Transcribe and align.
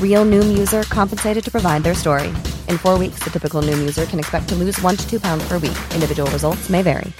Real 0.00 0.24
Noom 0.24 0.56
user 0.56 0.82
compensated 0.84 1.44
to 1.44 1.50
provide 1.50 1.82
their 1.82 1.94
story. 1.94 2.28
In 2.68 2.78
four 2.78 2.98
weeks, 2.98 3.22
the 3.22 3.30
typical 3.30 3.60
Noom 3.60 3.78
user 3.78 4.06
can 4.06 4.18
expect 4.18 4.48
to 4.48 4.54
lose 4.54 4.80
one 4.80 4.96
to 4.96 5.06
two 5.10 5.20
pounds 5.20 5.46
per 5.46 5.58
week. 5.58 5.76
Individual 5.92 6.30
results 6.30 6.70
may 6.70 6.80
vary. 6.80 7.12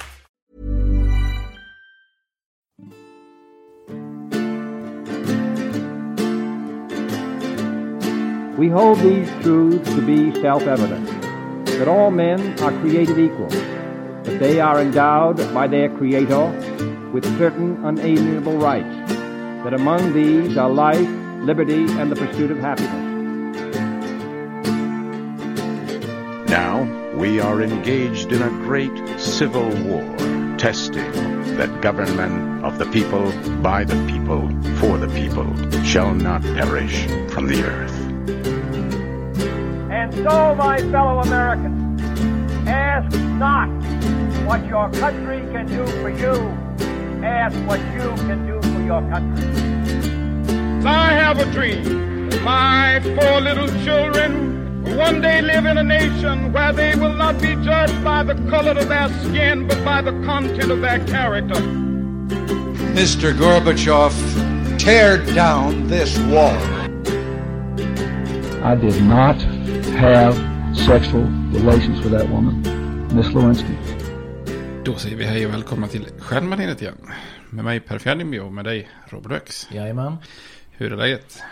We 8.57 8.69
hold 8.69 8.99
these 8.99 9.29
truths 9.41 9.87
to 9.93 10.01
be 10.01 10.33
self-evident, 10.41 11.07
that 11.65 11.87
all 11.87 12.09
men 12.09 12.59
are 12.59 12.71
created 12.81 13.19
equal, 13.19 13.49
that 13.49 14.39
they 14.39 14.59
are 14.59 14.81
endowed 14.81 15.37
by 15.53 15.67
their 15.67 15.89
Creator 15.89 16.49
with 17.11 17.25
certain 17.37 17.83
unalienable 17.85 18.57
rights, 18.57 19.13
that 19.63 19.73
among 19.73 20.13
these 20.13 20.57
are 20.57 20.69
life, 20.69 21.07
liberty, 21.47 21.85
and 21.97 22.11
the 22.11 22.15
pursuit 22.17 22.51
of 22.51 22.59
happiness. 22.59 22.91
Now 26.49 26.83
we 27.15 27.39
are 27.39 27.61
engaged 27.61 28.33
in 28.33 28.41
a 28.41 28.49
great 28.49 28.91
civil 29.17 29.69
war, 29.85 30.03
testing 30.57 31.09
that 31.55 31.81
government 31.81 32.65
of 32.65 32.77
the 32.77 32.85
people, 32.87 33.31
by 33.61 33.85
the 33.85 33.95
people, 34.11 34.41
for 34.75 34.97
the 34.97 35.07
people, 35.07 35.47
shall 35.85 36.13
not 36.13 36.41
perish 36.41 37.05
from 37.31 37.47
the 37.47 37.63
earth. 37.63 37.95
And 39.89 40.13
so, 40.15 40.53
my 40.55 40.79
fellow 40.91 41.21
Americans, 41.21 42.01
ask 42.67 43.17
not 43.39 43.69
what 44.45 44.65
your 44.65 44.91
country 44.91 45.39
can 45.53 45.65
do 45.67 45.87
for 46.01 46.09
you. 46.09 46.33
Ask 47.25 47.55
what 47.65 47.79
you 47.93 48.13
can 48.27 48.45
do 48.45 48.61
for 48.61 48.81
your 48.81 49.01
country. 49.09 49.76
I 50.87 51.11
have 51.11 51.37
a 51.39 51.51
dream. 51.51 52.29
My 52.45 53.01
four 53.01 53.41
little 53.41 53.67
children 53.83 54.83
will 54.83 54.97
one 54.97 55.19
day 55.19 55.41
live 55.41 55.65
in 55.65 55.77
a 55.77 55.83
nation 55.83 56.53
where 56.53 56.71
they 56.71 56.95
will 56.95 57.13
not 57.13 57.41
be 57.41 57.55
judged 57.55 58.01
by 58.05 58.23
the 58.23 58.35
color 58.49 58.71
of 58.71 58.87
their 58.87 59.09
skin, 59.25 59.67
but 59.67 59.83
by 59.83 60.01
the 60.01 60.13
content 60.23 60.71
of 60.71 60.79
their 60.79 61.05
character. 61.05 61.55
Mr. 62.95 63.33
Gorbachev, 63.33 64.13
tear 64.79 65.17
down 65.35 65.87
this 65.89 66.17
wall. 66.19 66.57
I 68.63 68.75
did 68.75 69.03
not 69.03 69.41
have 69.99 70.35
sexual 70.73 71.25
relations 71.51 71.99
with 71.99 72.13
that 72.13 72.29
woman, 72.29 72.61
Miss 73.13 73.27
Lewinsky. 73.33 73.77
Då 74.85 74.95
säger 74.95 75.15
vi 75.15 75.25
hej 75.25 75.45
och 75.45 75.53
välkomna 75.53 75.87
till 75.87 76.07
Stjärnbaneret 76.19 76.81
igen. 76.81 76.97
Med 77.49 77.65
mig 77.65 77.79
Per 77.79 77.99
Fjärdingby 77.99 78.39
och 78.39 78.53
med 78.53 78.65
dig 78.65 78.89
Robert 79.09 79.31
Öx. 79.31 79.67
Jajamän. 79.71 80.17
Hur 80.77 80.93
är 80.93 80.97
läget? 80.97 81.43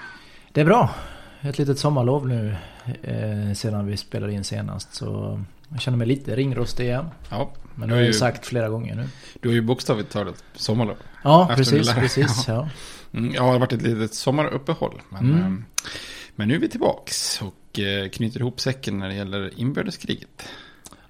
Det 0.52 0.62
är 0.62 0.66
bra. 0.66 0.96
Ett 1.42 1.58
litet 1.58 1.80
sommarlov 1.80 2.28
nu 2.28 2.56
eh, 3.04 3.54
sedan 3.54 3.86
vi 3.86 3.98
spelade 3.98 4.34
in 4.34 4.44
senast. 4.44 4.94
Så 4.94 5.40
jag 5.70 5.82
känner 5.82 5.98
mig 5.98 6.08
lite 6.08 6.36
ringrostig 6.36 6.84
igen. 6.86 7.06
Ja. 7.30 7.52
Men 7.76 7.90
det 7.90 7.96
har 7.96 8.02
jag 8.02 8.08
ju 8.08 8.14
sagt 8.14 8.46
flera 8.46 8.70
gånger 8.70 8.96
nu. 8.96 9.08
Du 9.42 9.48
har 9.50 9.56
ju 9.56 9.62
bokstavligt 9.62 10.12
talat 10.12 10.44
sommarlov. 10.54 10.96
Ja, 11.24 11.52
precis. 11.56 11.94
precis 11.94 12.44
ja. 12.48 12.70
Mm, 13.14 13.34
ja, 13.36 13.44
det 13.44 13.50
har 13.50 13.60
varit 13.60 13.74
ett 13.74 13.82
litet 13.82 14.14
sommaruppehåll. 14.14 15.02
Men, 15.10 15.26
Mm. 15.34 15.42
eh, 15.42 15.60
men 16.36 16.48
nu 16.48 16.56
är 16.56 16.60
vi 16.60 16.70
tillbaks 16.70 17.42
och 17.42 17.80
eh, 17.80 18.10
knyter 18.10 18.40
ihop 18.40 18.60
säcken 18.60 19.00
när 19.00 19.08
det 19.10 19.16
gäller 19.16 19.60
inbördeskriget. 19.60 20.50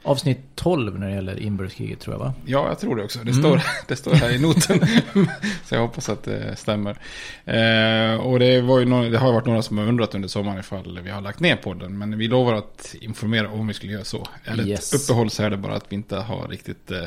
Avsnitt 0.05 0.39
12 0.55 0.99
när 0.99 1.07
det 1.07 1.13
gäller 1.15 1.39
inbördeskriget 1.39 1.99
tror 1.99 2.13
jag 2.15 2.19
va? 2.19 2.33
Ja, 2.45 2.67
jag 2.67 2.79
tror 2.79 2.95
det 2.95 3.03
också. 3.03 3.19
Det, 3.19 3.31
Mm. 3.31 3.43
står, 3.43 3.61
det 3.87 3.95
står 3.95 4.13
här 4.13 4.31
i 4.31 4.39
noten. 4.39 4.79
Så 5.65 5.75
jag 5.75 5.81
hoppas 5.81 6.09
att 6.09 6.23
det 6.23 6.55
stämmer. 6.55 6.91
Eh, 7.45 8.15
och 8.15 8.39
det, 8.39 8.61
var 8.61 8.79
ju 8.79 8.85
några, 8.85 9.09
det 9.09 9.17
har 9.17 9.33
varit 9.33 9.45
några 9.45 9.61
som 9.61 9.77
har 9.77 9.85
undrat 9.87 10.15
under 10.15 10.27
sommaren 10.27 10.59
ifall 10.59 10.99
vi 11.03 11.09
har 11.09 11.21
lagt 11.21 11.39
ner 11.39 11.55
podden. 11.55 11.97
Men 11.97 12.17
vi 12.17 12.27
lovar 12.27 12.53
att 12.53 12.95
informera 13.01 13.49
om 13.49 13.67
vi 13.67 13.73
skulle 13.73 13.91
göra 13.93 14.03
så. 14.03 14.27
Det 14.55 14.63
Yes. 14.63 14.93
ett 14.93 15.01
uppehåll 15.01 15.29
så 15.29 15.43
är 15.43 15.49
det 15.49 15.57
bara 15.57 15.75
att 15.75 15.85
vi 15.89 15.95
inte 15.95 16.15
har 16.15 16.47
riktigt 16.47 16.91
eh, 16.91 17.03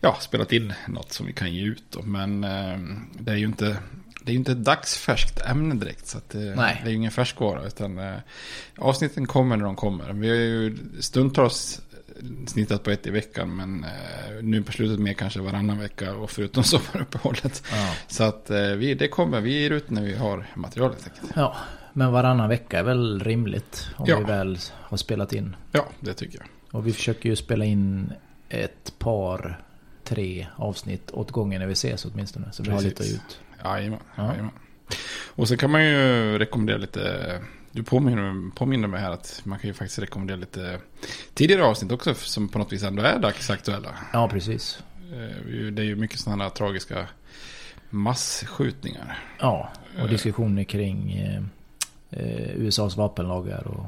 ja, 0.00 0.16
spelat 0.20 0.52
in 0.52 0.72
något 0.88 1.12
som 1.12 1.26
vi 1.26 1.32
kan 1.32 1.54
ge 1.54 1.62
ut. 1.64 1.84
Då. 1.90 2.02
Men 2.02 2.44
eh, 2.44 2.78
det 3.12 3.30
är 3.32 3.36
ju 3.36 3.46
inte... 3.46 3.76
Det 4.24 4.30
är 4.30 4.32
ju 4.32 4.38
inte 4.38 4.52
ett 4.52 4.64
dagsfärskt 4.64 5.40
ämne 5.40 5.74
direkt. 5.74 6.06
Så 6.06 6.18
det, 6.32 6.38
det 6.38 6.62
är 6.84 6.88
ju 6.88 6.94
ingen 6.94 7.10
färskvara. 7.10 7.66
Utan 7.66 7.98
eh, 7.98 8.14
avsnitten 8.78 9.26
kommer 9.26 9.56
när 9.56 9.64
de 9.64 9.76
kommer. 9.76 10.12
Vi 10.12 10.28
har 10.28 10.36
ju 10.36 10.78
stundtals 11.00 11.80
snittat 12.46 12.82
på 12.82 12.90
ett 12.90 13.06
i 13.06 13.10
veckan. 13.10 13.56
Men 13.56 13.84
eh, 13.84 13.90
nu 14.42 14.62
på 14.62 14.72
slutet 14.72 14.98
mer 15.00 15.12
kanske 15.12 15.40
varannan 15.40 15.78
vecka. 15.78 16.14
Och 16.14 16.30
förutom 16.30 16.64
sommaruppehållet. 16.64 17.62
Ja. 17.72 17.94
Så 18.08 18.24
att 18.24 18.50
eh, 18.50 18.66
vi, 18.66 18.94
det 18.94 19.08
kommer. 19.08 19.40
Vi 19.40 19.60
ger 19.62 19.70
ut 19.70 19.90
när 19.90 20.02
vi 20.02 20.14
har 20.14 20.46
materialet. 20.54 21.10
Ja, 21.36 21.56
men 21.92 22.12
varannan 22.12 22.48
vecka 22.48 22.78
är 22.78 22.82
väl 22.82 23.20
rimligt 23.20 23.88
om 23.96 24.04
Ja. 24.08 24.18
vi 24.18 24.24
väl 24.24 24.58
har 24.72 24.96
spelat 24.96 25.32
in. 25.32 25.56
Ja, 25.72 25.88
det 26.00 26.14
tycker 26.14 26.38
jag. 26.38 26.46
Och 26.78 26.86
vi 26.86 26.92
försöker 26.92 27.28
ju 27.28 27.36
spela 27.36 27.64
in 27.64 28.12
ett 28.48 28.94
par, 28.98 29.62
tre 30.04 30.46
avsnitt 30.56 31.10
åt 31.10 31.30
gången 31.30 31.60
när 31.60 31.66
vi 31.66 31.72
ses 31.72 32.04
åtminstone. 32.04 32.52
Så 32.52 32.62
vi 32.62 32.70
har 32.70 32.78
Precis. 32.78 33.00
lite 33.00 33.14
ut. 33.14 33.40
Jajamän, 33.64 33.98
Ja. 34.16 34.26
jajamän. 34.26 34.50
Och 35.34 35.48
så 35.48 35.56
kan 35.56 35.70
man 35.70 35.84
ju 35.84 36.38
rekommendera 36.38 36.76
lite, 36.78 37.40
du 37.72 37.82
påminner, 37.82 38.50
påminner 38.54 38.88
mig 38.88 39.00
här 39.00 39.10
att 39.10 39.40
man 39.44 39.58
kan 39.58 39.68
ju 39.68 39.74
faktiskt 39.74 39.98
rekommendera 39.98 40.36
lite 40.36 40.78
tidigare 41.34 41.64
avsnitt 41.64 41.92
också 41.92 42.14
som 42.14 42.48
på 42.48 42.58
något 42.58 42.72
vis 42.72 42.82
ändå 42.82 43.02
är 43.02 43.18
dagsaktuella. 43.18 43.88
Ja, 44.12 44.28
precis. 44.28 44.82
Eh, 45.12 45.46
Det 45.72 45.82
är 45.82 45.86
ju 45.86 45.96
mycket 45.96 46.18
sådana 46.20 46.42
här 46.44 46.50
tragiska 46.50 47.06
massskjutningar. 47.90 49.18
Ja, 49.40 49.68
och 49.94 50.00
Eh. 50.00 50.06
diskussioner 50.10 50.64
kring 50.64 51.12
eh, 51.12 51.42
eh, 52.10 52.56
USAs 52.56 52.96
vapenlagar 52.96 53.66
och, 53.66 53.86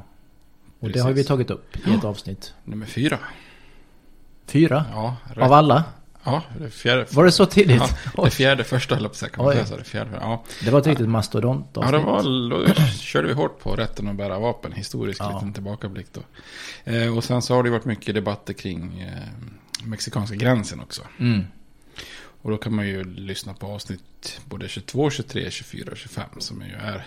och 0.79 0.89
det 0.91 0.99
har 0.99 1.11
vi 1.11 1.23
tagit 1.23 1.49
upp 1.49 1.87
i 1.87 1.93
ett 1.93 2.03
avsnitt. 2.03 2.53
Nummer 2.63 2.85
fyra. 2.85 3.19
Fyra? 4.47 4.85
Ja, 4.91 5.15
rätt. 5.33 5.37
Av 5.43 5.53
alla? 5.53 5.83
Ja, 6.25 6.43
det 6.59 6.65
är 6.65 6.69
fjärde. 6.69 7.05
Var 7.11 7.25
det 7.25 7.31
så 7.31 7.45
tidigt? 7.45 7.81
Ja, 8.17 8.23
det 8.23 8.31
fjärde 8.31 8.63
första 8.63 8.95
höll 8.95 9.09
jag? 9.21 9.77
Det 9.77 9.83
fjärde. 9.83 10.11
Ja. 10.21 10.43
Det 10.63 10.71
var 10.71 10.79
ett 10.79 10.87
riktigt 10.87 11.09
mastodont 11.09 11.69
Ja, 11.73 11.91
det 11.91 11.97
var, 11.97 12.49
då 12.49 12.73
körde 12.99 13.27
vi 13.27 13.33
hårt 13.33 13.59
på 13.59 13.75
rätten 13.75 14.07
att 14.07 14.15
bära 14.15 14.39
vapen. 14.39 14.71
Historisk 14.71 15.21
Ja. 15.21 15.33
liten 15.33 15.53
tillbakablick 15.53 16.07
då. 16.13 16.21
Eh, 16.91 17.17
och 17.17 17.23
sen 17.23 17.41
så 17.41 17.55
har 17.55 17.63
det 17.63 17.69
varit 17.69 17.85
mycket 17.85 18.15
debatter 18.15 18.53
kring 18.53 19.01
eh, 19.01 19.23
mexikanska 19.83 20.35
gränsen 20.35 20.79
också. 20.79 21.01
Mm. 21.19 21.43
Och 22.41 22.51
då 22.51 22.57
kan 22.57 22.75
man 22.75 22.87
ju 22.87 23.03
lyssna 23.03 23.53
på 23.53 23.67
avsnitt 23.67 24.39
både 24.45 24.67
22, 24.67 25.09
23, 25.09 25.51
24 25.51 25.91
och 25.91 25.97
25. 25.97 26.23
Som 26.37 26.61
ju 26.61 26.73
är 26.73 27.05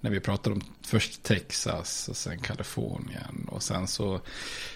när 0.00 0.10
vi 0.10 0.20
pratar 0.20 0.50
om 0.50 0.60
först 0.82 1.22
Texas 1.22 2.08
och 2.08 2.16
sen 2.16 2.38
Kalifornien. 2.38 3.48
Och 3.48 3.62
sen 3.62 3.86
så 3.86 4.20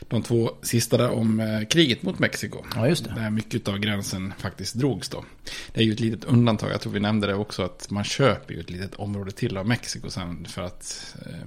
de 0.00 0.22
två 0.22 0.50
sista 0.62 0.96
där 0.96 1.10
om 1.10 1.40
eh, 1.40 1.66
kriget 1.66 2.02
mot 2.02 2.18
Mexiko. 2.18 2.64
Ja, 2.74 2.88
just 2.88 3.04
det. 3.04 3.14
Där 3.14 3.30
mycket 3.30 3.68
av 3.68 3.78
gränsen 3.78 4.32
faktiskt 4.38 4.74
drogs 4.74 5.08
då. 5.08 5.24
Det 5.72 5.80
är 5.80 5.84
ju 5.84 5.92
ett 5.92 6.00
litet 6.00 6.24
undantag. 6.24 6.70
Jag 6.72 6.80
tror 6.80 6.92
vi 6.92 7.00
nämnde 7.00 7.26
det 7.26 7.34
också 7.34 7.62
att 7.62 7.90
man 7.90 8.04
köper 8.04 8.54
ju 8.54 8.60
ett 8.60 8.70
litet 8.70 8.94
område 8.94 9.30
till 9.30 9.56
av 9.56 9.66
Mexiko 9.66 10.10
sen. 10.10 10.46
För 10.46 10.62
att 10.62 11.16
eh, 11.26 11.46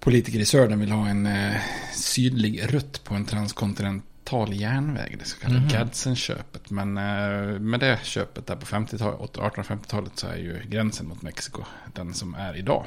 politiker 0.00 0.38
i 0.38 0.44
södern 0.44 0.80
vill 0.80 0.92
ha 0.92 1.08
en 1.08 1.26
eh, 1.26 1.56
sydlig 1.94 2.74
rutt 2.74 3.04
på 3.04 3.14
en 3.14 3.24
transkontinental 3.24 4.11
järnväg. 4.52 5.16
Det 5.18 5.24
så 5.24 5.38
kallade 5.38 5.60
Mhm. 5.60 5.68
Gadsden-köpet. 5.68 6.70
Men 6.70 6.96
eh, 6.98 7.58
med 7.60 7.80
det 7.80 7.98
köpet 8.02 8.46
där 8.46 8.56
på 8.56 8.66
50-talet, 8.66 9.18
1850-talet 9.38 10.12
så 10.14 10.26
är 10.26 10.36
ju 10.36 10.60
gränsen 10.68 11.08
mot 11.08 11.22
Mexiko 11.22 11.62
den 11.94 12.14
som 12.14 12.34
är 12.34 12.56
idag. 12.56 12.84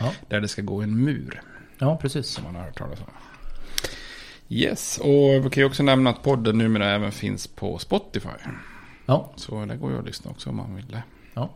Ja. 0.00 0.12
Där 0.28 0.40
det 0.40 0.48
ska 0.48 0.62
gå 0.62 0.82
en 0.82 1.04
mur. 1.04 1.42
Ja, 1.78 1.96
precis. 1.96 2.26
Som 2.26 2.44
man 2.44 2.54
har 2.54 2.62
hört 2.62 2.78
talas 2.78 2.98
om. 3.00 3.06
Yes, 4.48 4.98
och 4.98 5.44
vi 5.46 5.50
kan 5.52 5.60
ju 5.60 5.64
också 5.64 5.82
nämna 5.82 6.10
att 6.10 6.22
podden 6.22 6.58
numera 6.58 6.90
även 6.90 7.12
finns 7.12 7.46
på 7.46 7.78
Spotify. 7.78 8.28
Ja. 9.06 9.32
Så 9.36 9.64
det 9.64 9.76
går 9.76 9.92
ju 9.92 9.98
att 9.98 10.06
lyssna 10.06 10.30
också 10.30 10.50
om 10.50 10.56
man 10.56 10.74
vill 10.76 10.86
det. 10.86 11.02
Ja. 11.34 11.50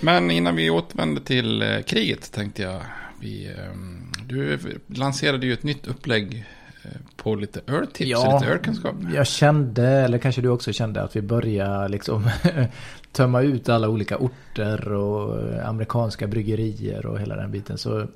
Men 0.00 0.30
innan 0.30 0.56
vi 0.56 0.70
återvänder 0.70 1.22
till 1.22 1.62
eh, 1.62 1.80
kriget 1.82 2.32
tänkte 2.32 2.62
jag. 2.62 2.80
Vi, 3.20 3.54
ehm, 3.58 3.95
du 4.26 4.58
lanserade 4.86 5.46
ju 5.46 5.52
ett 5.52 5.62
nytt 5.62 5.86
upplägg 5.86 6.44
eh, 6.84 6.90
på 7.16 7.34
lite 7.34 7.60
öltips 7.66 8.24
och 8.24 8.34
lite 8.34 8.52
ölkunskap. 8.52 8.94
jag 9.14 9.26
kände, 9.26 9.88
eller 9.88 10.18
kanske 10.18 10.40
du 10.40 10.48
också 10.48 10.72
kände, 10.72 11.02
att 11.02 11.16
vi 11.16 11.22
börjar 11.22 11.88
liksom 11.88 12.30
tömma 13.12 13.42
ut 13.42 13.68
alla 13.68 13.88
olika 13.88 14.18
orter 14.18 14.92
och 14.92 15.52
eh, 15.52 15.68
amerikanska 15.68 16.26
bryggerier 16.26 17.06
och 17.06 17.20
hela 17.20 17.36
den 17.36 17.50
biten. 17.50 17.78
Så 17.78 18.06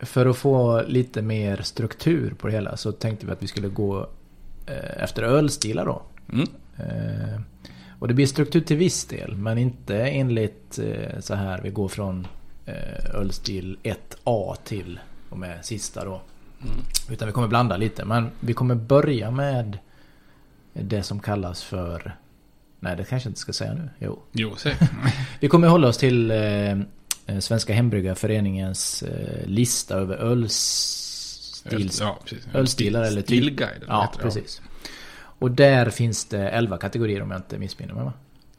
för 0.00 0.26
att 0.26 0.36
få 0.36 0.82
lite 0.86 1.22
mer 1.22 1.56
struktur 1.62 2.34
på 2.38 2.46
det 2.46 2.52
hela 2.52 2.76
så 2.76 2.92
tänkte 2.92 3.26
vi 3.26 3.32
att 3.32 3.42
vi 3.42 3.46
skulle 3.46 3.68
gå 3.68 4.08
eh, 4.66 5.02
efter 5.02 5.22
ölstilar 5.22 5.86
då. 5.86 6.02
Mm. 6.32 6.48
Och 7.98 8.08
det 8.08 8.14
blir 8.14 8.26
struktur 8.26 8.60
till 8.60 8.76
viss 8.76 9.04
del, 9.04 9.36
men 9.36 9.58
inte 9.58 9.96
enligt 9.96 10.78
så 11.20 11.34
här 11.34 11.60
vi 11.62 11.70
går 11.70 11.88
från 11.88 12.26
ölstil 13.14 13.78
1A 13.82 14.56
till 14.64 15.00
och 15.30 15.38
med 15.38 15.64
sista 15.64 16.04
då. 16.04 16.20
Utan 17.10 17.28
vi 17.28 17.32
kommer 17.32 17.48
blanda 17.48 17.76
lite. 17.76 18.04
Men 18.04 18.30
vi 18.40 18.52
kommer 18.54 18.74
börja 18.74 19.30
med 19.30 19.78
det 20.72 21.02
som 21.02 21.20
kallas 21.20 21.62
för... 21.62 22.16
Nej, 22.80 22.96
det 22.96 23.04
kanske 23.04 23.26
jag 23.26 23.30
inte 23.30 23.40
ska 23.40 23.52
säga 23.52 23.74
nu. 23.74 23.88
Jo. 23.98 24.22
Jo. 24.32 24.56
Vi 25.40 25.48
kommer 25.48 25.68
hålla 25.68 25.88
oss 25.88 25.98
till 25.98 26.30
eh, 26.30 26.70
eh, 26.70 27.38
Svenska 27.40 27.72
Hembryggarföreningens 27.72 29.02
eh, 29.02 29.46
lista 29.46 29.94
över 29.94 30.16
ölstils, 30.16 32.00
Ja, 32.00 32.18
ölstilar 32.54 33.02
eller 33.02 33.22
typ. 33.22 33.26
Stilguide, 33.26 33.76
eller 33.76 33.86
vad 33.86 33.96
Ja, 33.96 34.12
det? 34.16 34.22
precis. 34.22 34.62
Och 35.18 35.50
där 35.50 35.90
finns 35.90 36.24
det 36.24 36.48
11 36.48 36.78
kategorier 36.78 37.22
om 37.22 37.30
jag 37.30 37.38
inte 37.38 37.58
missminner 37.58 37.94
mig 37.94 38.04
va? 38.04 38.12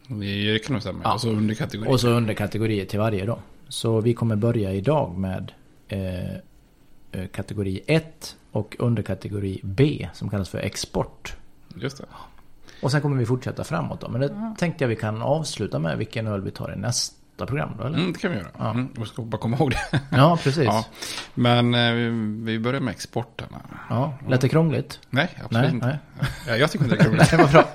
Det 0.07 0.59
kan 0.65 0.73
nog 0.73 0.81
stämma. 0.81 1.01
Ja. 1.03 1.13
Och 1.13 1.21
så 1.21 1.29
under 1.29 1.55
kategori. 1.55 1.89
Och 1.89 1.99
så 2.01 2.09
underkategorier 2.09 2.85
till 2.85 2.99
varje 2.99 3.25
då. 3.25 3.39
Så 3.69 4.01
vi 4.01 4.13
kommer 4.13 4.35
börja 4.35 4.73
idag 4.73 5.17
med 5.17 5.51
eh, 5.87 6.33
eh, 7.11 7.27
kategori 7.31 7.81
1 7.87 8.35
och 8.51 8.75
underkategori 8.79 9.59
B 9.63 10.07
som 10.13 10.29
kallas 10.29 10.49
för 10.49 10.59
export. 10.59 11.35
Just 11.75 11.97
det. 11.97 12.05
Och 12.81 12.91
sen 12.91 13.01
kommer 13.01 13.17
vi 13.17 13.25
fortsätta 13.25 13.63
framåt 13.63 14.01
då. 14.01 14.09
Men 14.09 14.21
det 14.21 14.55
tänkte 14.57 14.83
jag 14.83 14.89
vi 14.89 14.95
kan 14.95 15.21
avsluta 15.21 15.79
med 15.79 15.97
vilken 15.97 16.27
öl 16.27 16.41
vi 16.41 16.51
tar 16.51 16.73
i 16.73 16.75
nästa 16.75 17.45
program 17.45 17.69
då 17.77 17.83
eller? 17.83 17.97
Mm, 17.97 18.13
det 18.13 18.19
kan 18.19 18.31
vi 18.31 18.37
göra. 18.37 18.47
Ja. 18.57 18.69
Mm, 18.69 18.89
vi 18.97 19.05
ska 19.05 19.21
bara 19.21 19.37
komma 19.37 19.57
ihåg 19.57 19.71
det. 19.71 20.01
Ja, 20.11 20.37
precis. 20.43 20.65
Ja. 20.65 20.85
Men 21.33 21.73
eh, 21.73 21.93
vi, 22.45 22.59
börjar 22.59 22.81
med 22.81 22.91
exporten. 22.91 23.47
Ja, 23.89 24.13
lät 24.27 24.41
det 24.41 24.49
krångligt? 24.49 24.99
Nej, 25.09 25.29
absolut 25.43 25.63
Nej, 25.63 25.73
inte. 25.73 25.85
nej. 25.87 26.29
Ja, 26.47 26.55
jag 26.55 26.71
tycker 26.71 26.85
inte 26.85 26.95
det 26.95 27.01
är 27.01 27.03
krångligt. 27.03 27.31
det 27.31 27.37
var 27.37 27.47
bra. 27.47 27.67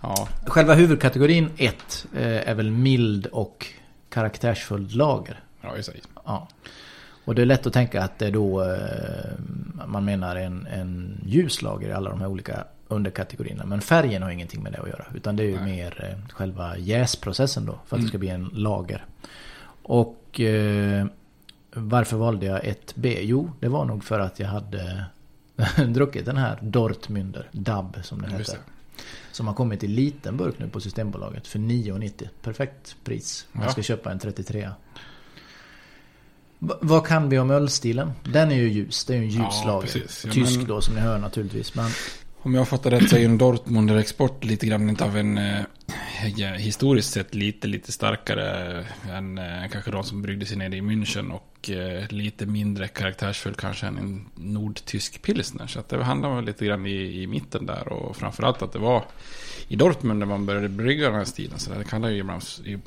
ja. 0.00 0.28
Själva 0.46 0.74
huvudkategorin 0.74 1.50
1 1.56 2.06
eh, 2.16 2.48
är 2.48 2.54
väl 2.54 2.70
mild 2.70 3.26
och 3.26 3.66
karaktärsfullt 4.08 4.94
lager. 4.94 5.40
Ja, 5.60 5.74
det. 5.74 5.92
Ja. 6.24 6.48
Och 7.24 7.34
det 7.34 7.42
är 7.42 7.46
lätt 7.46 7.66
att 7.66 7.72
tänka 7.72 8.02
att 8.02 8.18
det 8.18 8.26
är 8.26 8.30
då 8.30 8.62
eh, 8.62 9.86
man 9.86 10.04
menar 10.04 10.36
en, 10.36 10.66
en 10.66 11.20
ljus 11.26 11.62
lager 11.62 11.88
i 11.88 11.92
alla 11.92 12.10
de 12.10 12.20
här 12.20 12.28
olika 12.28 12.64
underkategorierna. 12.88 13.64
Men 13.64 13.80
färgen 13.80 14.22
har 14.22 14.30
ingenting 14.30 14.62
med 14.62 14.72
det 14.72 14.78
att 14.78 14.88
göra. 14.88 15.04
Utan 15.14 15.36
det 15.36 15.42
är 15.42 15.48
ju 15.48 15.60
mer 15.60 16.04
eh, 16.10 16.32
själva 16.32 16.78
jäsprocessen 16.78 17.66
då. 17.66 17.78
För 17.86 17.96
att 17.96 18.02
det 18.02 18.08
ska 18.08 18.18
bli 18.18 18.28
en 18.28 18.50
lager. 18.52 19.04
Och 19.82 20.40
eh, 20.40 21.06
varför 21.72 22.16
valde 22.16 22.46
jag 22.46 22.64
ett 22.64 22.94
B? 22.96 23.18
Jo, 23.22 23.50
det 23.60 23.68
var 23.68 23.84
nog 23.84 24.04
för 24.04 24.20
att 24.20 24.40
jag 24.40 24.48
hade 24.48 25.04
druckit 25.88 26.26
den 26.26 26.36
här 26.36 26.58
Dortmunder, 26.62 27.48
DAB 27.52 27.96
som 28.02 28.22
den 28.22 28.30
heter. 28.30 28.58
Som 29.38 29.46
har 29.46 29.54
kommit 29.54 29.84
i 29.84 29.86
liten 29.86 30.36
burk 30.36 30.58
nu 30.58 30.68
på 30.68 30.80
Systembolaget 30.80 31.46
för 31.46 31.58
9,90. 31.58 32.28
Perfekt 32.42 32.96
pris. 33.04 33.46
Man 33.52 33.64
Ja. 33.64 33.72
ska 33.72 33.82
köpa 33.82 34.12
en 34.12 34.18
33. 34.18 34.70
V- 36.58 36.74
vad 36.80 37.06
kan 37.06 37.28
vi 37.28 37.38
om 37.38 37.50
ölstilen? 37.50 38.12
Den 38.24 38.50
är 38.50 38.56
ju 38.56 38.68
ljus. 38.68 39.04
Det 39.04 39.12
är 39.12 39.16
ju 39.16 39.22
en 39.22 39.28
ljus 39.30 39.40
Ja, 39.40 39.62
lager. 39.66 39.88
Tysk 40.32 40.56
men- 40.56 40.66
då 40.66 40.80
som 40.80 40.94
ni 40.94 41.00
hör 41.00 41.18
naturligtvis. 41.18 41.74
Men 41.74 41.90
Om 42.42 42.54
jag 42.54 42.68
fattar 42.68 42.90
rätt 42.90 43.10
så 43.10 43.16
är 43.16 43.20
ju 43.20 43.24
en 43.24 43.38
Dortmunder 43.38 43.96
export 43.96 44.44
lite 44.44 44.66
grann 44.66 44.96
av 45.02 45.16
en 45.16 45.38
eh, 45.38 45.60
ja, 46.36 46.48
historiskt 46.48 47.12
sett 47.12 47.34
lite, 47.34 47.66
lite 47.68 47.92
starkare 47.92 48.84
än 49.10 49.38
eh, 49.38 49.68
kanske 49.72 49.90
de 49.90 50.04
som 50.04 50.22
bryggde 50.22 50.46
sig 50.46 50.56
nere 50.56 50.76
i 50.76 50.80
München 50.80 51.30
och 51.30 51.70
eh, 51.70 52.08
lite 52.08 52.46
mindre 52.46 52.88
karaktärsfull 52.88 53.54
kanske 53.54 53.86
än 53.86 53.98
en 53.98 54.28
nordtysk 54.34 55.22
pilsner. 55.22 55.66
Så 55.66 55.80
att 55.80 55.88
det 55.88 56.04
handlar 56.04 56.34
väl 56.34 56.44
lite 56.44 56.66
grann 56.66 56.86
i, 56.86 57.22
i 57.22 57.26
mitten 57.26 57.66
där 57.66 57.92
och 57.92 58.16
framförallt 58.16 58.62
att 58.62 58.72
det 58.72 58.78
var 58.78 59.04
i 59.68 59.76
Dortmund 59.76 60.20
där 60.20 60.26
man 60.26 60.46
började 60.46 60.68
brygga 60.68 61.06
den 61.06 61.18
här 61.18 61.24
stilen. 61.24 61.58
Så 61.58 61.74
det 61.74 61.84
kallas 61.84 62.10
ju 62.10 62.16
ibland, 62.18 62.42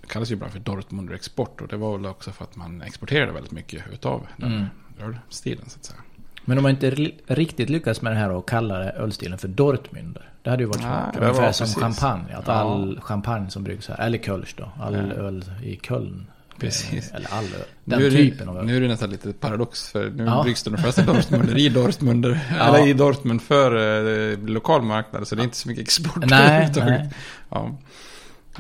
kallas 0.08 0.32
ju 0.32 0.34
ibland 0.34 0.54
för 0.54 0.60
Dortmunder 0.60 1.14
export 1.14 1.62
och 1.62 1.68
det 1.68 1.78
var 1.78 1.98
väl 1.98 2.06
också 2.06 2.32
för 2.32 2.44
att 2.44 2.56
man 2.56 2.82
exporterade 2.82 3.32
väldigt 3.32 3.52
mycket 3.52 3.84
utav 3.94 4.28
den 4.38 4.52
Mm. 4.54 4.66
ölstilen 5.02 5.70
så 5.70 5.80
att 5.80 5.86
säga. 5.86 6.00
Men 6.46 6.58
om 6.58 6.62
man 6.64 6.70
inte 6.72 6.92
ri- 6.92 7.14
riktigt 7.28 7.70
lyckas 7.70 8.02
med 8.02 8.12
det 8.12 8.18
här 8.18 8.30
och 8.32 8.50
kalla 8.50 8.92
ölstilen 8.92 9.38
för 9.38 9.48
Dortmunder. 9.48 10.30
Det 10.42 10.50
hade 10.50 10.64
ju 10.64 10.68
varit 10.68 10.82
svårt. 10.82 11.14
det 11.14 11.20
Ungefär 11.20 11.42
var 11.42 11.52
som 11.52 11.66
precis. 11.66 11.82
champagne. 11.82 12.34
Att 12.36 12.48
Ja. 12.48 12.54
all 12.54 13.00
champagne 13.02 13.50
som 13.50 13.64
bryggs 13.64 13.88
här, 13.88 14.00
eller 14.06 14.18
Kölsch 14.18 14.54
då. 14.58 14.72
All 14.80 14.94
Ja. 14.94 15.00
öl 15.02 15.46
i 15.64 15.76
Köln. 15.88 16.28
Precis. 16.60 17.10
eh, 17.12 17.16
Eller 17.16 17.34
all 17.34 17.44
öl. 17.44 17.50
Den 17.84 18.00
nu 18.00 18.06
är 18.08 18.12
det, 18.12 18.18
typen 18.18 18.50
av 18.50 18.58
öl. 18.58 18.66
Nu 18.66 18.78
är 18.78 18.82
det 18.82 18.88
nästan 18.88 19.10
lite 19.10 19.34
paradox 19.34 19.92
för 19.92 20.10
nu 20.10 20.24
Ja. 20.24 20.44
bryggs 20.44 20.64
det 20.64 20.70
de 20.72 20.78
flesta 20.78 21.02
Dortmunder 21.06 21.58
i 21.58 21.70
Dortmunder. 21.70 22.40
Ja. 22.60 22.68
Eller 22.78 22.88
i 22.88 22.94
Dortmund 22.94 23.42
för 23.42 23.76
eh, 24.32 24.40
lokal 24.40 24.82
marknad. 24.82 25.28
Så 25.28 25.36
det 25.36 25.42
är 25.42 25.44
inte 25.44 25.58
så 25.58 25.68
mycket 25.70 25.84
export 25.84 26.24
Nej, 26.26 26.72
nej. 26.76 27.10
Ja. 27.50 27.78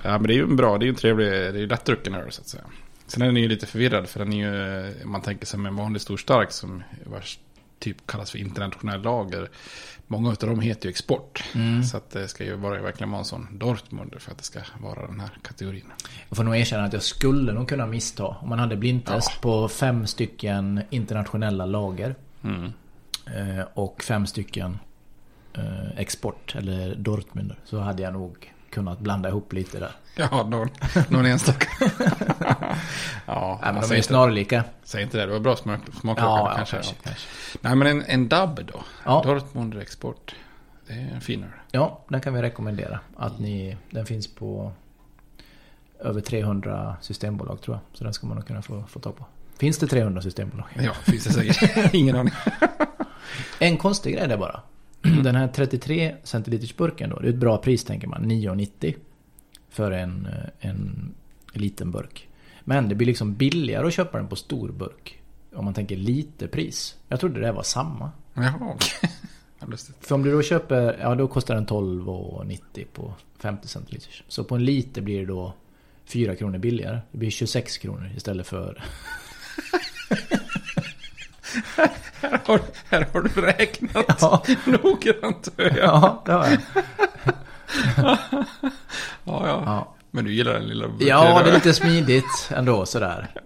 ja, 0.04 0.12
men 0.18 0.24
det 0.24 0.34
är 0.34 0.36
ju 0.36 0.44
en 0.44 0.56
bra, 0.56 0.78
det 0.78 0.84
är 0.84 0.88
ju 0.88 0.90
en 0.90 0.96
trevlig, 0.96 1.28
det 1.32 1.38
är 1.48 1.54
ju 1.54 1.68
lättdrucken 1.68 2.16
öl 2.16 2.32
så 2.32 2.42
att 2.42 2.48
säga. 2.48 2.64
Sen 3.08 3.22
är 3.22 3.26
den 3.26 3.36
ju 3.38 3.48
lite 3.48 3.66
förvirrad 3.66 4.08
för 4.10 4.20
den 4.20 4.34
är 4.34 4.38
ju, 4.38 4.86
eh, 4.88 5.06
man 5.06 5.22
tänker 5.22 5.46
sig 5.46 5.60
med 5.60 5.70
en 5.70 5.76
vanlig 5.76 6.02
stor 6.02 6.18
stark 6.18 6.52
som 6.52 6.84
vars 7.06 7.40
typ 7.82 8.08
kallas 8.08 8.32
för 8.32 8.40
internationell 8.40 9.02
lager. 9.02 9.50
Många 10.08 10.30
av 10.30 10.36
dem 10.36 10.60
heter 10.60 10.86
ju 10.86 10.90
export. 10.90 11.44
Mm. 11.56 11.84
Så 11.84 11.98
att 11.98 12.10
det 12.10 12.28
ska 12.28 12.44
ju 12.44 12.56
vara, 12.56 12.82
verkligen 12.82 13.12
vara 13.12 13.20
en 13.20 13.26
sån 13.26 13.48
Dortmunder 13.52 14.20
för 14.20 14.32
att 14.32 14.38
det 14.38 14.44
ska 14.44 14.60
vara 14.82 15.08
den 15.08 15.20
här 15.20 15.30
kategorin. 15.42 15.86
Jag 16.30 16.38
får 16.38 16.44
nog 16.44 16.56
erkänna 16.58 16.84
att 16.84 16.94
jag 16.94 17.04
skulle 17.04 17.54
nog 17.54 17.70
kunna 17.70 17.86
missta 17.88 18.26
om 18.26 18.50
man 18.50 18.60
hade 18.60 18.76
blindtest 18.76 19.42
på 19.42 19.68
fem 19.68 20.08
stycken 20.08 20.82
internationella 20.90 21.66
lager. 21.66 22.16
Mm. 22.44 22.74
eh, 23.26 23.66
Och 23.74 24.04
fem 24.04 24.28
stycken 24.28 24.80
eh, 25.54 26.00
export 26.00 26.56
eller 26.56 26.96
Dortmunder. 26.96 27.60
Så 27.66 27.80
hade 27.80 28.04
jag 28.04 28.14
nog 28.14 28.54
kunnat 28.72 29.00
blanda 29.00 29.30
ihop 29.30 29.54
lite 29.54 29.80
där. 29.80 29.92
Ja, 30.16 30.48
någon, 30.50 30.70
någon 31.10 31.26
enstaka. 31.26 31.68
ja, 33.26 33.60
Nej, 33.64 33.74
men 33.74 33.82
de 33.82 33.92
är 33.92 33.96
ju 33.96 34.02
snarlika. 34.04 34.64
Säg 34.84 35.04
inte 35.04 35.18
det, 35.18 35.26
det 35.26 35.32
var 35.32 35.40
bra 35.40 35.56
smak, 35.56 35.80
smak 36.00 36.20
Ja, 36.20 36.50
ja, 36.50 36.56
kanske. 36.56 36.76
kanske, 36.76 36.96
ja. 36.96 37.02
kanske. 37.04 37.28
Nej, 37.62 37.76
men 37.76 37.88
en, 37.88 38.04
en 38.08 38.28
dubb 38.28 38.60
då. 38.74 38.84
Ja. 39.06 39.22
Dortmunder 39.26 39.80
export. 39.80 40.36
Det 40.88 40.94
är 40.94 41.14
en 41.16 41.22
finare. 41.22 41.52
Ja, 41.72 42.02
den 42.08 42.22
kan 42.22 42.34
vi 42.34 42.42
rekommendera. 42.42 43.00
Att 43.18 43.40
ni, 43.40 43.78
den 43.90 44.06
finns 44.06 44.36
på 44.36 44.72
över 46.00 46.22
300 46.22 46.96
systembolag 47.02 47.62
tror 47.62 47.76
jag. 47.76 47.98
Så 47.98 48.04
den 48.04 48.14
ska 48.14 48.28
man 48.28 48.38
nog 48.38 48.48
kunna 48.48 48.62
få, 48.62 48.84
få 48.90 49.00
tag 49.00 49.18
på. 49.18 49.26
Finns 49.58 49.78
det 49.78 49.88
300 49.88 50.22
systembolag? 50.22 50.66
Ja, 50.74 50.94
finns 50.94 51.24
det 51.24 51.34
säkert. 51.34 51.94
Ingen 51.94 52.16
aning. 52.16 52.34
En 53.60 53.78
konstig 53.78 54.16
grej 54.16 54.28
där 54.28 54.38
bara. 54.38 54.62
Den 55.24 55.36
här 55.36 55.48
33 55.48 56.16
centiliters 56.24 56.76
burken 56.76 57.10
då. 57.10 57.20
Det 57.20 57.28
är 57.28 57.30
ett 57.30 57.36
bra 57.36 57.58
pris 57.58 57.84
tänker 57.84 58.08
man. 58.08 58.32
9,90. 58.32 58.96
För 59.70 59.92
en, 59.92 60.26
eh, 60.26 60.70
en 60.70 61.14
liten 61.54 61.92
burk. 61.92 62.28
Men 62.64 62.90
det 62.90 62.96
blir 62.96 63.08
liksom 63.08 63.34
billigare 63.34 63.88
att 63.88 63.94
köpa 63.94 64.18
den 64.18 64.28
på 64.28 64.36
stor 64.36 64.72
burk. 64.72 65.22
Om 65.56 65.66
man 65.66 65.74
tänker 65.74 65.96
lite 65.96 66.48
pris. 66.48 66.96
Jag 67.08 67.20
trodde 67.20 67.40
det 67.40 67.52
var 67.52 67.64
samma. 67.64 68.12
Jaha, 68.34 68.58
okej. 68.62 69.12
För 70.00 70.16
om 70.16 70.24
du 70.24 70.32
då 70.32 70.42
köper, 70.42 70.98
ja 71.02 71.16
då 71.16 71.28
kostar 71.28 71.56
den 71.56 71.68
12,90 71.68 72.86
på 72.94 73.14
50 73.38 73.68
centiliters. 73.68 74.24
Så 74.28 74.44
på 74.44 74.56
en 74.56 74.66
liter 74.66 75.02
blir 75.02 75.20
det 75.20 75.26
då 75.26 75.54
4 76.06 76.36
kronor 76.36 76.58
billigare. 76.58 77.00
Det 77.12 77.18
blir 77.18 77.30
26 77.30 77.78
kronor 77.78 78.12
istället 78.16 78.48
för... 78.48 78.84
Här 82.22 82.40
har, 82.46 82.60
här 82.90 83.08
har 83.14 83.22
du 83.22 83.42
räknat 83.42 84.18
Ja. 84.22 84.44
noggrant. 84.66 85.50
Ja. 85.58 85.70
Ja, 85.78 86.22
det 86.26 86.32
har 86.32 86.46
jag. 86.48 86.60
ja, 87.96 88.18
ja. 89.24 89.64
Ja. 89.66 89.96
Men 90.12 90.26
du 90.26 90.34
gillar 90.34 90.54
den 90.54 90.64
lilla? 90.68 90.86
Ja, 91.00 91.42
det 91.44 91.50
är 91.50 91.54
lite 91.54 91.74
smidigt 91.74 92.50
ändå 92.56 92.86
sådär. 92.86 93.28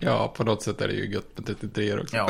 Ja, 0.00 0.28
på 0.36 0.44
något 0.44 0.62
sätt 0.62 0.80
är 0.80 0.88
det 0.88 0.94
ju 0.94 1.12
gött 1.12 1.26
med 1.36 1.46
33 1.46 1.98
också. 1.98 2.16
Ja. 2.16 2.28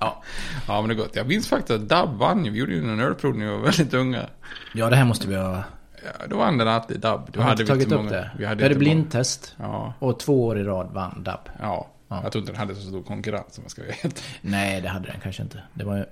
Ja. 0.00 0.22
Ja, 0.68 0.80
men 0.80 0.88
det 0.88 0.94
är 0.94 0.96
gott. 0.96 1.16
Jag 1.16 1.26
minns 1.28 1.48
faktiskt 1.48 1.70
att 1.70 1.88
Dab 1.88 2.18
vann 2.18 2.44
ju. 2.44 2.50
Vi 2.50 2.58
gjorde 2.58 2.72
ju 2.72 2.78
en 2.92 3.00
ölprovning 3.00 3.40
när 3.46 3.50
vi 3.52 3.56
var 3.56 3.64
väldigt 3.64 3.94
unga. 3.94 4.26
ja, 4.74 4.90
det 4.90 4.96
här 4.96 5.04
måste 5.04 5.28
vi 5.28 5.36
ha... 5.36 5.62
Ja, 6.04 6.26
då 6.28 6.36
vann 6.36 6.58
den 6.58 6.68
alltid 6.68 7.00
Dab. 7.00 7.28
Då 7.32 7.40
hade 7.40 7.62
vi 7.62 7.68
tagit 7.68 7.82
inte 7.82 7.94
upp 7.94 8.00
många. 8.00 8.10
det. 8.12 8.30
Vi 8.34 8.38
Vi 8.38 8.44
hade 8.46 8.62
hade, 8.64 8.74
inte 8.74 8.84
många. 8.84 8.94
blindtest. 8.94 9.54
Ja. 9.58 9.94
Och 9.98 10.18
två 10.20 10.44
år 10.46 10.58
i 10.58 10.62
rad 10.64 10.90
vann 10.92 11.22
DAB. 11.24 11.48
Ja. 11.60 11.88
Ja. 12.16 12.20
Jag 12.22 12.32
tror 12.32 12.42
inte 12.42 12.52
den 12.52 12.58
hade 12.60 12.74
så 12.74 12.80
stor 12.80 13.02
konkurrens 13.02 13.58
om 13.58 13.64
jag 13.64 13.70
ska 13.70 13.82
vara 13.82 13.92
helt. 13.92 14.24
Nej, 14.40 14.80
det 14.80 14.88
hade 14.88 15.06
den 15.06 15.20
kanske 15.22 15.42
inte. 15.42 15.62
Det 15.74 15.84
var. 15.84 16.08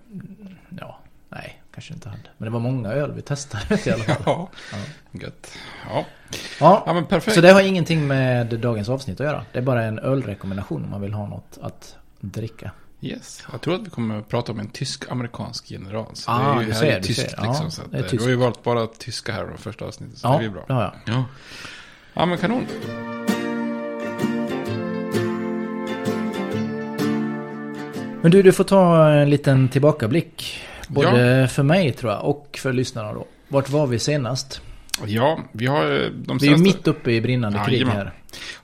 Ja, 0.80 0.99
nej, 1.28 1.62
kanske 1.75 1.95
inte 1.95 2.09
hade. 2.09 2.23
Men 2.38 2.45
det 2.47 2.50
var 2.50 2.61
många 2.61 2.88
öl 2.92 3.12
vi 3.12 3.23
testade 3.23 3.78
i 3.88 3.90
alla 3.92 4.04
fall. 4.04 4.23
Ja, 4.26 4.49
gött. 5.11 5.52
Ja. 5.88 6.04
Ja, 6.61 6.83
ja, 6.87 6.92
men 6.95 7.07
perfekt. 7.07 7.35
så 7.35 7.40
det 7.40 7.50
har 7.52 7.61
ingenting 7.62 8.07
med 8.07 8.47
dagens 8.47 8.88
avsnitt 8.88 9.21
att 9.21 9.26
göra. 9.26 9.45
Det 9.52 9.59
är 9.59 9.62
bara 9.62 9.83
en 9.85 9.99
ölrekommendation 9.99 10.85
om 10.85 10.90
man 10.90 11.00
vill 11.00 11.12
ha 11.12 11.26
något 11.26 11.59
att 11.62 11.97
dricka. 12.21 12.71
Yes. 13.02 13.42
Jag 13.52 13.61
tror 13.61 13.75
att 13.75 13.80
vi 13.87 13.90
kommer 13.90 14.19
att 14.19 14.28
prata 14.28 14.52
om 14.52 14.61
en 14.61 14.69
tysk-amerikansk 14.69 15.71
general. 15.71 16.07
Så 16.14 16.30
Ah, 16.30 16.54
det 16.54 16.62
är 16.64 16.66
ju 16.66 16.75
ser, 16.75 16.87
är 16.87 17.00
tyskt 17.02 17.23
liksom. 17.23 17.45
Ja, 17.47 17.71
så 17.71 17.83
att, 17.83 17.90
det 17.90 17.97
är 17.99 18.02
eh, 18.02 18.09
tyskt. 18.09 18.19
du 18.19 18.25
har 18.25 18.30
ju 18.30 18.37
valt 18.37 18.62
bara 18.62 18.87
tyska 18.87 19.33
här 19.33 19.54
i 19.54 19.59
första 19.59 19.85
avsnittet. 19.85 20.19
Så 20.19 20.26
Ja, 20.28 20.33
det 20.33 20.38
är 20.38 20.42
ju 20.42 20.50
bra. 20.50 20.64
har 20.69 20.83
jag. 20.83 20.92
Ja. 21.14 21.25
ja, 22.14 22.26
men 22.26 22.38
kanon. 22.38 22.66
Men 28.23 28.31
du, 28.31 28.43
du 28.43 28.53
får 28.53 28.65
ta 28.65 29.09
en 29.11 29.31
liten 29.31 29.69
tillbakablick. 29.69 30.61
Både 30.89 31.49
för 31.49 31.62
mig 31.62 31.93
tror 31.93 32.12
jag 32.12 32.25
och 32.25 32.59
för 32.62 32.73
lyssnarna 32.73 33.12
då. 33.12 33.27
Vart 33.49 33.69
var 33.69 33.87
vi 33.87 33.99
senast? 33.99 34.61
Ja, 35.07 35.41
vi 35.53 35.67
har 35.67 35.85
eh, 35.85 36.11
de 36.11 36.39
Vi 36.39 36.47
är 36.47 36.50
senaste- 36.57 36.62
mitt 36.62 36.89
uppe 36.89 37.12
i 37.12 37.21
brinnande 37.21 37.59
Ja, 37.59 37.65
krig 37.65 37.87
här. 37.87 38.12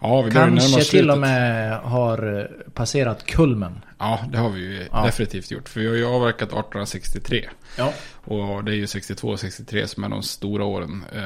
Ja, 0.00 0.22
vi 0.22 0.30
Kanske 0.30 0.80
till 0.90 1.10
och 1.10 1.18
med 1.18 1.78
har 1.78 2.38
eh, 2.40 2.44
passerat 2.74 3.26
kulmen. 3.26 3.80
Ja, 3.98 4.20
det 4.32 4.38
har 4.38 4.50
vi 4.50 4.60
ju 4.60 4.86
Ja. 4.92 5.04
definitivt 5.06 5.50
gjort. 5.50 5.68
För 5.68 5.80
vi 5.80 5.88
har 5.88 5.94
ju 5.94 6.06
avverkat 6.06 6.48
1863. 6.48 7.48
Ja. 7.78 7.92
Och 8.24 8.64
det 8.64 8.72
är 8.72 8.76
ju 8.76 8.86
62 8.86 9.28
och 9.28 9.40
63 9.40 9.86
som 9.88 10.04
är 10.04 10.08
de 10.08 10.22
stora 10.22 10.64
åren. 10.64 11.04
Eh, 11.14 11.22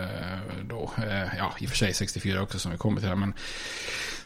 då. 0.68 0.90
Eh, 0.98 1.28
ja, 1.38 1.52
i 1.58 1.66
och 1.66 1.70
för 1.70 1.76
sig 1.76 1.94
64 1.94 2.42
också 2.42 2.58
som 2.58 2.70
vi 2.72 2.78
kommer 2.78 3.00
till 3.00 3.08
här. 3.08 3.16
Men 3.16 3.32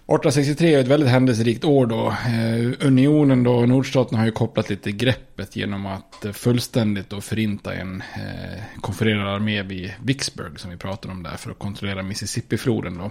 1863 0.06 0.74
är 0.74 0.80
ett 0.80 0.88
väldigt 0.88 1.08
händelserikt 1.08 1.64
år 1.64 1.86
då. 1.86 2.08
Eh, 2.08 2.86
unionen 2.86 3.42
då, 3.42 3.66
nordstaterna 3.66 4.18
har 4.18 4.26
ju 4.26 4.32
kopplat 4.32 4.70
lite 4.70 4.92
greppet 4.92 5.56
genom 5.56 5.86
att 5.86 6.24
eh, 6.24 6.32
fullständigt 6.32 7.10
då 7.10 7.20
förinta 7.20 7.74
en 7.74 8.00
eh, 8.00 8.80
konfererad 8.80 9.28
armé 9.28 9.62
vid 9.62 9.92
Vicksburg 10.02 10.60
som 10.60 10.70
vi 10.70 10.76
pratade 10.76 11.14
om 11.14 11.22
där 11.22 11.36
för 11.36 11.50
att 11.50 11.58
kontrollera 11.58 12.02
Mississippifloden 12.02 12.98
då. 12.98 13.10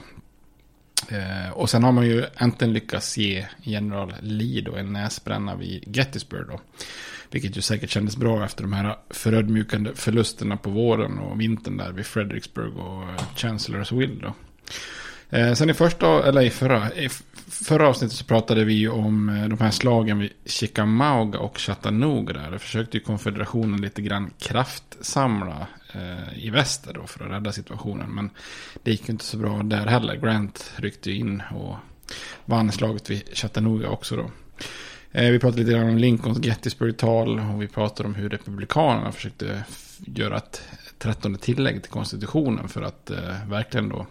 Eh, 1.15 1.49
och 1.53 1.69
sen 1.69 1.83
har 1.83 1.91
man 1.91 2.05
ju 2.05 2.25
äntligen 2.37 2.73
lyckats 2.73 3.17
ge 3.17 3.45
general 3.61 4.13
Lee 4.21 4.61
då 4.61 4.75
en 4.75 4.93
näsbränna 4.93 5.55
vid 5.55 5.95
Gettysburg 5.95 6.47
då. 6.47 6.59
Vilket 7.31 7.57
ju 7.57 7.61
säkert 7.61 7.89
kändes 7.89 8.17
bra 8.17 8.45
efter 8.45 8.63
de 8.63 8.73
här 8.73 8.95
förödmjukande 9.09 9.91
förlusterna 9.95 10.57
på 10.57 10.69
våren 10.69 11.19
och 11.19 11.41
vintern 11.41 11.77
där 11.77 11.91
vid 11.91 12.05
Fredericksburg 12.05 12.77
och 12.77 13.03
Chancellor's 13.03 13.35
Chancellorsville 13.35 14.21
då. 14.21 14.33
Eh, 15.33 15.53
sen 15.53 15.69
i 15.69 15.73
första, 15.73 16.27
eller 16.27 16.41
i 16.41 16.49
förra, 16.49 16.93
i 16.93 17.09
förra 17.47 17.87
avsnittet 17.87 18.17
så 18.17 18.25
pratade 18.25 18.63
vi 18.65 18.73
ju 18.73 18.89
om 18.89 19.29
eh, 19.29 19.47
de 19.47 19.59
här 19.59 19.71
slagen 19.71 20.19
vid 20.19 20.31
Chickamauga 20.45 21.39
och 21.39 21.57
Chattanooga 21.57 22.33
där. 22.33 22.57
Försökte 22.57 22.97
ju 22.97 23.03
konfederationen 23.03 23.81
lite 23.81 24.01
grann 24.01 24.31
kraftsamla 24.39 25.67
eh, 25.93 26.45
i 26.45 26.49
väster 26.49 26.93
då 26.93 27.07
för 27.07 27.25
att 27.25 27.31
rädda 27.31 27.51
situationen. 27.51 28.09
Men 28.09 28.29
det 28.83 28.91
gick 28.91 29.07
ju 29.07 29.11
inte 29.11 29.25
så 29.25 29.37
bra 29.37 29.63
där 29.63 29.85
heller. 29.85 30.15
Grant 30.15 30.73
ryckte 30.75 31.11
ju 31.11 31.17
in 31.17 31.43
och 31.55 31.75
vann 32.45 32.71
slaget 32.71 33.09
vid 33.09 33.23
Chattanooga 33.33 33.89
också 33.89 34.15
då. 34.15 34.31
Eh, 35.11 35.31
Vi 35.31 35.39
pratade 35.39 35.63
lite 35.63 35.73
grann 35.77 35.89
om 35.89 35.97
Lincolns 35.97 36.45
Gettysburg-tal 36.45 37.39
och 37.39 37.61
vi 37.61 37.67
pratade 37.67 38.09
om 38.09 38.15
hur 38.15 38.29
Republikanerna 38.29 39.11
försökte 39.11 39.63
göra 40.05 40.37
ett 40.37 40.61
trettonde 40.99 41.39
tillägg 41.39 41.81
till 41.81 41.91
konstitutionen 41.91 42.67
för 42.67 42.81
att 42.81 43.11
eh, 43.11 43.47
verkligen 43.49 43.89
då 43.89 43.99
eh, 43.99 44.05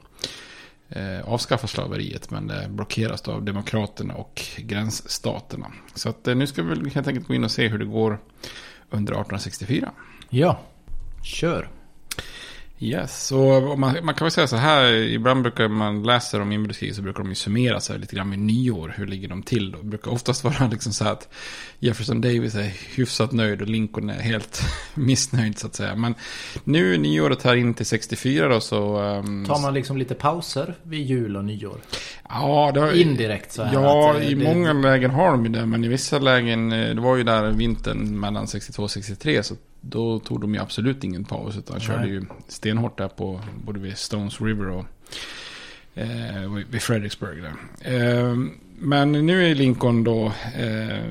Eh, 0.97 1.29
avskaffa 1.29 1.67
slaveriet. 1.67 2.31
Men 2.31 2.47
det 2.47 2.67
blockeras 2.69 3.23
då 3.23 3.33
av 3.33 3.43
Demokraterna 3.43 4.15
och 4.15 4.43
gränsstaterna. 4.57 5.67
Så 5.95 6.09
att, 6.09 6.29
eh, 6.29 6.35
nu 6.35 6.47
ska 6.47 6.63
vi 6.63 6.91
helt 6.91 7.07
enkelt 7.07 7.29
gå 7.29 7.35
in 7.35 7.45
och 7.45 7.51
se 7.51 7.69
hur 7.69 7.79
det 7.79 7.85
går 7.85 8.19
under 8.91 9.13
1864. 9.13 9.91
Ja, 10.31 10.61
kör. 11.25 11.69
Yes, 12.85 13.27
så 13.27 13.61
man, 13.77 13.97
man 14.03 14.15
kan 14.15 14.25
väl 14.25 14.33
säga 14.33 14.47
så 14.47 14.57
här, 14.57 14.93
ibland 14.93 15.43
brukar 15.43 15.69
man 15.69 16.03
läsa 16.03 16.43
om 16.43 16.53
inbördeskrig 16.53 16.95
så 16.95 17.03
brukar 17.03 17.23
de 17.23 17.29
ju 17.29 17.35
summera 17.35 17.81
sig 17.81 17.99
lite 17.99 18.17
grann 18.17 18.31
vid 18.31 18.39
nyår, 18.39 18.95
hur 18.97 19.07
ligger 19.07 19.29
de 19.29 19.43
till 19.43 19.71
då? 19.73 19.79
Det 19.79 19.85
brukar 19.85 20.11
oftast 20.11 20.45
vara 20.45 20.67
liksom 20.73 20.93
så 20.93 21.05
här 21.05 21.12
att 21.12 21.29
Jefferson 21.79 22.21
Davis 22.21 22.55
är 22.55 22.73
hyfsat 22.97 23.33
nöjd 23.33 23.62
och 23.62 23.69
Lincoln 23.69 24.11
är 24.11 24.21
helt 24.21 24.62
missnöjd 24.95 25.59
så 25.59 25.67
att 25.67 25.75
säga. 25.75 25.97
Men 25.97 26.15
nu 26.65 26.99
nyåret 26.99 27.43
här 27.43 27.55
in 27.57 27.75
till 27.75 27.87
64 27.87 28.49
då 28.49 28.61
så... 28.61 28.99
ehm, 28.99 29.45
Tar 29.47 29.62
man 29.62 29.75
liksom 29.75 29.97
lite 29.97 30.15
pauser 30.15 30.75
vid 30.83 31.07
jul 31.07 31.37
och 31.37 31.45
nyår? 31.45 31.77
Ja, 32.29 32.71
det 32.75 32.81
har, 32.81 32.93
Indirekt 32.93 33.53
så 33.53 33.62
här 33.62 33.75
Ja, 33.75 34.17
eh, 34.17 34.29
i 34.29 34.35
det- 34.35 34.45
många 34.55 34.73
lägen 34.73 35.11
har 35.11 35.31
de 35.31 35.45
ju 35.47 35.53
det. 35.53 35.67
Men 35.67 35.85
i 35.85 35.89
vissa 35.89 36.19
lägen, 36.19 36.73
eh, 36.73 36.95
det 36.95 37.01
var 37.01 37.17
ju 37.17 37.23
där 37.23 37.51
vintern 37.51 38.21
mellan 38.21 38.47
62 38.49 38.83
och 38.83 38.91
63. 38.91 39.43
Så 39.43 39.55
då 39.83 40.19
tog 40.19 40.41
de 40.41 40.55
ju 40.55 40.61
absolut 40.61 41.05
ingen 41.05 41.25
paus. 41.25 41.57
Utan 41.57 41.81
körde 41.81 42.01
Nej. 42.01 42.11
ju 42.11 42.25
stenhårt 42.49 42.99
där 42.99 43.09
på 43.09 43.41
både 43.65 43.81
vid 43.81 43.99
Stones 43.99 44.41
River 44.41 44.69
och 44.69 44.85
eh, 45.95 46.65
vid 46.71 46.83
Fredericksburg. 46.83 47.43
Där. 47.43 47.55
Eh, 47.95 48.37
men 48.79 49.12
nu 49.12 49.51
är 49.51 49.55
Lincoln 49.55 50.05
då 50.05 50.33
eh, 50.57 51.07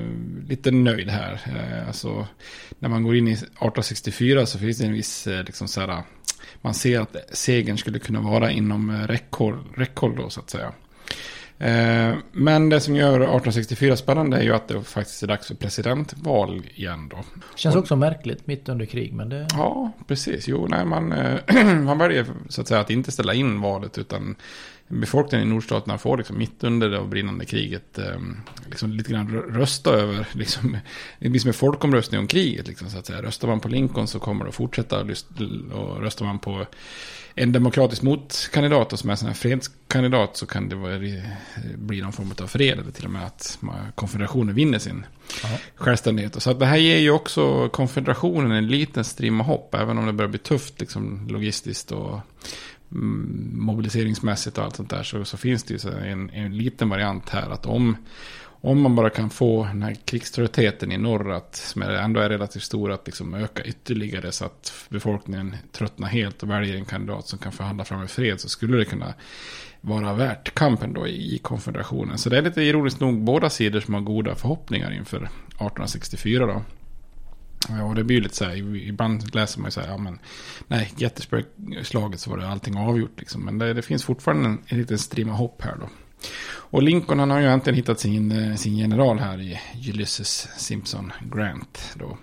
lite 0.48 0.70
nöjd 0.70 1.08
här. 1.08 1.40
Eh, 1.46 1.86
alltså, 1.86 2.26
när 2.78 2.88
man 2.88 3.02
går 3.02 3.16
in 3.16 3.28
i 3.28 3.32
1864 3.32 4.46
så 4.46 4.58
finns 4.58 4.78
det 4.78 4.86
en 4.86 4.92
viss, 4.92 5.26
eh, 5.26 5.44
liksom 5.44 5.68
så 5.68 5.80
här, 5.80 6.02
man 6.60 6.74
ser 6.74 7.00
att 7.00 7.16
segern 7.32 7.78
skulle 7.78 7.98
kunna 7.98 8.20
vara 8.20 8.50
inom 8.50 8.90
eh, 8.90 9.06
räckhåll, 9.06 9.58
räckhåll 9.74 10.16
då 10.16 10.30
så 10.30 10.40
att 10.40 10.50
säga. 10.50 10.72
Eh, 11.62 12.14
Men 12.32 12.68
det 12.68 12.80
som 12.80 12.96
gör 12.96 13.14
1864 13.14 13.96
spännande 13.96 14.36
är 14.36 14.42
ju 14.42 14.54
att 14.54 14.68
det 14.68 14.82
faktiskt 14.82 15.22
är 15.22 15.26
dags 15.26 15.46
för 15.46 15.54
presidentval 15.54 16.62
igen 16.74 17.08
då. 17.08 17.18
Känns 17.56 17.76
också 17.76 17.96
märkligt 17.96 18.46
mitt 18.46 18.68
under 18.68 18.86
krig, 18.86 19.12
men 19.12 19.28
det... 19.28 19.46
Ja, 19.52 19.92
precis. 20.06 20.48
Jo, 20.48 20.66
nej, 20.70 20.84
man, 20.84 21.12
eh, 21.12 21.64
man 21.84 21.98
väljer 21.98 22.26
så 22.48 22.60
att 22.60 22.68
säga 22.68 22.80
att 22.80 22.90
inte 22.90 23.12
ställa 23.12 23.34
in 23.34 23.60
valet 23.60 23.98
utan 23.98 24.36
befolkningen 25.00 25.48
i 25.48 25.50
nordstaterna 25.50 25.98
får 25.98 26.16
liksom 26.16 26.38
mitt 26.38 26.64
under 26.64 26.88
det 26.88 27.04
brinnande 27.04 27.44
kriget 27.44 27.98
eh, 27.98 28.20
liksom 28.66 28.92
lite 28.92 29.12
grann 29.12 29.28
rö- 29.28 29.56
rösta 29.56 29.90
över, 29.90 30.26
liksom, 30.32 30.76
det 31.18 31.28
blir 31.28 31.40
som 31.40 31.48
en 31.48 31.54
folkomröstning 31.54 32.20
om 32.20 32.26
kriget 32.26 32.68
liksom, 32.68 32.90
så 32.90 32.98
att 32.98 33.06
säga. 33.06 33.22
Röstar 33.22 33.48
man 33.48 33.60
på 33.60 33.68
Lincoln 33.68 34.06
så 34.06 34.18
kommer 34.18 34.44
det 34.44 34.48
att 34.48 34.54
fortsätta 34.54 35.00
och 35.72 36.00
röstar 36.00 36.24
man 36.24 36.38
på 36.38 36.66
en 37.34 37.52
demokratisk 37.52 38.02
motkandidat 38.02 38.92
och 38.92 38.98
som 38.98 39.10
är 39.10 39.12
en 39.12 39.16
sån 39.16 39.28
här 39.28 39.34
fredskandidat 39.34 40.36
så 40.36 40.46
kan 40.46 40.68
det 40.68 40.76
vara, 40.76 40.98
bli 41.74 42.02
någon 42.02 42.12
form 42.12 42.34
av 42.42 42.46
fred 42.46 42.78
eller 42.78 42.90
till 42.90 43.04
och 43.04 43.10
med 43.10 43.26
att 43.26 43.58
konfederationen 43.94 44.54
vinner 44.54 44.78
sin 44.78 45.06
självständighet. 45.74 46.42
Så 46.42 46.50
att 46.50 46.60
det 46.60 46.66
här 46.66 46.76
ger 46.76 46.98
ju 46.98 47.10
också 47.10 47.68
konfederationen 47.68 48.52
en 48.52 48.66
liten 48.66 49.04
strimma 49.04 49.44
hopp, 49.44 49.74
även 49.74 49.98
om 49.98 50.06
det 50.06 50.12
börjar 50.12 50.28
bli 50.28 50.38
tufft 50.38 50.80
liksom, 50.80 51.28
logistiskt 51.28 51.92
och 51.92 52.20
Mm, 52.94 53.52
mobiliseringsmässigt 53.52 54.58
och 54.58 54.64
allt 54.64 54.76
sånt 54.76 54.90
där. 54.90 55.02
Så, 55.02 55.24
så 55.24 55.36
finns 55.36 55.64
det 55.64 55.84
ju 55.84 55.90
en, 55.90 56.30
en 56.30 56.56
liten 56.56 56.88
variant 56.88 57.28
här 57.28 57.50
att 57.50 57.66
om, 57.66 57.96
om 58.44 58.80
man 58.80 58.96
bara 58.96 59.10
kan 59.10 59.30
få 59.30 59.64
den 59.64 59.82
här 59.82 59.94
krigströttheten 60.04 60.92
i 60.92 60.98
norr, 60.98 61.32
att, 61.32 61.56
som 61.56 61.82
ändå 61.82 62.20
är 62.20 62.28
relativt 62.28 62.62
stor, 62.62 62.92
att 62.92 63.06
liksom 63.06 63.34
öka 63.34 63.64
ytterligare 63.64 64.32
så 64.32 64.44
att 64.44 64.72
befolkningen 64.88 65.56
tröttnar 65.72 66.08
helt 66.08 66.42
och 66.42 66.50
väljer 66.50 66.76
en 66.76 66.84
kandidat 66.84 67.28
som 67.28 67.38
kan 67.38 67.52
förhandla 67.52 67.84
fram 67.84 68.00
en 68.00 68.08
fred 68.08 68.40
så 68.40 68.48
skulle 68.48 68.76
det 68.76 68.84
kunna 68.84 69.14
vara 69.80 70.14
värt 70.14 70.54
kampen 70.54 70.92
då 70.92 71.06
i, 71.06 71.34
i 71.34 71.38
konfederationen. 71.38 72.18
Så 72.18 72.30
det 72.30 72.38
är 72.38 72.42
lite 72.42 72.62
ironiskt 72.62 73.00
nog 73.00 73.20
båda 73.20 73.50
sidor 73.50 73.80
som 73.80 73.94
har 73.94 74.00
goda 74.00 74.34
förhoppningar 74.34 74.92
inför 74.92 75.16
1864 75.16 76.46
då. 76.46 76.62
Ja, 77.68 77.84
och 77.84 77.94
det 77.94 78.04
blir 78.04 78.16
ju 78.16 78.22
lite 78.22 78.36
så 78.36 78.44
här, 78.44 78.76
ibland 78.76 79.34
läser 79.34 79.60
man 79.60 79.66
ju 79.66 79.70
så 79.70 79.80
här, 79.80 79.88
ja 79.88 79.98
men 79.98 80.18
nej, 80.68 80.92
Gettysburg-slaget 80.96 82.20
så 82.20 82.30
var 82.30 82.38
det 82.38 82.48
allting 82.48 82.76
avgjort 82.76 83.18
liksom. 83.20 83.44
Men 83.44 83.58
det, 83.58 83.74
det 83.74 83.82
finns 83.82 84.04
fortfarande 84.04 84.48
en, 84.48 84.58
en 84.66 84.78
liten 84.78 84.98
strimma 84.98 85.32
hopp 85.32 85.62
här 85.62 85.76
då. 85.80 85.88
Och 86.72 86.82
Lincoln 86.82 87.18
han 87.18 87.30
har 87.30 87.40
ju 87.40 87.46
äntligen 87.46 87.76
hittat 87.76 88.00
sin, 88.00 88.32
eh, 88.32 88.56
sin 88.56 88.76
general 88.76 89.18
här 89.18 89.40
i 89.40 89.60
Ulysses 89.90 90.48
Simpson 90.56 91.12
Grant. 91.32 91.94
Då, 91.94 92.18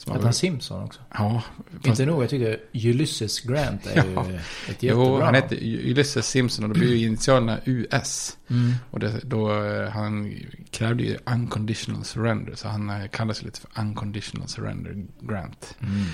som 0.00 0.12
Hette 0.12 0.24
han 0.24 0.32
Simpson 0.32 0.82
också? 0.82 1.00
Ja. 1.14 1.42
Fast... 1.72 1.86
Inte 1.86 2.06
nog, 2.06 2.22
jag 2.22 2.30
tycker 2.30 2.60
Ulysses 2.72 3.40
Grant 3.40 3.86
är 3.86 4.04
ju 4.04 4.12
ja. 4.14 4.26
ett 4.68 4.82
jättebra 4.82 5.04
Jo, 5.04 5.20
han 5.20 5.34
hette 5.34 5.56
Ulysses 5.56 6.28
Simpson 6.28 6.64
och 6.64 6.70
då 6.70 6.78
blir 6.78 6.96
ju 6.96 7.06
initialerna 7.06 7.58
US. 7.64 8.36
Mm. 8.48 8.72
Och 8.90 9.00
det, 9.00 9.20
då, 9.22 9.64
eh, 9.64 9.88
han 9.88 10.34
krävde 10.70 11.02
ju 11.02 11.18
unconditional 11.24 12.04
surrender. 12.04 12.54
Så 12.54 12.68
han 12.68 12.90
eh, 12.90 13.08
kallas 13.08 13.42
ju 13.42 13.46
lite 13.46 13.60
för 13.60 13.80
unconditional 13.80 14.48
surrender 14.48 15.04
Grant. 15.20 15.76
Mm. 15.80 16.04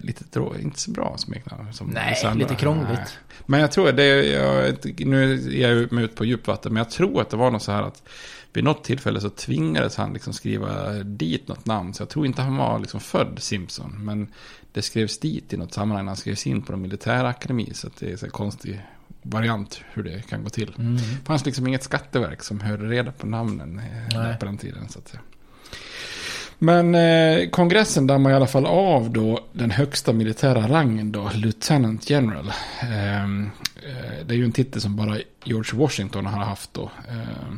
Lite 0.00 0.24
drå, 0.30 0.56
inte 0.58 0.80
så 0.80 0.90
bra 0.90 1.14
smeknamn. 1.18 1.72
Nej, 1.86 2.16
lite 2.34 2.54
krångligt. 2.54 3.18
Men 3.46 3.60
jag 3.60 3.72
tror 3.72 3.92
det, 3.92 4.26
jag, 4.26 5.06
nu 5.06 5.34
är 5.34 5.68
jag 5.68 6.02
ut 6.02 6.14
på 6.14 6.24
djupvatten. 6.24 6.72
Men 6.72 6.80
jag 6.80 6.90
tror 6.90 7.20
att 7.20 7.30
det 7.30 7.36
var 7.36 7.50
något 7.50 7.62
så 7.62 7.72
här 7.72 7.82
att 7.82 8.02
vid 8.52 8.64
något 8.64 8.84
tillfälle 8.84 9.20
så 9.20 9.30
tvingades 9.30 9.96
han 9.96 10.12
liksom 10.12 10.32
skriva 10.32 10.92
dit 10.92 11.48
något 11.48 11.66
namn. 11.66 11.94
Så 11.94 12.02
jag 12.02 12.08
tror 12.08 12.26
inte 12.26 12.42
han 12.42 12.56
var 12.56 12.78
liksom 12.78 13.00
född 13.00 13.38
Simpson. 13.38 14.04
Men 14.04 14.28
det 14.72 14.82
skrevs 14.82 15.18
dit 15.18 15.52
i 15.52 15.56
något 15.56 15.74
sammanhang 15.74 16.06
han 16.06 16.16
skrevs 16.16 16.46
in 16.46 16.62
på 16.62 16.72
de 16.72 16.82
militära 16.82 17.28
akademi. 17.28 17.70
Så 17.74 17.88
det 17.98 18.12
är 18.12 18.24
en 18.24 18.30
konstig 18.30 18.80
variant 19.22 19.80
hur 19.92 20.02
det 20.02 20.22
kan 20.28 20.42
gå 20.42 20.50
till. 20.50 20.74
Mm. 20.78 20.96
Det 20.96 21.26
fanns 21.26 21.46
liksom 21.46 21.66
inget 21.66 21.82
skatteverk 21.82 22.42
som 22.42 22.60
hörde 22.60 22.84
reda 22.84 23.12
på 23.12 23.26
namnen 23.26 23.78
eh, 23.78 24.18
Nej. 24.18 24.38
på 24.38 24.44
den 24.44 24.58
tiden. 24.58 24.88
Så 24.88 24.98
att. 24.98 25.14
Men 26.58 26.94
eh, 26.94 27.48
kongressen 27.50 28.06
dammar 28.06 28.30
i 28.30 28.34
alla 28.34 28.46
fall 28.46 28.66
av 28.66 29.10
då 29.10 29.44
den 29.52 29.70
högsta 29.70 30.12
militära 30.12 30.68
rangen 30.68 31.12
då, 31.12 31.30
Lieutenant 31.34 32.10
General. 32.10 32.52
Ehm, 32.80 33.50
eh, 33.76 34.26
det 34.26 34.34
är 34.34 34.38
ju 34.38 34.44
en 34.44 34.52
titel 34.52 34.80
som 34.80 34.96
bara 34.96 35.16
George 35.44 35.80
Washington 35.80 36.26
har 36.26 36.44
haft 36.44 36.74
då. 36.74 36.90
Eh, 37.08 37.54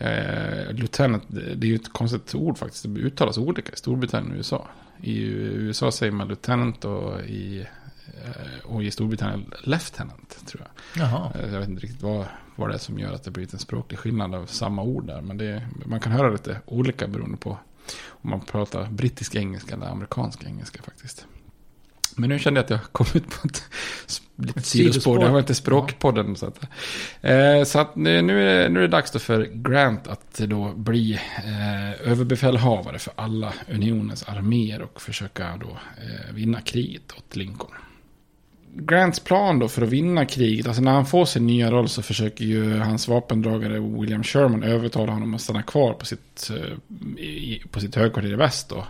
Eh, 0.00 0.72
lieutenant, 0.72 1.24
det 1.28 1.66
är 1.66 1.68
ju 1.68 1.74
ett 1.74 1.92
konstigt 1.92 2.34
ord 2.34 2.58
faktiskt. 2.58 2.94
Det 2.94 3.00
uttalas 3.00 3.38
olika 3.38 3.72
i 3.72 3.76
Storbritannien 3.76 4.32
och 4.32 4.36
USA. 4.36 4.68
I 5.02 5.22
USA 5.22 5.92
säger 5.92 6.12
man 6.12 6.28
lieutenant 6.28 6.84
och 6.84 7.20
i, 7.20 7.66
eh, 8.06 8.64
och 8.64 8.84
i 8.84 8.90
Storbritannien 8.90 9.52
lieutenant 9.64 10.46
tror 10.46 10.62
jag. 10.62 11.02
Jaha. 11.02 11.32
Eh, 11.34 11.52
jag 11.52 11.60
vet 11.60 11.68
inte 11.68 11.82
riktigt 11.82 12.02
vad, 12.02 12.26
vad 12.56 12.68
det 12.68 12.74
är 12.74 12.78
som 12.78 12.98
gör 12.98 13.12
att 13.12 13.24
det 13.24 13.30
blivit 13.30 13.52
en 13.52 13.58
språklig 13.58 13.98
skillnad 13.98 14.34
av 14.34 14.46
samma 14.46 14.82
ord 14.82 15.06
där. 15.06 15.20
Men 15.20 15.38
det, 15.38 15.66
man 15.86 16.00
kan 16.00 16.12
höra 16.12 16.30
lite 16.30 16.60
olika 16.66 17.08
beroende 17.08 17.36
på 17.36 17.58
om 18.06 18.30
man 18.30 18.40
pratar 18.40 18.86
brittisk 18.90 19.34
engelska 19.34 19.74
eller 19.74 19.86
amerikansk 19.86 20.44
engelska 20.44 20.82
faktiskt. 20.82 21.26
Men 22.20 22.28
nu 22.28 22.38
kände 22.38 22.58
jag 22.58 22.64
att 22.64 22.70
jag 22.70 22.80
kom 22.92 23.06
ut 23.14 23.30
på 23.30 23.48
ett 23.48 23.62
lite 24.36 24.60
sidospår. 24.60 25.18
Det 25.18 25.28
var 25.28 25.38
inte 25.38 25.54
språkpodden. 25.54 26.36
Så 26.36 26.46
att, 26.46 26.60
eh, 27.20 27.64
så 27.64 27.78
att 27.78 27.96
nu, 27.96 28.22
nu, 28.22 28.42
är 28.42 28.58
det, 28.58 28.68
nu 28.68 28.78
är 28.78 28.82
det 28.82 28.88
dags 28.88 29.10
då 29.10 29.18
för 29.18 29.48
Grant 29.52 30.08
att 30.08 30.38
då 30.38 30.72
bli 30.76 31.12
eh, 31.36 32.10
överbefälhavare 32.10 32.98
för 32.98 33.12
alla 33.16 33.52
unionens 33.68 34.22
arméer 34.22 34.82
och 34.82 35.02
försöka 35.02 35.56
då 35.60 35.68
eh, 35.70 36.34
vinna 36.34 36.60
kriget 36.60 37.12
åt 37.16 37.36
Lincoln. 37.36 37.70
Grants 38.74 39.20
plan 39.20 39.58
då 39.58 39.68
för 39.68 39.82
att 39.82 39.88
vinna 39.88 40.24
kriget, 40.24 40.66
alltså 40.66 40.82
när 40.82 40.92
han 40.92 41.06
får 41.06 41.24
sin 41.24 41.46
nya 41.46 41.70
roll 41.70 41.88
så 41.88 42.02
försöker 42.02 42.44
ju 42.44 42.78
hans 42.78 43.08
vapendragare 43.08 43.80
William 43.80 44.24
Sherman 44.24 44.62
övertala 44.62 45.12
honom 45.12 45.34
att 45.34 45.40
stanna 45.40 45.62
kvar 45.62 45.92
på 45.92 46.06
sitt, 46.06 46.50
eh, 46.50 47.68
på 47.70 47.80
sitt 47.80 47.94
högkvarter 47.94 48.32
i 48.32 48.36
väst 48.36 48.68
då. 48.68 48.86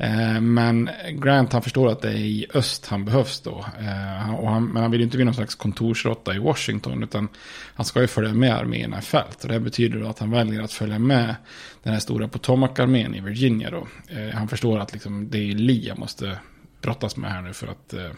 Eh, 0.00 0.40
men 0.40 0.90
Grant 1.12 1.52
han 1.52 1.62
förstår 1.62 1.88
att 1.88 2.02
det 2.02 2.08
är 2.08 2.16
i 2.16 2.46
öst 2.54 2.86
han 2.86 3.04
behövs 3.04 3.40
då. 3.40 3.64
Eh, 3.78 4.34
och 4.34 4.50
han, 4.50 4.64
men 4.64 4.82
han 4.82 4.90
vill 4.90 5.00
ju 5.00 5.04
inte 5.04 5.16
bli 5.16 5.24
någon 5.24 5.34
slags 5.34 5.54
kontorsråtta 5.54 6.34
i 6.34 6.38
Washington. 6.38 7.02
Utan 7.02 7.28
han 7.74 7.86
ska 7.86 8.00
ju 8.00 8.06
följa 8.06 8.34
med 8.34 8.54
arméerna 8.54 8.98
i 8.98 9.02
fält. 9.02 9.44
Och 9.44 9.48
det 9.50 9.60
betyder 9.60 10.00
då 10.00 10.08
att 10.08 10.18
han 10.18 10.30
väljer 10.30 10.62
att 10.62 10.72
följa 10.72 10.98
med 10.98 11.34
den 11.82 11.92
här 11.92 12.00
stora 12.00 12.28
Potomac-armén 12.28 13.14
i 13.14 13.20
Virginia 13.20 13.70
då. 13.70 13.88
Eh, 14.08 14.34
han 14.34 14.48
förstår 14.48 14.78
att 14.78 14.92
liksom, 14.92 15.30
det 15.30 15.38
är 15.38 15.54
Lee 15.54 15.90
han 15.90 16.00
måste 16.00 16.38
brottas 16.82 17.16
med 17.16 17.30
här 17.30 17.42
nu 17.42 17.52
för 17.52 17.66
att 17.66 17.94
eh, 17.94 18.10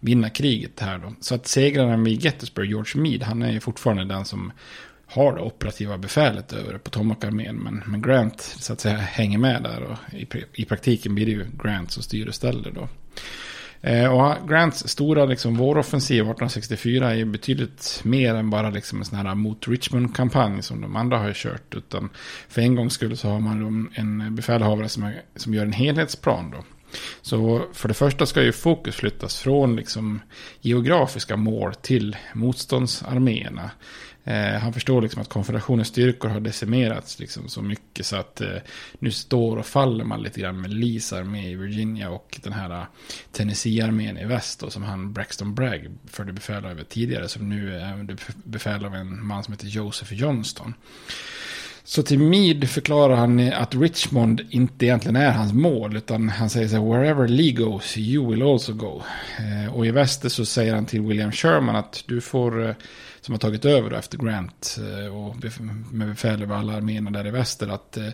vinna 0.00 0.30
kriget 0.30 0.80
här 0.80 0.98
då. 0.98 1.14
Så 1.20 1.34
att 1.34 1.46
segraren 1.46 2.04
vid 2.04 2.24
Gettysburg, 2.24 2.68
George 2.68 3.02
Meade, 3.02 3.24
han 3.24 3.42
är 3.42 3.52
ju 3.52 3.60
fortfarande 3.60 4.04
den 4.04 4.24
som 4.24 4.52
har 5.14 5.34
det 5.34 5.40
operativa 5.40 5.98
befälet 5.98 6.52
över 6.52 6.78
Potomac-armén. 6.78 7.56
Men, 7.56 7.82
men 7.86 8.02
Grant 8.02 8.40
så 8.40 8.72
att 8.72 8.80
säga 8.80 8.96
hänger 8.96 9.38
med 9.38 9.62
där 9.62 9.82
och 9.82 10.14
i, 10.14 10.26
i 10.52 10.64
praktiken 10.64 11.14
blir 11.14 11.26
det 11.26 11.32
ju 11.32 11.46
Grant 11.62 11.90
som 11.90 12.02
styr 12.02 12.28
och 12.28 12.34
ställer 12.34 12.70
då. 12.70 12.88
Eh, 13.80 14.12
och 14.12 14.48
Grants 14.48 14.88
stora 14.88 15.24
liksom, 15.24 15.56
våroffensiv 15.56 16.16
1864 16.16 17.14
är 17.14 17.24
betydligt 17.24 18.00
mer 18.04 18.34
än 18.34 18.50
bara 18.50 18.70
liksom, 18.70 18.98
en 18.98 19.04
sån 19.04 19.18
här 19.18 19.34
mot 19.34 19.68
Richmond-kampanj 19.68 20.62
som 20.62 20.80
de 20.80 20.96
andra 20.96 21.18
har 21.18 21.32
kört. 21.32 21.74
Utan 21.74 22.10
för 22.48 22.62
en 22.62 22.74
gångs 22.74 22.92
skull 22.92 23.16
så 23.16 23.28
har 23.28 23.40
man 23.40 23.90
en 23.94 24.34
befälhavare 24.36 24.88
som, 24.88 25.02
är, 25.02 25.22
som 25.36 25.54
gör 25.54 25.62
en 25.62 25.72
helhetsplan 25.72 26.50
då. 26.50 26.64
Så 27.22 27.64
för 27.72 27.88
det 27.88 27.94
första 27.94 28.26
ska 28.26 28.42
ju 28.42 28.52
fokus 28.52 28.96
flyttas 28.96 29.40
från 29.40 29.76
liksom 29.76 30.20
geografiska 30.60 31.36
mål 31.36 31.74
till 31.74 32.16
motståndsarméerna. 32.34 33.70
Eh, 34.24 34.58
han 34.60 34.72
förstår 34.72 35.02
liksom 35.02 35.22
att 35.22 35.28
konfederationens 35.28 35.88
styrkor 35.88 36.28
har 36.28 36.40
decimerats 36.40 37.18
liksom 37.18 37.48
så 37.48 37.62
mycket 37.62 38.06
så 38.06 38.16
att 38.16 38.40
eh, 38.40 38.48
nu 38.98 39.10
står 39.10 39.56
och 39.56 39.66
faller 39.66 40.04
man 40.04 40.22
lite 40.22 40.40
grann 40.40 40.60
med 40.60 40.74
Lees 40.74 41.12
armé 41.12 41.50
i 41.50 41.54
Virginia 41.54 42.10
och 42.10 42.40
den 42.42 42.52
här 42.52 42.70
eh, 42.70 42.84
Tennessee-armén 43.32 44.18
i 44.18 44.24
väst 44.24 44.60
då, 44.60 44.70
som 44.70 44.82
han 44.82 45.12
Braxton 45.12 45.54
Bragg 45.54 45.90
förde 46.06 46.32
befäl 46.32 46.64
över 46.64 46.84
tidigare 46.84 47.28
som 47.28 47.48
nu 47.48 47.76
är 47.76 48.16
befäl 48.44 48.84
av 48.84 48.94
en 48.94 49.26
man 49.26 49.44
som 49.44 49.52
heter 49.52 49.66
Joseph 49.66 50.14
Johnston. 50.14 50.74
Så 51.86 52.02
till 52.02 52.18
Mead 52.18 52.68
förklarar 52.70 53.16
han 53.16 53.52
att 53.52 53.74
Richmond 53.74 54.40
inte 54.50 54.86
egentligen 54.86 55.16
är 55.16 55.32
hans 55.32 55.52
mål. 55.52 55.96
Utan 55.96 56.28
han 56.28 56.50
säger 56.50 56.68
så 56.68 56.76
här, 56.76 56.92
wherever 56.92 57.28
Lee 57.28 57.52
goes, 57.52 57.98
you 57.98 58.30
will 58.30 58.42
also 58.42 58.72
go. 58.72 59.02
Eh, 59.38 59.74
och 59.74 59.86
i 59.86 59.90
väster 59.90 60.28
så 60.28 60.44
säger 60.44 60.74
han 60.74 60.86
till 60.86 61.00
William 61.00 61.32
Sherman 61.32 61.76
att 61.76 62.04
du 62.06 62.20
får, 62.20 62.68
eh, 62.68 62.74
som 63.24 63.34
har 63.34 63.38
tagit 63.38 63.64
över 63.64 63.90
efter 63.90 64.18
Grant 64.18 64.78
eh, 64.80 65.16
och 65.16 65.36
med 65.92 66.08
befäl 66.08 66.42
över 66.42 66.56
alla 66.56 66.76
arméerna 66.76 67.10
där 67.10 67.26
i 67.26 67.30
väster, 67.30 67.68
att 67.68 67.96
eh, 67.96 68.08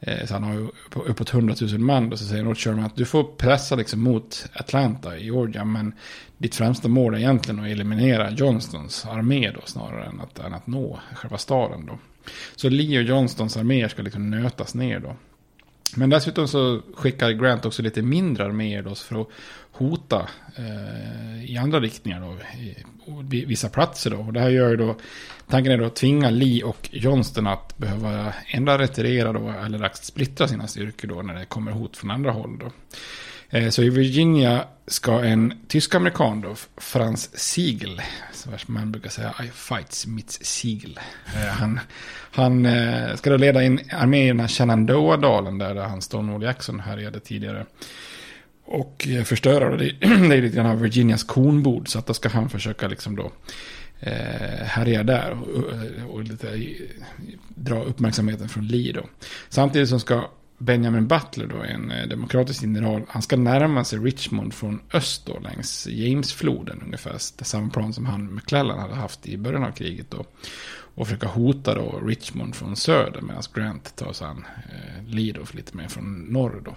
eh, 0.00 0.26
så 0.26 0.34
han 0.34 0.42
har 0.42 0.70
uppåt 0.92 1.34
100 1.34 1.54
000 1.60 1.78
man. 1.78 2.10
Då, 2.10 2.16
så 2.16 2.24
säger 2.24 2.44
Lord 2.44 2.58
Sherman 2.58 2.84
att 2.84 2.96
du 2.96 3.04
får 3.04 3.24
pressa 3.24 3.76
liksom 3.76 4.02
mot 4.02 4.46
Atlanta 4.52 5.16
i 5.16 5.24
Georgia. 5.24 5.64
Men 5.64 5.94
ditt 6.38 6.54
främsta 6.54 6.88
mål 6.88 7.14
är 7.14 7.18
egentligen 7.18 7.60
att 7.60 7.66
eliminera 7.66 8.30
Johnstons 8.30 9.06
armé 9.06 9.50
då 9.50 9.60
snarare 9.64 10.04
än 10.04 10.20
att, 10.20 10.38
än 10.38 10.54
att 10.54 10.66
nå 10.66 11.00
själva 11.14 11.38
staden 11.38 11.86
då. 11.86 11.98
Så 12.56 12.68
Lee 12.68 12.98
och 12.98 13.04
Johnstons 13.04 13.56
arméer 13.56 13.88
ska 13.88 14.02
liksom 14.02 14.30
nötas 14.30 14.74
ner 14.74 15.00
då. 15.00 15.16
Men 15.96 16.10
dessutom 16.10 16.48
så 16.48 16.82
skickar 16.94 17.30
Grant 17.30 17.64
också 17.64 17.82
lite 17.82 18.02
mindre 18.02 18.44
arméer 18.44 18.82
då 18.82 18.94
för 18.94 19.20
att 19.20 19.28
hota 19.76 20.28
eh, 20.56 21.50
i 21.50 21.56
andra 21.56 21.80
riktningar 21.80 22.20
då. 22.20 22.36
I, 22.58 22.76
vissa 23.30 23.68
platser 23.68 24.10
då. 24.10 24.16
Och 24.16 24.32
det 24.32 24.40
här 24.40 24.50
gör 24.50 24.70
ju 24.70 24.76
då, 24.76 24.96
tanken 25.48 25.72
är 25.72 25.78
då 25.78 25.84
att 25.84 25.96
tvinga 25.96 26.30
Lee 26.30 26.64
och 26.64 26.88
Johnston 26.92 27.46
att 27.46 27.78
behöva 27.78 28.34
ändra 28.46 28.78
retirera 28.78 29.32
då 29.32 29.54
eller 29.64 29.82
att 29.82 30.04
splittra 30.04 30.48
sina 30.48 30.66
styrkor 30.66 31.08
då 31.08 31.22
när 31.22 31.34
det 31.34 31.44
kommer 31.44 31.72
hot 31.72 31.96
från 31.96 32.10
andra 32.10 32.30
håll 32.30 32.58
då. 32.58 32.70
Eh, 33.50 33.68
så 33.68 33.82
i 33.82 33.90
Virginia 33.90 34.64
ska 34.86 35.24
en 35.24 35.54
tysk-amerikan 35.68 36.40
då, 36.40 36.54
Frans 36.76 37.38
Siegel, 37.38 38.02
som 38.32 38.52
man 38.66 38.92
brukar 38.92 39.10
säga, 39.10 39.34
I 39.44 39.48
fights 39.48 40.06
mitt 40.06 40.30
Siegel. 40.30 41.00
Eh, 41.34 41.40
han, 41.40 41.80
han 42.32 42.66
eh, 42.66 43.16
ska 43.16 43.30
då 43.30 43.36
leda 43.36 43.62
in 43.62 43.80
arméerna 43.92 44.44
i 44.44 44.48
Shenandoah-dalen 44.48 45.58
där 45.58 45.74
han 45.74 46.02
Stonewall 46.02 46.42
Jackson 46.42 46.80
härjade 46.80 47.20
tidigare. 47.20 47.66
Och 48.66 49.08
eh, 49.08 49.24
förstöra 49.24 49.76
det, 49.76 49.84
det 50.00 50.06
är 50.06 50.42
lite 50.42 50.56
grann 50.56 50.66
av 50.66 50.80
Virginias 50.80 51.24
kornbord. 51.24 51.88
Så 51.88 51.98
att 51.98 52.06
då 52.06 52.14
ska 52.14 52.28
han 52.28 52.48
försöka 52.50 52.88
liksom 52.88 53.16
då 53.16 53.32
eh, 54.00 54.64
härja 54.64 55.02
där 55.02 55.30
och, 55.30 55.72
eh, 55.72 56.06
och 56.06 56.22
lite 56.22 56.74
dra 57.48 57.82
uppmärksamheten 57.82 58.48
från 58.48 58.66
Lee 58.66 58.92
då. 58.92 59.04
Samtidigt 59.48 59.88
som 59.88 60.00
ska 60.00 60.30
Benjamin 60.58 61.06
Butler 61.06 61.46
då, 61.46 61.56
en 61.56 62.08
demokratisk 62.08 62.62
general, 62.62 63.02
han 63.08 63.22
ska 63.22 63.36
närma 63.36 63.84
sig 63.84 63.98
Richmond 63.98 64.54
från 64.54 64.80
öst 64.92 65.26
då, 65.26 65.38
längs 65.38 65.86
Jamesfloden 65.86 66.82
ungefär. 66.84 67.14
Samma 67.18 67.70
plan 67.70 67.92
som 67.92 68.06
han 68.06 68.34
McClellan 68.34 68.78
hade 68.78 68.94
haft 68.94 69.26
i 69.26 69.38
början 69.38 69.64
av 69.64 69.70
kriget 69.70 70.10
då. 70.10 70.24
Och 70.94 71.06
försöka 71.06 71.26
hota 71.26 71.74
då 71.74 72.00
Richmond 72.06 72.54
från 72.54 72.76
söder 72.76 73.20
medan 73.20 73.42
Grant 73.54 73.96
tar 73.96 74.12
sig 74.12 74.26
an 74.26 74.44
eh, 74.68 75.04
Lee 75.14 75.32
då 75.32 75.40
lite 75.52 75.76
mer 75.76 75.88
från 75.88 76.20
norr 76.20 76.62
då. 76.64 76.74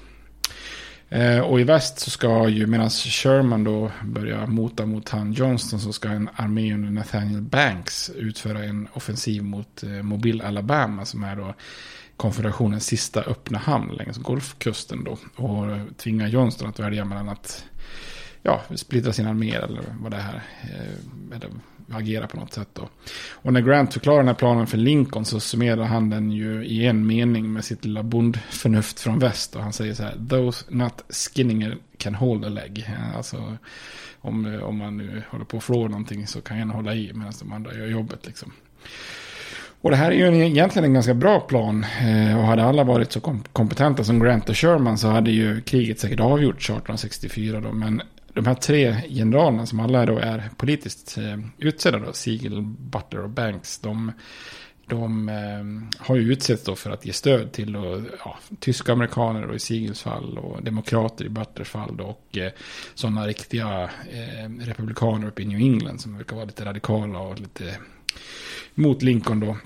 Eh, 1.09 1.39
och 1.39 1.59
i 1.59 1.63
väst 1.63 1.99
så 1.99 2.09
ska 2.09 2.49
ju, 2.49 2.67
medan 2.67 2.89
Sherman 2.89 3.63
då 3.63 3.91
börjar 4.03 4.47
mota 4.47 4.85
mot 4.85 5.09
han 5.09 5.33
Johnston, 5.33 5.79
så 5.79 5.93
ska 5.93 6.09
en 6.09 6.29
armé 6.35 6.73
under 6.73 6.89
Nathaniel 6.89 7.41
Banks 7.41 8.09
utföra 8.09 8.63
en 8.63 8.87
offensiv 8.93 9.43
mot 9.43 9.83
eh, 9.83 9.89
Mobile, 9.89 10.43
Alabama, 10.43 11.05
som 11.05 11.23
är 11.23 11.35
då 11.35 11.53
konfederationens 12.17 12.85
sista 12.85 13.21
öppna 13.21 13.57
hamn 13.57 13.93
längs 13.93 14.17
Golfkusten 14.17 15.03
då. 15.03 15.17
Och 15.43 15.65
tvinga 15.97 16.27
Johnston 16.27 16.69
att 16.69 16.79
välja 16.79 17.05
mellan 17.05 17.29
att 17.29 17.65
ja, 18.43 18.61
splittra 18.75 19.13
sin 19.13 19.27
armé 19.27 19.51
eller 19.51 19.81
vad 19.99 20.11
det 20.11 20.17
här, 20.17 20.43
eh, 20.61 21.35
eller 21.35 21.49
agera 21.93 22.27
på 22.27 22.37
något 22.37 22.53
sätt 22.53 22.69
då. 22.73 22.89
Och 23.31 23.53
när 23.53 23.61
Grant 23.61 23.93
förklarar 23.93 24.17
den 24.17 24.27
här 24.27 24.35
planen 24.35 24.67
för 24.67 24.77
Lincoln 24.77 25.25
så 25.25 25.39
summerar 25.39 25.83
han 25.83 26.09
den 26.09 26.31
ju 26.31 26.65
i 26.65 26.85
en 26.85 27.07
mening 27.07 27.53
med 27.53 27.65
sitt 27.65 27.85
lilla 27.85 28.03
bondförnuft 28.03 28.99
från 28.99 29.19
väst. 29.19 29.55
Och 29.55 29.63
han 29.63 29.73
säger 29.73 29.93
så 29.93 30.03
här, 30.03 30.15
those 30.29 30.65
not 30.69 31.03
skinning 31.09 31.73
can 31.97 32.15
hold 32.15 32.45
a 32.45 32.49
leg. 32.49 32.89
Alltså, 33.15 33.57
om, 34.21 34.59
om 34.63 34.77
man 34.77 34.97
nu 34.97 35.23
håller 35.29 35.45
på 35.45 35.57
att 35.57 35.63
flå 35.63 35.87
någonting 35.87 36.27
så 36.27 36.41
kan 36.41 36.57
en 36.57 36.69
hålla 36.69 36.95
i 36.95 37.11
medan 37.13 37.33
de 37.39 37.53
andra 37.53 37.73
gör 37.73 37.87
jobbet 37.87 38.25
liksom. 38.25 38.51
Och 39.81 39.91
det 39.91 39.95
här 39.95 40.11
är 40.11 40.15
ju 40.15 40.45
egentligen 40.45 40.85
en 40.85 40.93
ganska 40.93 41.13
bra 41.13 41.39
plan. 41.39 41.85
Eh, 42.01 42.39
och 42.39 42.43
hade 42.43 42.63
alla 42.63 42.83
varit 42.83 43.11
så 43.11 43.21
kompetenta 43.53 44.03
som 44.03 44.19
Grant 44.19 44.49
och 44.49 44.57
Sherman 44.57 44.97
så 44.97 45.07
hade 45.07 45.31
ju 45.31 45.61
kriget 45.61 45.99
säkert 45.99 46.19
avgjorts 46.19 46.69
1864 46.69 47.61
då. 47.61 47.71
Men 47.71 48.01
de 48.39 48.47
här 48.47 48.55
tre 48.55 49.01
generalerna 49.09 49.65
som 49.65 49.79
alla 49.79 50.05
då 50.05 50.17
är 50.17 50.49
politiskt 50.57 51.17
eh, 51.17 51.37
utsedda 51.57 51.99
då, 51.99 52.13
Siegel, 52.13 52.61
Butler 52.61 53.23
och 53.23 53.29
Banks, 53.29 53.79
de, 53.79 54.11
de 54.85 55.29
eh, 55.29 56.03
har 56.05 56.15
ju 56.15 56.31
utsetts 56.31 56.63
då 56.63 56.75
för 56.75 56.89
att 56.89 57.05
ge 57.05 57.13
stöd 57.13 57.51
till 57.51 57.73
då, 57.73 58.01
ja, 58.25 58.37
tyska 58.59 58.93
amerikaner 58.93 59.47
då 59.47 59.55
i 59.55 59.59
Siegels 59.59 60.01
fall 60.01 60.37
och 60.37 60.63
demokrater 60.63 61.25
i 61.25 61.29
Butlers 61.29 61.69
fall 61.69 61.97
då, 61.97 62.03
och 62.03 62.37
eh, 62.37 62.51
sådana 62.95 63.27
riktiga 63.27 63.83
eh, 64.11 64.49
republikaner 64.59 65.27
uppe 65.27 65.41
i 65.41 65.45
New 65.45 65.59
England 65.59 65.99
som 65.99 66.17
verkar 66.17 66.35
vara 66.35 66.45
lite 66.45 66.65
radikala 66.65 67.19
och 67.19 67.39
lite 67.39 67.75
mot 68.75 69.01
Lincoln 69.01 69.39
då. 69.39 69.57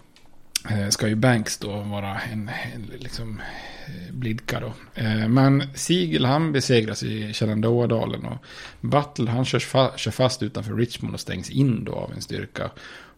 Eh, 0.69 0.89
ska 0.89 1.07
ju 1.07 1.15
Banks 1.15 1.57
då 1.57 1.79
vara 1.79 2.19
en, 2.19 2.49
en 2.75 2.91
liksom 2.99 3.41
eh, 3.87 4.13
blidka 4.13 4.59
då. 4.59 4.73
Eh, 5.01 5.27
men 5.27 5.63
Siegel 5.75 6.25
han 6.25 6.51
besegras 6.51 7.03
i 7.03 7.33
Shenandoah-dalen 7.33 8.25
och 8.25 8.37
Butler 8.81 9.31
han 9.31 9.45
körs 9.45 9.65
fa 9.65 9.91
kör 9.97 10.11
fast 10.11 10.43
utanför 10.43 10.73
Richmond 10.73 11.13
och 11.13 11.19
stängs 11.19 11.49
in 11.49 11.83
då 11.83 11.93
av 11.93 12.11
en 12.11 12.21
styrka. 12.21 12.69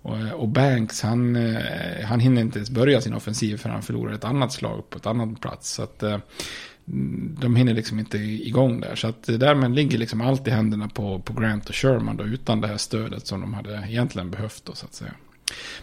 Och, 0.01 0.17
och 0.33 0.47
Banks 0.47 1.01
han, 1.01 1.37
han 2.03 2.19
hinner 2.19 2.41
inte 2.41 2.59
ens 2.59 2.69
börja 2.69 3.01
sin 3.01 3.13
offensiv 3.13 3.57
för 3.57 3.69
han 3.69 3.81
förlorar 3.81 4.13
ett 4.13 4.23
annat 4.23 4.53
slag 4.53 4.89
på 4.89 4.97
ett 4.97 5.05
annat 5.05 5.41
plats. 5.41 5.69
Så 5.73 5.83
att 5.83 6.03
de 7.39 7.55
hinner 7.55 7.73
liksom 7.73 7.99
inte 7.99 8.17
igång 8.17 8.79
där. 8.79 8.95
Så 8.95 9.07
att 9.07 9.23
därmed 9.23 9.75
ligger 9.75 9.97
liksom 9.97 10.21
allt 10.21 10.47
i 10.47 10.51
händerna 10.51 10.87
på, 10.87 11.19
på 11.19 11.33
Grant 11.33 11.69
och 11.69 11.75
Sherman 11.75 12.17
då 12.17 12.23
utan 12.23 12.61
det 12.61 12.67
här 12.67 12.77
stödet 12.77 13.27
som 13.27 13.41
de 13.41 13.53
hade 13.53 13.85
egentligen 13.89 14.31
behövt 14.31 14.65
då 14.65 14.73
så 14.73 14.85
att 14.85 14.93
säga. 14.93 15.13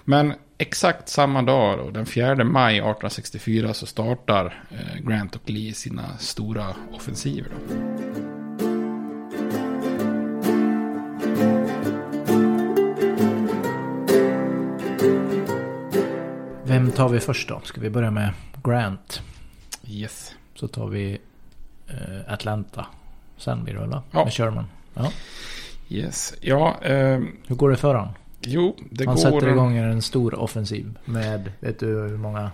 Men 0.05 0.35
exakt 0.63 1.09
samma 1.09 1.43
dag, 1.43 1.79
då, 1.79 1.91
den 1.91 2.07
4 2.07 2.45
maj 2.45 2.75
1864, 2.77 3.75
så 3.75 3.87
startar 3.87 4.65
eh, 4.71 5.01
Grant 5.09 5.37
och 5.37 5.51
Lee 5.51 5.73
sina 5.75 6.19
stora 6.19 6.67
offensiver. 6.93 7.51
Då. 7.69 7.83
Vem 16.65 16.91
tar 16.91 17.09
vi 17.09 17.21
först 17.21 17.49
då? 17.49 17.61
Ska 17.65 17.81
vi 17.81 17.91
börja 17.91 18.11
med 18.11 18.31
Grant? 18.65 19.23
Yes. 19.89 20.35
Så 20.55 20.69
tar 20.69 20.87
vi 20.87 21.19
eh, 21.89 22.33
Atlanta. 22.33 22.87
Sen 23.37 23.65
blir 23.65 23.75
det 23.75 23.81
väl 23.81 23.89
va? 23.91 24.03
Ja. 24.11 24.25
Med 24.25 24.33
Sherman. 24.33 24.67
Ja. 24.95 25.13
Yes. 25.89 26.35
Ja. 26.41 26.77
Eh, 26.83 27.21
Hur 27.47 27.55
går 27.57 27.71
det 27.71 27.77
för 27.77 27.95
honom? 27.95 28.13
Jo, 28.47 28.77
det 28.91 29.05
Han 29.05 29.15
går... 29.15 29.23
sätter 29.23 29.49
igång 29.49 29.77
en 29.77 30.03
stor 30.03 30.35
offensiv 30.35 30.99
med, 31.05 31.53
vet 31.61 31.79
du 31.79 31.87
hur 31.87 32.17
många 32.17 32.51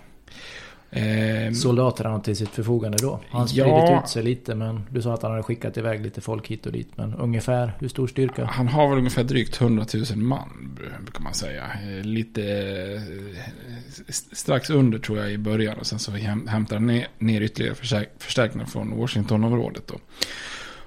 eh, 0.91 1.53
soldater 1.53 2.05
han 2.05 2.13
har 2.13 2.21
till 2.21 2.37
sitt 2.37 2.49
förfogande 2.49 2.99
då? 3.01 3.21
Han 3.31 3.41
har 3.41 3.49
ja. 3.53 3.65
spridit 3.65 4.05
ut 4.05 4.11
sig 4.11 4.23
lite 4.23 4.55
men 4.55 4.83
du 4.91 5.03
sa 5.03 5.15
att 5.15 5.23
han 5.23 5.31
hade 5.31 5.43
skickat 5.43 5.77
iväg 5.77 6.01
lite 6.01 6.21
folk 6.21 6.49
hit 6.49 6.67
och 6.67 6.73
dit. 6.73 6.89
Men 6.97 7.15
ungefär 7.15 7.73
hur 7.79 7.89
stor 7.89 8.07
styrka? 8.07 8.45
Han 8.45 8.69
har 8.69 8.89
väl 8.89 8.99
ungefär 8.99 9.25
drygt 9.25 9.61
100 9.61 9.87
000 9.95 10.19
man 10.19 10.79
brukar 11.01 11.21
man 11.21 11.35
säga. 11.35 11.65
Eh, 11.83 12.05
Lite 12.05 12.43
eh, 12.43 14.13
strax 14.33 14.71
under 14.71 14.99
tror 14.99 15.19
jag 15.19 15.33
i 15.33 15.39
början 15.39 15.79
och 15.79 15.87
sen 15.87 15.99
så 15.99 16.13
hämtar 16.13 16.77
han 16.77 16.87
ner, 16.87 17.09
ner 17.19 17.41
ytterligare 17.41 17.75
förstärk, 17.75 18.11
förstärkningar 18.19 18.67
från 18.67 18.99
Washingtonområdet 18.99 19.87
då. 19.87 19.95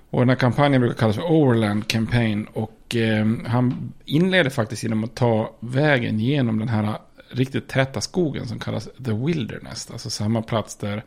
Och 0.09 0.19
den 0.19 0.29
här 0.29 0.35
kampanjen 0.35 0.81
brukar 0.81 0.97
kallas 0.97 1.15
för 1.15 1.31
Overland 1.31 1.87
Campaign. 1.87 2.47
Och 2.53 2.71
eh, 2.95 3.25
han 3.45 3.93
inleder 4.05 4.49
faktiskt 4.49 4.83
genom 4.83 5.03
att 5.03 5.15
ta 5.15 5.55
vägen 5.59 6.19
genom 6.19 6.59
den 6.59 6.69
här 6.69 6.97
riktigt 7.31 7.67
täta 7.67 8.01
skogen 8.01 8.47
som 8.47 8.59
kallas 8.59 8.89
The 9.05 9.13
Wilderness. 9.13 9.91
Alltså 9.91 10.09
samma 10.09 10.41
plats 10.41 10.75
där 10.75 11.03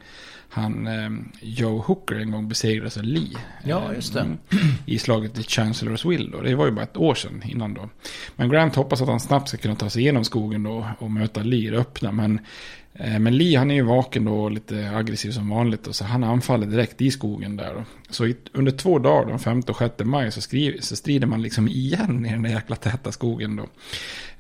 han, 0.48 0.86
eh, 0.86 1.10
Joe 1.40 1.78
Hooker 1.78 2.14
en 2.14 2.30
gång 2.30 2.48
besegrades 2.48 2.96
av 2.96 3.02
Lee. 3.02 3.38
Ja, 3.64 3.94
just 3.94 4.14
det. 4.14 4.20
Mm, 4.20 4.38
I 4.86 4.98
slaget 4.98 5.38
i 5.38 5.42
Chancellorsville 5.42 6.30
då. 6.30 6.40
Det 6.40 6.54
var 6.54 6.66
ju 6.66 6.72
bara 6.72 6.82
ett 6.82 6.96
år 6.96 7.14
sedan 7.14 7.42
innan 7.46 7.74
då. 7.74 7.88
Men 8.36 8.48
Grant 8.48 8.74
hoppas 8.74 9.02
att 9.02 9.08
han 9.08 9.20
snabbt 9.20 9.48
ska 9.48 9.58
kunna 9.58 9.74
ta 9.74 9.90
sig 9.90 10.02
igenom 10.02 10.24
skogen 10.24 10.62
då 10.62 10.86
och 10.98 11.10
möta 11.10 11.42
Lee 11.42 11.68
i 11.68 11.70
det 11.70 11.78
öppna. 11.78 12.12
Men 12.12 12.38
Eh, 12.38 12.83
men 12.98 13.37
Lee 13.37 13.59
han 13.59 13.70
är 13.70 13.74
ju 13.74 13.83
vaken 13.83 14.24
då 14.24 14.40
och 14.40 14.50
lite 14.50 14.90
aggressiv 14.94 15.30
som 15.30 15.50
vanligt. 15.50 15.87
Och 15.87 15.94
så 15.94 16.04
han 16.04 16.24
anfaller 16.24 16.66
direkt 16.66 17.00
i 17.00 17.11
skogen 17.11 17.57
där. 17.57 17.74
Då. 17.74 17.85
Så 18.11 18.33
under 18.52 18.72
två 18.72 18.98
dagar, 18.98 19.26
den 19.26 19.38
5 19.38 19.62
och 19.68 19.76
6 19.78 19.94
maj, 20.04 20.33
så, 20.33 20.40
skriver, 20.40 20.80
så 20.80 20.96
strider 20.96 21.26
man 21.26 21.42
liksom 21.42 21.68
igen 21.68 22.26
i 22.26 22.30
den 22.30 22.42
där 22.42 22.50
jäkla 22.50 22.76
täta 22.76 23.12
skogen 23.12 23.57
då. 23.57 23.66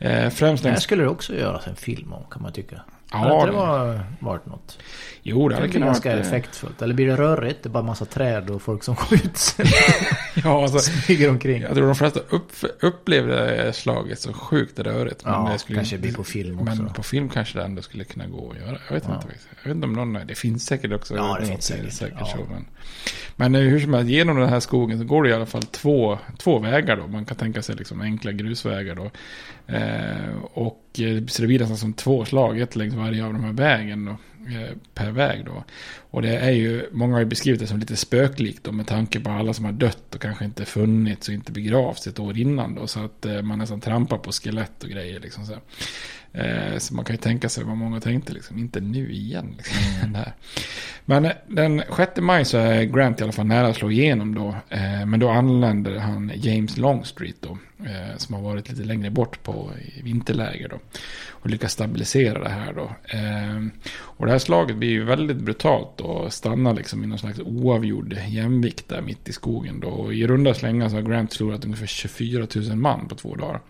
Eh, 0.06 0.30
främst 0.30 0.62
det 0.62 0.70
här 0.70 0.76
skulle 0.76 1.02
det 1.02 1.08
också 1.08 1.34
göras 1.34 1.66
en 1.66 1.76
film 1.76 2.12
om 2.12 2.22
kan 2.30 2.42
man 2.42 2.52
tycka. 2.52 2.80
Ja, 3.10 3.46
det 3.46 3.52
var, 3.52 4.00
varit 4.20 4.46
något? 4.46 4.78
Jo, 5.26 5.48
det 5.48 5.54
hade 5.54 5.68
kunnat 5.68 5.86
ganska 5.86 6.10
varit... 6.10 6.26
effektfullt. 6.26 6.82
Eller 6.82 6.94
blir 6.94 7.06
det 7.06 7.16
rörigt? 7.16 7.62
Det 7.62 7.66
är 7.66 7.70
bara 7.70 7.82
massa 7.82 8.04
träd 8.04 8.50
och 8.50 8.62
folk 8.62 8.82
som 8.84 8.96
skjuts. 8.96 9.56
ja, 10.44 10.62
alltså, 10.62 10.78
Smyger 10.78 11.30
omkring. 11.30 11.62
Jag 11.62 11.74
tror 11.74 11.86
de 11.86 11.94
flesta 11.94 12.20
upp, 12.20 12.52
upplevde 12.80 13.72
slaget 13.72 14.20
så 14.20 14.32
sjukt 14.32 14.78
rörigt. 14.78 15.24
Men 15.24 15.32
ja, 15.32 15.50
det 15.52 15.58
skulle 15.58 15.78
kanske 15.78 15.98
blir 15.98 16.14
på 16.14 16.24
film 16.24 16.60
också. 16.60 16.82
Men 16.82 16.92
på 16.92 17.02
film 17.02 17.28
kanske 17.28 17.58
det 17.58 17.64
ändå 17.64 17.82
skulle 17.82 18.04
kunna 18.04 18.26
gå 18.26 18.50
att 18.50 18.58
göra. 18.58 18.78
Jag 18.88 18.94
vet 18.94 19.04
ja. 19.08 19.14
inte. 19.14 19.28
Jag 19.62 19.68
vet 19.68 19.74
inte 19.74 19.86
om 19.86 19.92
någon... 19.92 20.26
Det 20.26 20.34
finns 20.34 20.66
säkert 20.66 20.92
också. 20.92 21.16
Ja, 21.16 21.36
det 21.40 21.46
finns 21.46 21.64
säkert. 21.64 21.92
säkert 21.92 22.18
ja. 22.20 22.26
så, 22.26 22.38
men, 22.50 22.66
men 23.36 23.54
hur 23.54 23.80
som 23.80 23.94
helst, 23.94 24.10
genom 24.10 24.36
den 24.36 24.48
här 24.48 24.60
skogen 24.60 24.98
så 24.98 25.04
går 25.04 25.22
det 25.22 25.28
i 25.28 25.32
alla 25.32 25.46
fall 25.46 25.62
två, 25.62 26.18
två 26.38 26.58
vägar 26.58 26.96
då. 26.96 27.06
Man 27.06 27.24
kan 27.24 27.36
tänka 27.36 27.62
sig 27.62 27.76
liksom 27.76 28.00
enkla 28.00 28.32
grusvägar 28.32 28.94
då. 28.94 29.10
Eh, 29.66 30.36
och 30.42 30.84
eh, 30.98 31.26
så 31.26 31.42
det 31.42 31.48
blir 31.48 31.58
nästan 31.58 31.76
som 31.76 31.92
två 31.92 32.24
slag, 32.24 32.60
ett 32.60 32.76
längs 32.76 32.94
varje 32.94 33.24
av 33.24 33.32
de 33.32 33.44
här 33.44 33.52
vägen 33.52 34.04
då, 34.04 34.10
eh, 34.10 34.16
Eh, 34.46 34.76
per 34.94 35.10
väg 35.10 35.44
då. 35.44 35.64
Och 36.14 36.22
det 36.22 36.36
är 36.36 36.50
ju, 36.50 36.88
många 36.92 37.12
har 37.14 37.20
ju 37.20 37.26
beskrivit 37.26 37.60
det 37.60 37.66
som 37.66 37.78
lite 37.78 37.96
spöklikt 37.96 38.64
då, 38.64 38.72
med 38.72 38.86
tanke 38.86 39.20
på 39.20 39.30
alla 39.30 39.54
som 39.54 39.64
har 39.64 39.72
dött 39.72 40.14
och 40.14 40.20
kanske 40.20 40.44
inte 40.44 40.64
funnits 40.64 41.28
och 41.28 41.34
inte 41.34 41.52
begravts 41.52 42.06
ett 42.06 42.18
år 42.18 42.38
innan 42.38 42.74
då. 42.74 42.86
Så 42.86 43.04
att 43.04 43.26
eh, 43.26 43.42
man 43.42 43.58
nästan 43.58 43.80
trampar 43.80 44.18
på 44.18 44.32
skelett 44.32 44.84
och 44.84 44.90
grejer 44.90 45.20
liksom 45.20 45.46
så. 45.46 45.54
Eh, 46.34 46.78
så 46.78 46.94
man 46.94 47.04
kan 47.04 47.14
ju 47.14 47.22
tänka 47.22 47.48
sig 47.48 47.64
vad 47.64 47.76
många 47.76 48.00
tänkte, 48.00 48.32
liksom, 48.32 48.58
inte 48.58 48.80
nu 48.80 49.12
igen. 49.12 49.54
Liksom, 49.56 49.76
mm. 50.04 50.20
Men 51.04 51.24
eh, 51.24 51.32
den 51.46 51.82
6 51.96 52.12
maj 52.20 52.44
så 52.44 52.58
är 52.58 52.82
Grant 52.82 53.20
i 53.20 53.22
alla 53.22 53.32
fall 53.32 53.46
nära 53.46 53.66
att 53.66 53.76
slå 53.76 53.90
igenom 53.90 54.34
då. 54.34 54.54
Eh, 54.68 55.06
men 55.06 55.20
då 55.20 55.30
anländer 55.30 55.98
han 55.98 56.32
James 56.34 56.76
Longstreet 56.76 57.36
då. 57.40 57.58
Eh, 57.84 58.16
som 58.16 58.34
har 58.34 58.42
varit 58.42 58.68
lite 58.68 58.82
längre 58.82 59.10
bort 59.10 59.42
på 59.42 59.70
vinterläger 60.02 60.68
då. 60.68 60.78
Och 61.30 61.50
lyckas 61.50 61.72
stabilisera 61.72 62.42
det 62.42 62.48
här 62.48 62.72
då. 62.72 62.90
Och 63.96 64.26
det 64.26 64.32
här 64.32 64.38
slaget 64.38 64.76
blir 64.76 64.90
ju 64.90 65.04
väldigt 65.04 65.36
brutalt 65.36 66.00
och 66.04 66.32
stannar 66.32 66.74
liksom 66.74 67.04
i 67.04 67.06
någon 67.06 67.18
slags 67.18 67.38
oavgjord 67.38 68.16
jämvikt 68.28 68.88
där 68.88 69.02
mitt 69.02 69.28
i 69.28 69.32
skogen 69.32 69.80
då. 69.80 69.88
Och 69.88 70.14
i 70.14 70.26
runda 70.26 70.54
slängar 70.54 70.88
så 70.88 70.94
har 70.94 71.02
Grant 71.02 71.34
förlorat 71.34 71.64
ungefär 71.64 71.86
24 71.86 72.46
000 72.54 72.76
man 72.76 73.08
på 73.08 73.14
två 73.14 73.34
dagar. 73.34 73.60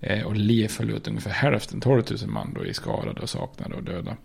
Eh, 0.00 0.26
och 0.26 0.36
Lee 0.36 0.68
föll 0.68 0.90
ut 0.90 1.08
ungefär 1.08 1.30
hälften, 1.30 1.80
12 1.80 2.02
000 2.10 2.30
man 2.30 2.54
då 2.54 2.66
i 2.66 2.74
skadade 2.74 3.20
och 3.20 3.30
saknade 3.30 3.74
och 3.74 3.82
döda. 3.82 4.16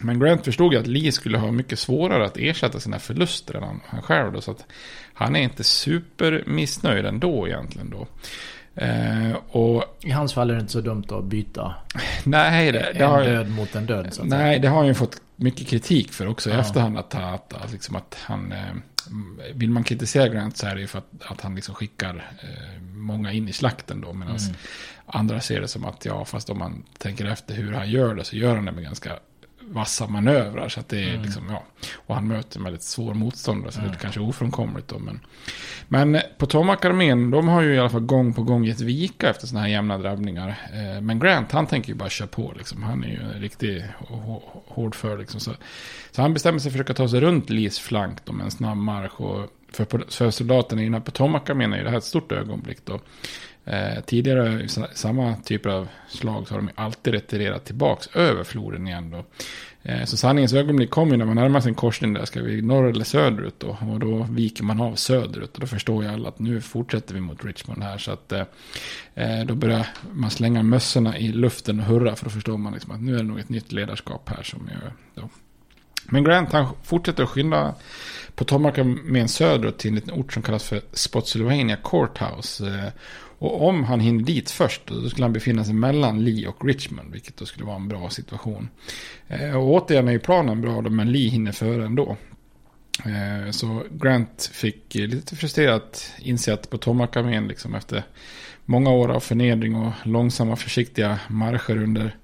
Men 0.00 0.20
Grant 0.20 0.44
förstod 0.44 0.72
ju 0.72 0.78
att 0.78 0.86
Lee 0.86 1.12
skulle 1.12 1.38
ha 1.38 1.52
mycket 1.52 1.78
svårare 1.78 2.26
att 2.26 2.36
ersätta 2.36 2.80
sina 2.80 2.98
förluster 2.98 3.54
än 3.54 3.62
han, 3.62 3.80
han 3.86 4.02
själv. 4.02 4.32
Då, 4.32 4.40
så 4.40 4.50
att 4.50 4.64
han 5.14 5.36
är 5.36 5.40
inte 5.40 5.64
supermissnöjd 5.64 7.06
ändå 7.06 7.48
egentligen 7.48 7.90
då. 7.90 8.06
Eh, 8.76 9.36
och, 9.48 9.84
I 10.00 10.10
hans 10.10 10.34
fall 10.34 10.50
är 10.50 10.54
det 10.54 10.60
inte 10.60 10.72
så 10.72 10.80
dumt 10.80 11.04
att 11.10 11.24
byta 11.24 11.74
nej, 12.24 12.72
det, 12.72 12.78
det 12.78 13.04
en 13.04 13.10
har, 13.10 13.24
död 13.24 13.50
mot 13.50 13.74
en 13.74 13.86
död. 13.86 14.14
Så 14.14 14.24
nej, 14.24 14.38
säga. 14.38 14.58
det 14.58 14.68
har 14.68 14.76
han 14.76 14.86
ju 14.86 14.94
fått 14.94 15.20
mycket 15.36 15.66
kritik 15.66 16.12
för 16.12 16.26
också 16.26 16.50
ja. 16.50 16.56
i 16.56 16.60
efterhand. 16.60 16.98
Att, 16.98 17.14
att, 17.14 17.52
att, 17.52 17.72
liksom 17.72 17.96
att 17.96 18.18
han, 18.20 18.52
eh, 18.52 18.58
vill 19.54 19.70
man 19.70 19.84
kritisera 19.84 20.28
Grant 20.28 20.56
så 20.56 20.66
är 20.66 20.74
det 20.74 20.80
ju 20.80 20.86
för 20.86 20.98
att, 20.98 21.10
att 21.26 21.40
han 21.40 21.54
liksom 21.54 21.74
skickar 21.74 22.30
eh, 22.42 22.82
många 22.82 23.32
in 23.32 23.48
i 23.48 23.52
slakten 23.52 24.00
då. 24.00 24.12
Medan 24.12 24.36
mm. 24.36 24.54
andra 25.06 25.40
ser 25.40 25.60
det 25.60 25.68
som 25.68 25.84
att 25.84 26.04
ja, 26.04 26.24
fast 26.24 26.50
om 26.50 26.58
man 26.58 26.82
tänker 26.98 27.24
efter 27.24 27.54
hur 27.54 27.72
han 27.72 27.90
gör 27.90 28.14
det 28.14 28.24
så 28.24 28.36
gör 28.36 28.54
han 28.54 28.64
det 28.64 28.72
med 28.72 28.84
ganska 28.84 29.12
vassa 29.68 30.06
manövrar. 30.06 30.68
Så 30.68 30.80
att 30.80 30.88
det 30.88 31.02
är 31.04 31.08
Mm. 31.10 31.22
liksom, 31.22 31.42
ja. 31.50 31.62
Och 31.96 32.14
han 32.14 32.28
möter 32.28 32.58
en 32.58 32.64
väldigt 32.64 32.82
svår 32.82 33.14
motståndare, 33.14 33.72
så 33.72 33.80
det 33.80 33.86
är 33.86 33.94
kanske 33.94 34.20
ofrånkomligt 34.20 34.88
då. 34.88 34.98
Men, 34.98 35.20
men 35.88 36.20
Potomac-armén, 36.38 37.30
de 37.30 37.48
har 37.48 37.62
ju 37.62 37.74
i 37.74 37.78
alla 37.78 37.88
fall 37.90 38.00
gång 38.00 38.32
på 38.32 38.42
gång 38.42 38.64
gett 38.64 38.80
vika 38.80 39.30
efter 39.30 39.46
sådana 39.46 39.62
här 39.66 39.72
jämna 39.72 39.98
drabbningar. 39.98 40.48
Eh, 40.72 41.00
Men 41.00 41.18
Grant, 41.18 41.52
han 41.52 41.66
tänker 41.66 41.88
ju 41.88 41.94
bara 41.94 42.08
köra 42.08 42.28
på 42.28 42.52
liksom. 42.56 42.82
Han 42.82 43.04
är 43.04 43.08
ju 43.08 43.20
en 43.34 43.40
riktig 43.40 43.84
hå- 44.08 44.42
hård 44.66 44.94
för 44.94 45.18
liksom. 45.18 45.40
Så, 45.40 45.50
så 46.10 46.22
han 46.22 46.34
bestämmer 46.34 46.58
sig 46.58 46.70
för 46.72 46.78
att 46.78 46.86
försöka 46.86 46.96
ta 47.02 47.08
sig 47.08 47.20
runt 47.20 47.50
Lees 47.50 47.78
flank 47.78 48.18
då 48.24 48.32
med 48.32 48.44
en 48.44 48.50
snabb 48.50 48.76
marsch. 48.76 49.20
Och 49.20 49.50
för, 49.72 50.10
för 50.10 50.30
soldaterna 50.30 50.82
i 50.82 50.84
den 50.84 50.94
här 50.94 51.00
Potomac-armén 51.00 51.72
är 51.72 51.76
ju 51.78 51.84
det 51.84 51.90
här 51.90 51.98
ett 51.98 52.04
stort 52.04 52.32
ögonblick 52.32 52.78
då. 52.84 53.00
Eh, 53.66 54.00
tidigare 54.06 54.62
i 54.62 54.68
samma 54.94 55.36
typer 55.36 55.70
av 55.70 55.88
slag 56.08 56.48
så 56.48 56.54
har 56.54 56.60
de 56.60 56.70
alltid 56.74 57.14
retirerat 57.14 57.64
tillbaks 57.64 58.08
över 58.14 58.44
floden 58.44 58.86
igen 58.86 59.10
då. 59.10 59.24
Eh, 59.82 60.04
så 60.04 60.16
sanningens 60.16 60.52
ögonblick 60.52 60.90
kommer 60.90 61.12
ju 61.12 61.18
när 61.18 61.24
man 61.24 61.36
närmar 61.36 61.60
sig 61.60 61.68
en 61.68 61.74
korsning 61.74 62.12
där. 62.12 62.24
Ska 62.24 62.42
vi 62.42 62.62
norr 62.62 62.90
eller 62.90 63.04
söderut 63.04 63.54
då? 63.58 63.76
Och 63.92 64.00
då 64.00 64.26
viker 64.30 64.64
man 64.64 64.80
av 64.80 64.94
söderut. 64.94 65.54
Och 65.54 65.60
då 65.60 65.66
förstår 65.66 66.04
ju 66.04 66.10
alla 66.10 66.28
att 66.28 66.38
nu 66.38 66.60
fortsätter 66.60 67.14
vi 67.14 67.20
mot 67.20 67.44
Richmond 67.44 67.82
här. 67.82 67.98
Så 67.98 68.10
att 68.10 68.32
eh, 68.32 68.42
eh 69.14 69.44
då 69.44 69.54
börjar 69.54 69.86
man 70.12 70.30
slänga 70.30 70.62
mössorna 70.62 71.18
i 71.18 71.28
luften 71.28 71.80
och 71.80 71.86
hurra. 71.86 72.16
För 72.16 72.24
då 72.24 72.30
förstår 72.30 72.58
man 72.58 72.72
liksom 72.72 72.90
att 72.90 73.02
nu 73.02 73.14
är 73.14 73.18
det 73.18 73.24
nog 73.24 73.38
ett 73.38 73.48
nytt 73.48 73.72
ledarskap 73.72 74.28
här 74.28 74.42
som 74.42 74.68
gör 74.72 74.86
eh, 74.86 74.92
då. 75.14 75.28
Men 76.08 76.24
Grant 76.24 76.52
han 76.52 76.66
fortsätter 76.82 77.22
att 77.22 77.28
skynda 77.28 77.74
Potomac 78.34 78.74
med 79.04 79.22
en 79.22 79.28
söderut 79.28 79.78
till 79.78 79.88
en 79.88 79.94
liten 79.94 80.14
ort 80.14 80.32
som 80.32 80.42
kallas 80.42 80.64
för 80.64 80.80
Spotsylvania 80.92 81.76
Courthouse. 81.76 82.66
Eh, 82.66 82.92
och 83.38 83.68
om 83.68 83.84
han 83.84 84.00
hinner 84.00 84.24
dit 84.24 84.50
först, 84.50 84.86
då 84.86 85.08
skulle 85.08 85.24
han 85.24 85.32
befinna 85.32 85.64
sig 85.64 85.74
mellan 85.74 86.24
Lee 86.24 86.48
och 86.48 86.64
Richmond, 86.64 87.12
vilket 87.12 87.36
då 87.36 87.46
skulle 87.46 87.66
vara 87.66 87.76
en 87.76 87.88
bra 87.88 88.10
situation. 88.10 88.68
Eh, 89.28 89.56
och 89.56 89.72
återigen 89.72 90.08
är 90.08 90.12
ju 90.12 90.18
planen 90.18 90.60
bra 90.60 90.82
då, 90.82 90.90
men 90.90 91.12
Lee 91.12 91.28
hinner 91.28 91.52
före 91.52 91.86
ändå. 91.86 92.16
Eh, 93.04 93.50
så 93.50 93.82
Grant 93.90 94.50
fick 94.52 94.96
eh, 94.96 95.08
lite 95.08 95.36
frustrerat 95.36 96.12
inse 96.18 96.52
att 96.52 96.70
Potomac-armén 96.70 97.48
liksom 97.48 97.74
efter 97.74 98.02
många 98.64 98.90
år 98.90 99.08
av 99.08 99.20
förnedring 99.20 99.76
och 99.76 99.92
långsamma 100.02 100.56
försiktiga 100.56 101.20
marscher 101.28 101.82
under 101.82 102.16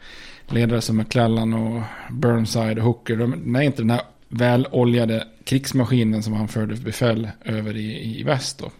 ledare 0.48 0.80
som 0.80 0.96
McClellan 0.96 1.54
och 1.54 1.82
Burnside 2.10 2.78
och 2.78 2.84
Hooker. 2.84 3.16
De, 3.16 3.30
de 3.30 3.56
är 3.56 3.62
inte 3.62 3.82
den 3.82 3.90
här 3.90 4.02
väloljade 4.28 5.26
krigsmaskinen 5.44 6.22
som 6.22 6.32
han 6.32 6.48
förde 6.48 6.76
befäl 6.76 7.28
över 7.44 7.76
i, 7.76 8.20
i 8.20 8.22
väst 8.22 8.58
då. 8.58 8.70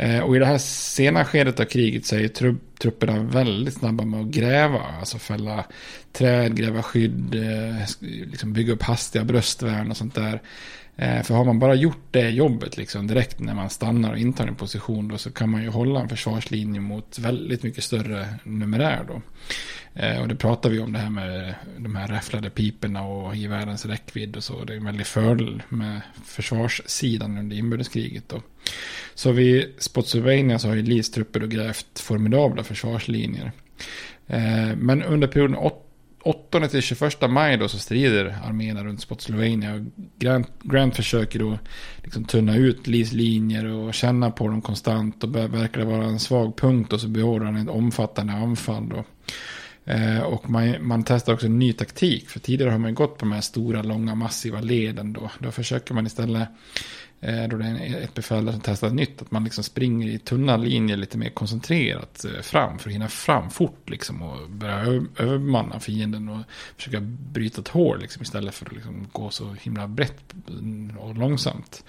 Eh, 0.00 0.20
och 0.20 0.36
i 0.36 0.38
det 0.38 0.46
här 0.46 0.58
sena 0.58 1.24
skedet 1.24 1.60
av 1.60 1.64
kriget 1.64 2.06
så 2.06 2.16
är 2.16 2.28
tru 2.28 2.56
trupperna 2.80 3.22
väldigt 3.22 3.74
snabba 3.74 4.04
med 4.04 4.20
att 4.20 4.26
gräva. 4.26 4.80
Alltså 5.00 5.18
fälla 5.18 5.64
träd, 6.12 6.56
gräva 6.56 6.82
skydd, 6.82 7.34
eh, 7.34 7.86
liksom 8.00 8.52
bygga 8.52 8.72
upp 8.72 8.82
hastiga 8.82 9.24
bröstvärn 9.24 9.90
och 9.90 9.96
sånt 9.96 10.14
där. 10.14 10.42
Eh, 10.96 11.22
för 11.22 11.34
har 11.34 11.44
man 11.44 11.58
bara 11.58 11.74
gjort 11.74 12.04
det 12.10 12.30
jobbet 12.30 12.76
liksom 12.76 13.06
direkt 13.06 13.40
när 13.40 13.54
man 13.54 13.70
stannar 13.70 14.12
och 14.12 14.18
intar 14.18 14.46
en 14.46 14.54
position 14.54 15.08
då 15.08 15.18
så 15.18 15.30
kan 15.30 15.50
man 15.50 15.62
ju 15.62 15.68
hålla 15.68 16.00
en 16.00 16.08
försvarslinje 16.08 16.80
mot 16.80 17.18
väldigt 17.18 17.62
mycket 17.62 17.84
större 17.84 18.26
numerär 18.44 19.04
då. 19.08 19.22
Eh, 20.02 20.20
och 20.20 20.28
det 20.28 20.34
pratar 20.34 20.70
vi 20.70 20.78
om 20.78 20.92
det 20.92 20.98
här 20.98 21.10
med 21.10 21.54
de 21.78 21.96
här 21.96 22.08
räfflade 22.08 22.50
piporna 22.50 23.02
och 23.02 23.36
gevärens 23.36 23.86
räckvidd 23.86 24.36
och 24.36 24.44
så. 24.44 24.64
Det 24.64 24.72
är 24.72 24.76
en 24.76 24.84
väldig 24.84 25.06
fördel 25.06 25.62
med 25.68 26.00
försvarssidan 26.24 27.38
under 27.38 27.56
inbördeskriget 27.56 28.28
då. 28.28 28.42
Så 29.14 29.32
vid 29.32 29.74
Spotsylvania 29.78 30.58
så 30.58 30.68
har 30.68 30.74
ju 30.74 30.82
Lees 30.82 31.10
trupper 31.10 31.40
grävt 31.40 31.98
formidabla 31.98 32.64
försvarslinjer. 32.64 33.52
Eh, 34.26 34.76
men 34.76 35.02
under 35.02 35.28
perioden 35.28 35.56
8 36.22 36.68
till 36.68 36.82
21 36.82 37.30
maj 37.30 37.56
då 37.56 37.68
så 37.68 37.78
strider 37.78 38.38
arméerna 38.44 38.84
runt 38.84 39.00
Spotsylvania. 39.00 39.86
Grant, 40.18 40.48
Grant 40.62 40.96
försöker 40.96 41.38
då 41.38 41.58
liksom 42.02 42.24
tunna 42.24 42.56
ut 42.56 42.86
Lees 42.86 43.12
linjer 43.12 43.64
och 43.66 43.94
känna 43.94 44.30
på 44.30 44.48
dem 44.48 44.62
konstant. 44.62 45.24
Och 45.24 45.36
verkar 45.36 45.78
det 45.78 45.86
vara 45.86 46.04
en 46.04 46.18
svag 46.18 46.56
punkt 46.56 46.92
och 46.92 47.00
så 47.00 47.08
beordrar 47.08 47.46
han 47.46 47.56
ett 47.56 47.68
omfattande 47.68 48.32
anfall 48.32 48.88
då. 48.88 49.04
Eh, 49.84 50.20
och 50.20 50.50
man, 50.50 50.86
man 50.86 51.04
testar 51.04 51.32
också 51.32 51.46
en 51.46 51.58
ny 51.58 51.72
taktik. 51.72 52.28
För 52.28 52.40
tidigare 52.40 52.70
har 52.70 52.78
man 52.78 52.90
ju 52.90 52.96
gått 52.96 53.18
på 53.18 53.24
de 53.24 53.32
här 53.32 53.40
stora, 53.40 53.82
långa, 53.82 54.14
massiva 54.14 54.60
leden 54.60 55.12
då. 55.12 55.30
Då 55.38 55.50
försöker 55.50 55.94
man 55.94 56.06
istället, 56.06 56.48
eh, 57.20 57.42
då 57.48 57.56
det 57.56 57.64
är 57.64 58.00
ett 58.00 58.14
befäl 58.14 58.52
som 58.52 58.60
testar 58.60 58.90
nytt, 58.90 59.22
att 59.22 59.30
man 59.30 59.44
liksom 59.44 59.64
springer 59.64 60.08
i 60.08 60.18
tunna 60.18 60.56
linjer 60.56 60.96
lite 60.96 61.18
mer 61.18 61.30
koncentrerat 61.30 62.24
eh, 62.24 62.42
fram. 62.42 62.78
För 62.78 62.88
att 62.88 62.94
hinna 62.94 63.08
fram 63.08 63.50
fort 63.50 63.90
liksom 63.90 64.22
och 64.22 64.50
börja 64.50 64.76
övermanna 65.16 65.80
fienden 65.80 66.28
och 66.28 66.40
försöka 66.76 67.00
bryta 67.32 67.60
ett 67.60 67.68
hål 67.68 68.00
liksom 68.00 68.22
istället 68.22 68.54
för 68.54 68.66
att 68.66 68.72
liksom 68.72 69.06
gå 69.12 69.30
så 69.30 69.56
himla 69.60 69.88
brett 69.88 70.34
och 70.98 71.14
långsamt. 71.14 71.84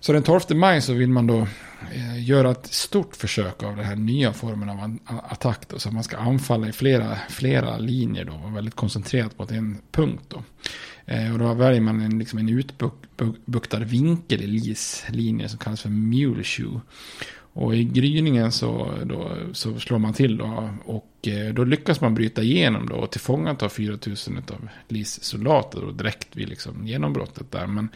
Så 0.00 0.12
den 0.12 0.22
12 0.22 0.40
maj 0.50 0.82
så 0.82 0.92
vill 0.92 1.10
man 1.10 1.26
då 1.26 1.46
Eh, 1.92 2.24
göra 2.24 2.50
ett 2.50 2.66
stort 2.66 3.16
försök 3.16 3.62
av 3.62 3.76
den 3.76 3.84
här 3.84 3.96
nya 3.96 4.32
formen 4.32 4.68
av 4.68 4.98
attack. 5.06 5.68
Då, 5.68 5.78
så 5.78 5.90
man 5.90 6.04
ska 6.04 6.16
anfalla 6.16 6.68
i 6.68 6.72
flera, 6.72 7.18
flera 7.28 7.78
linjer 7.78 8.24
då, 8.24 8.32
och 8.32 8.56
väldigt 8.56 8.74
koncentrerat 8.76 9.36
på 9.36 9.46
en 9.50 9.78
punkt. 9.90 10.24
Då. 10.28 10.42
Eh, 11.06 11.32
och 11.32 11.38
då 11.38 11.54
väljer 11.54 11.80
man 11.80 12.00
en, 12.00 12.18
liksom 12.18 12.38
en 12.38 12.48
utbuktad 12.48 13.78
vinkel 13.78 14.42
i 14.42 14.46
Lees 14.46 15.04
linje 15.08 15.48
som 15.48 15.58
kallas 15.58 15.80
för 15.80 15.88
mule 15.88 16.44
shoe. 16.44 16.80
Och 17.54 17.76
i 17.76 17.84
gryningen 17.84 18.52
så, 18.52 18.92
då, 19.04 19.36
så 19.52 19.80
slår 19.80 19.98
man 19.98 20.12
till 20.12 20.36
då. 20.36 20.70
Och 20.84 21.28
eh, 21.28 21.54
då 21.54 21.64
lyckas 21.64 22.00
man 22.00 22.14
bryta 22.14 22.42
igenom 22.42 22.88
då 22.88 22.94
och 22.94 23.10
tillfångata 23.10 23.68
4000 23.68 24.36
av 24.36 24.68
Lees 24.88 25.24
soldater 25.24 25.80
då 25.80 25.90
direkt 25.90 26.36
vid 26.36 26.48
liksom 26.48 26.86
genombrottet 26.86 27.50
där. 27.52 27.66
Men 27.66 27.88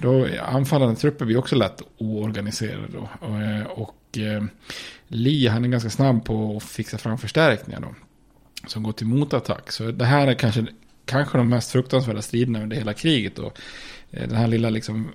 då 0.00 0.28
anfallande 0.42 0.96
trupper 0.96 1.24
blir 1.24 1.36
också 1.36 1.56
lätt 1.56 1.82
oorganiserade 1.98 2.88
då. 2.92 3.08
Eh, 3.26 3.66
och, 3.66 3.94
och 4.14 4.18
Lee 5.08 5.50
han 5.50 5.64
är 5.64 5.68
ganska 5.68 5.90
snabb 5.90 6.24
på 6.24 6.56
att 6.56 6.62
fixa 6.62 6.98
fram 6.98 7.18
förstärkningar 7.18 7.80
då. 7.80 7.94
Som 8.66 8.82
går 8.82 8.92
till 8.92 9.06
motattack. 9.06 9.72
Så 9.72 9.90
det 9.90 10.04
här 10.04 10.26
är 10.26 10.34
kanske, 10.34 10.66
kanske 11.04 11.38
de 11.38 11.48
mest 11.48 11.72
fruktansvärda 11.72 12.22
striderna 12.22 12.62
under 12.62 12.76
hela 12.76 12.92
kriget 12.92 13.36
då. 13.36 13.52
Eh, 14.10 14.28
den 14.28 14.36
här 14.36 14.46
lilla 14.46 14.70
liksom 14.70 15.08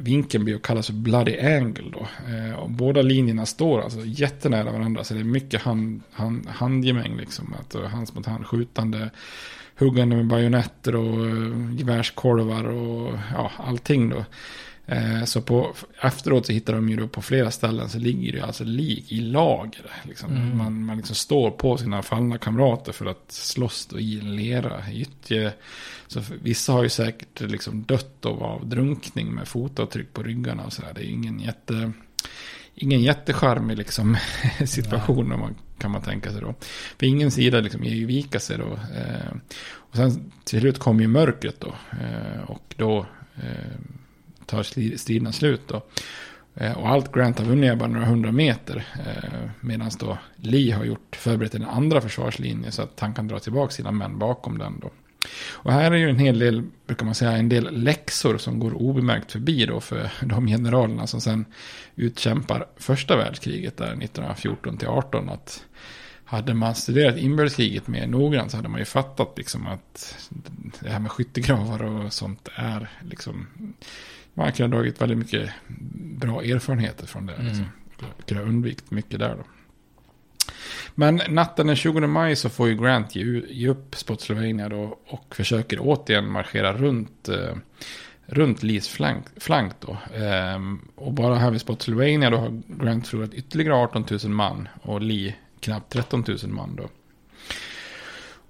vinkeln 0.00 0.44
blir 0.44 0.56
att 0.56 0.62
kallas 0.62 0.86
för 0.86 0.92
bloody 0.92 1.40
angle 1.40 1.90
då. 1.92 2.08
Och 2.56 2.70
båda 2.70 3.02
linjerna 3.02 3.46
står 3.46 3.82
alltså 3.82 4.00
jättenära 4.04 4.72
varandra. 4.72 5.04
Så 5.04 5.14
det 5.14 5.20
är 5.20 5.24
mycket 5.24 5.62
hand, 5.62 6.02
hand, 6.12 6.46
handgemäng 6.48 7.16
liksom. 7.16 7.54
Att, 7.60 7.90
hands 7.90 8.14
mot 8.14 8.26
hand 8.26 8.46
skjutande 8.46 9.10
huggande 9.76 10.16
med 10.16 10.26
bajonetter 10.26 10.94
och 10.94 11.26
eh, 11.26 11.74
gevärskolvar 11.76 12.64
och 12.64 13.18
ja, 13.34 13.52
allting 13.56 14.08
då. 14.08 14.24
Eh, 14.86 15.24
Så 15.24 15.42
på, 15.42 15.74
efteråt 16.02 16.46
så 16.46 16.52
hittar 16.52 16.72
de 16.72 16.88
ju 16.88 16.96
då 16.96 17.08
på 17.08 17.22
flera 17.22 17.50
ställen 17.50 17.88
så 17.88 17.98
ligger 17.98 18.32
det 18.32 18.40
alltså 18.40 18.64
lik 18.64 19.12
i 19.12 19.20
lager. 19.20 19.86
Liksom. 20.02 20.36
Mm. 20.36 20.58
Man, 20.58 20.84
man 20.84 20.96
liksom 20.96 21.16
står 21.16 21.50
på 21.50 21.76
sina 21.76 22.02
fallna 22.02 22.38
kamrater 22.38 22.92
för 22.92 23.06
att 23.06 23.32
slåss 23.32 23.86
då 23.86 24.00
i 24.00 24.20
en 24.20 24.36
lera. 24.36 24.90
Gyttje. 24.90 25.52
Så 26.06 26.22
vissa 26.42 26.72
har 26.72 26.82
ju 26.82 26.88
säkert 26.88 27.40
liksom 27.40 27.82
dött 27.82 28.26
av 28.26 28.68
drunkning 28.68 29.34
med 29.34 29.48
fotavtryck 29.48 30.12
på 30.12 30.22
ryggarna 30.22 30.64
och 30.64 30.72
sådär. 30.72 30.92
Det 30.94 31.00
är 31.00 31.04
ju 31.04 31.12
ingen 31.12 31.40
jätte... 31.40 31.92
Ingen 32.74 33.02
jättecharmig 33.02 33.78
liksom, 33.78 34.16
situation 34.66 35.32
om 35.32 35.40
man, 35.40 35.54
kan 35.78 35.90
man 35.90 36.02
tänka 36.02 36.30
sig 36.30 36.40
då. 36.40 36.54
För 36.98 37.06
ingen 37.06 37.30
sida 37.30 37.60
liksom 37.60 37.84
ger 37.84 37.94
ju 37.94 38.06
vika 38.06 38.40
sig 38.40 38.58
då. 38.58 38.72
Eh, 38.72 39.36
och 39.74 39.96
sen 39.96 40.32
till 40.44 40.60
slut 40.60 40.78
kommer 40.78 41.00
ju 41.02 41.08
mörkret 41.08 41.60
då. 41.60 41.74
Eh, 41.90 42.50
och 42.50 42.74
då 42.76 43.06
eh, 43.36 43.80
tar 44.46 44.62
striderna 44.96 45.32
slut 45.32 45.60
då. 45.66 45.82
Eh, 46.54 46.72
och 46.72 46.88
allt 46.88 47.14
Grant 47.14 47.38
har 47.38 47.46
vunnit 47.46 47.70
är 47.70 47.76
bara 47.76 47.88
några 47.88 48.06
hundra 48.06 48.32
meter. 48.32 48.86
Eh, 49.06 49.50
Medan 49.60 49.90
då 49.98 50.18
Lee 50.36 50.74
har 50.74 50.84
gjort 50.84 51.16
förberett 51.16 51.54
en 51.54 51.64
andra 51.64 52.00
försvarslinje 52.00 52.70
så 52.70 52.82
att 52.82 53.00
han 53.00 53.14
kan 53.14 53.28
dra 53.28 53.38
tillbaka 53.38 53.72
sina 53.72 53.90
män 53.90 54.18
bakom 54.18 54.58
den 54.58 54.80
då. 54.80 54.90
Och 55.52 55.72
här 55.72 55.92
är 55.92 55.96
ju 55.96 56.10
en 56.10 56.18
hel 56.18 56.38
del, 56.38 56.62
brukar 56.86 57.04
man 57.04 57.14
säga, 57.14 57.32
en 57.32 57.48
del 57.48 57.82
läxor 57.82 58.38
som 58.38 58.58
går 58.58 58.74
obemärkt 58.74 59.32
förbi 59.32 59.66
då 59.66 59.80
för 59.80 60.10
de 60.22 60.46
generalerna 60.46 61.06
som 61.06 61.20
sen 61.20 61.44
utkämpar 61.96 62.66
första 62.76 63.16
världskriget 63.16 63.76
där 63.76 63.86
1914 63.86 64.76
till 64.76 64.88
18 64.88 65.28
att 65.28 65.64
hade 66.24 66.54
man 66.54 66.74
studerat 66.74 67.16
inbördeskriget 67.16 67.88
mer 67.88 68.06
noggrant 68.06 68.50
så 68.50 68.56
hade 68.56 68.68
man 68.68 68.78
ju 68.78 68.84
fattat 68.84 69.34
liksom 69.36 69.66
att 69.66 70.16
det 70.80 70.88
här 70.88 71.00
med 71.00 71.10
skyttegravar 71.10 71.82
och 71.82 72.12
sånt 72.12 72.48
är 72.54 72.88
liksom 73.00 73.46
man 74.34 74.52
kan 74.52 74.72
ha 74.72 74.78
dragit 74.78 75.00
väldigt 75.00 75.18
mycket 75.18 75.50
bra 76.16 76.42
erfarenheter 76.42 77.06
från 77.06 77.26
det. 77.26 77.42
Liksom. 77.42 77.66
Kunde 78.26 78.42
ha 78.42 78.48
undvikit 78.48 78.90
mycket 78.90 79.18
där 79.18 79.36
då. 79.36 79.44
Men 80.94 81.20
natten 81.28 81.66
den 81.66 81.76
20 81.76 82.00
maj 82.00 82.36
så 82.36 82.48
får 82.48 82.68
ju 82.68 82.76
Grant 82.76 83.16
ge, 83.16 83.42
ge 83.48 83.68
upp 83.68 83.94
Spotsylvania 83.94 84.68
då 84.68 84.98
och 85.08 85.34
försöker 85.34 85.78
återigen 85.80 86.28
marschera 86.28 86.72
runt, 86.72 87.28
eh, 87.28 87.56
runt 88.26 88.62
Lees 88.62 88.88
flank, 88.88 89.24
flank 89.36 89.72
då. 89.80 89.92
Eh, 90.16 90.60
och 90.94 91.12
bara 91.12 91.34
här 91.34 91.50
vid 91.50 91.60
Spotsylvania 91.60 92.30
då 92.30 92.36
har 92.36 92.62
Grant 92.66 93.08
förlorat 93.08 93.34
ytterligare 93.34 93.74
18 93.74 94.04
000 94.10 94.32
man 94.32 94.68
och 94.82 95.00
Lee 95.00 95.34
knappt 95.60 95.92
13 95.92 96.24
000 96.28 96.38
man 96.46 96.76
då. 96.76 96.88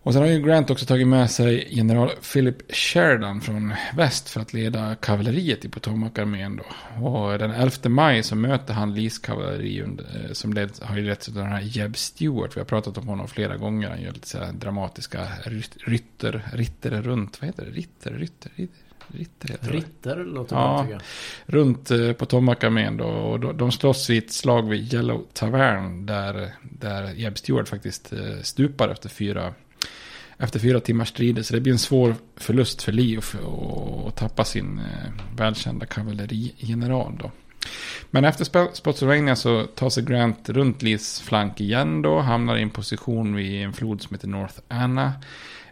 Och 0.05 0.12
sen 0.12 0.23
har 0.23 0.29
ju 0.29 0.43
Grant 0.43 0.71
också 0.71 0.87
tagit 0.87 1.07
med 1.09 1.31
sig 1.31 1.69
general 1.71 2.11
Philip 2.33 2.75
Sheridan 2.75 3.41
från 3.41 3.75
väst 3.97 4.29
för 4.31 4.41
att 4.41 4.53
leda 4.53 4.95
kavalleriet 4.95 5.65
i 5.65 5.69
Potomac-armén 5.69 6.57
då. 6.57 6.65
Och 7.07 7.38
den 7.38 7.51
11 7.51 7.88
maj 7.88 8.23
så 8.23 8.37
möter 8.37 8.75
han 8.75 8.95
Lees 8.95 9.19
kavalleri 9.19 9.81
eh, 9.81 10.33
som 10.33 10.53
led, 10.53 10.71
har 10.83 10.97
ju 10.97 11.03
letts 11.03 11.29
av 11.29 11.35
den 11.35 11.47
här 11.47 11.61
Jeb 11.61 11.97
Stewart. 11.97 12.57
Vi 12.57 12.61
har 12.61 12.65
pratat 12.65 12.99
om 12.99 13.09
honom 13.09 13.29
flera 13.29 13.57
gånger. 13.57 13.91
Han 13.91 14.03
gör 14.03 14.12
lite 14.12 14.29
så 14.29 14.38
dramatiska 14.53 15.29
rytter, 15.85 16.43
ritter 16.53 16.91
runt, 16.91 17.41
vad 17.41 17.47
heter 17.47 17.65
det? 17.65 17.71
Ritter, 17.71 18.11
rytter, 18.11 18.51
ritter. 18.57 18.77
Ritter 19.07 19.49
heter 19.49 19.71
det. 19.71 19.77
Ritter 19.77 20.25
låter 20.25 20.57
ja, 20.57 20.62
bra 20.62 20.83
tycker 20.83 20.93
jag. 20.93 21.03
Runt 21.55 21.91
eh, 21.91 22.12
Potomac-armén 22.12 22.97
då. 22.97 23.05
Och 23.05 23.41
då, 23.41 23.53
de 23.53 23.73
slåss 23.73 24.11
vid 24.11 24.25
ett 24.25 24.33
slag 24.33 24.69
vid 24.69 24.95
Yellow 24.95 25.27
Tavern. 25.33 26.07
Där, 26.07 26.55
där 26.62 27.12
Jeb 27.12 27.38
Stewart 27.38 27.69
faktiskt 27.69 28.12
eh, 28.12 28.41
stupar 28.43 28.88
efter 28.88 29.09
fyra 29.09 29.55
efter 30.43 30.59
fyra 30.59 30.81
timmars 30.81 31.09
strider. 31.09 31.43
Så 31.43 31.55
det 31.55 31.61
blir 31.61 31.73
en 31.73 31.79
svår 31.79 32.15
förlust 32.37 32.83
för 32.83 32.93
Lee 32.93 33.21
att 34.07 34.17
tappa 34.17 34.45
sin 34.45 34.79
eh, 34.79 35.37
välkända 35.37 35.87
kavallerigeneral 35.87 37.19
då. 37.23 37.31
Men 38.11 38.25
efter 38.25 38.75
Spotsylvania 38.75 39.37
så 39.37 39.65
tar 39.65 39.91
sig 39.91 40.05
Grant 40.05 40.49
runt 40.49 40.83
Lees 40.83 41.21
flank 41.21 41.61
igen 41.61 42.03
då. 42.03 42.21
Hamnar 42.21 42.57
i 42.57 42.63
en 42.63 42.71
position 42.71 43.35
vid 43.35 43.63
en 43.63 43.73
flod 43.73 44.03
som 44.03 44.15
heter 44.15 44.29
North 44.29 44.59
Anna. 44.69 45.13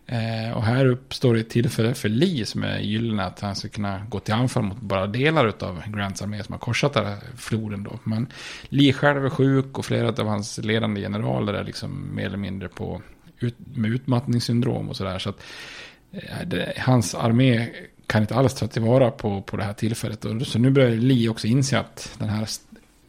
Eh, 0.06 0.56
och 0.56 0.62
här 0.62 0.86
uppstår 0.86 1.34
det 1.34 1.40
ett 1.40 1.50
tillfälle 1.50 1.94
för 1.94 2.08
Lee 2.08 2.46
som 2.46 2.62
är 2.62 2.78
gyllene 2.78 3.24
att 3.24 3.40
han 3.40 3.56
ska 3.56 3.68
kunna 3.68 4.02
gå 4.08 4.20
till 4.20 4.34
anfall 4.34 4.62
mot 4.62 4.80
bara 4.80 5.06
delar 5.06 5.52
av 5.60 5.82
Grants 5.86 6.22
armé 6.22 6.42
som 6.42 6.52
har 6.52 6.58
korsat 6.58 6.92
den 6.92 7.06
här 7.06 7.18
floden 7.36 7.82
då. 7.82 7.98
Men 8.04 8.26
Lee 8.68 8.92
själv 8.92 9.24
är 9.24 9.30
sjuk 9.30 9.78
och 9.78 9.84
flera 9.84 10.08
av 10.08 10.26
hans 10.26 10.58
ledande 10.58 11.00
generaler 11.00 11.54
är 11.54 11.64
liksom 11.64 12.14
mer 12.14 12.26
eller 12.26 12.36
mindre 12.36 12.68
på 12.68 13.02
ut, 13.40 13.56
med 13.74 13.90
utmattningssyndrom 13.90 14.88
och 14.88 14.96
sådär. 14.96 15.18
Så 15.18 15.30
att 15.30 15.42
eh, 16.12 16.46
det, 16.46 16.72
hans 16.78 17.14
armé 17.14 17.68
kan 18.06 18.22
inte 18.22 18.34
alls 18.34 18.54
ta 18.54 18.66
tillvara 18.66 19.10
på, 19.10 19.42
på 19.42 19.56
det 19.56 19.64
här 19.64 19.72
tillfället. 19.72 20.24
Och, 20.24 20.46
så 20.46 20.58
nu 20.58 20.70
börjar 20.70 20.90
Lee 20.90 21.28
också 21.28 21.46
inse 21.46 21.78
att 21.78 22.14
den 22.18 22.28
här 22.28 22.48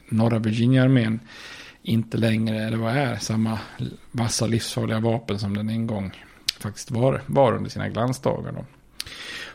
norra 0.10 0.40
Virginia-armén 0.40 1.20
inte 1.84 2.18
längre, 2.18 2.64
eller 2.64 2.78
vad 2.78 2.96
är, 2.96 3.16
samma 3.16 3.60
vassa 4.12 4.48
livsfarliga 4.48 5.00
vapen 5.00 5.40
som 5.40 5.58
den 5.58 5.70
en 5.70 5.88
gång 5.88 6.24
faktiskt 6.60 6.92
var, 6.92 7.22
var 7.26 7.54
under 7.54 7.70
sina 7.70 7.90
glansdagar. 7.90 8.52
Då. 8.52 8.66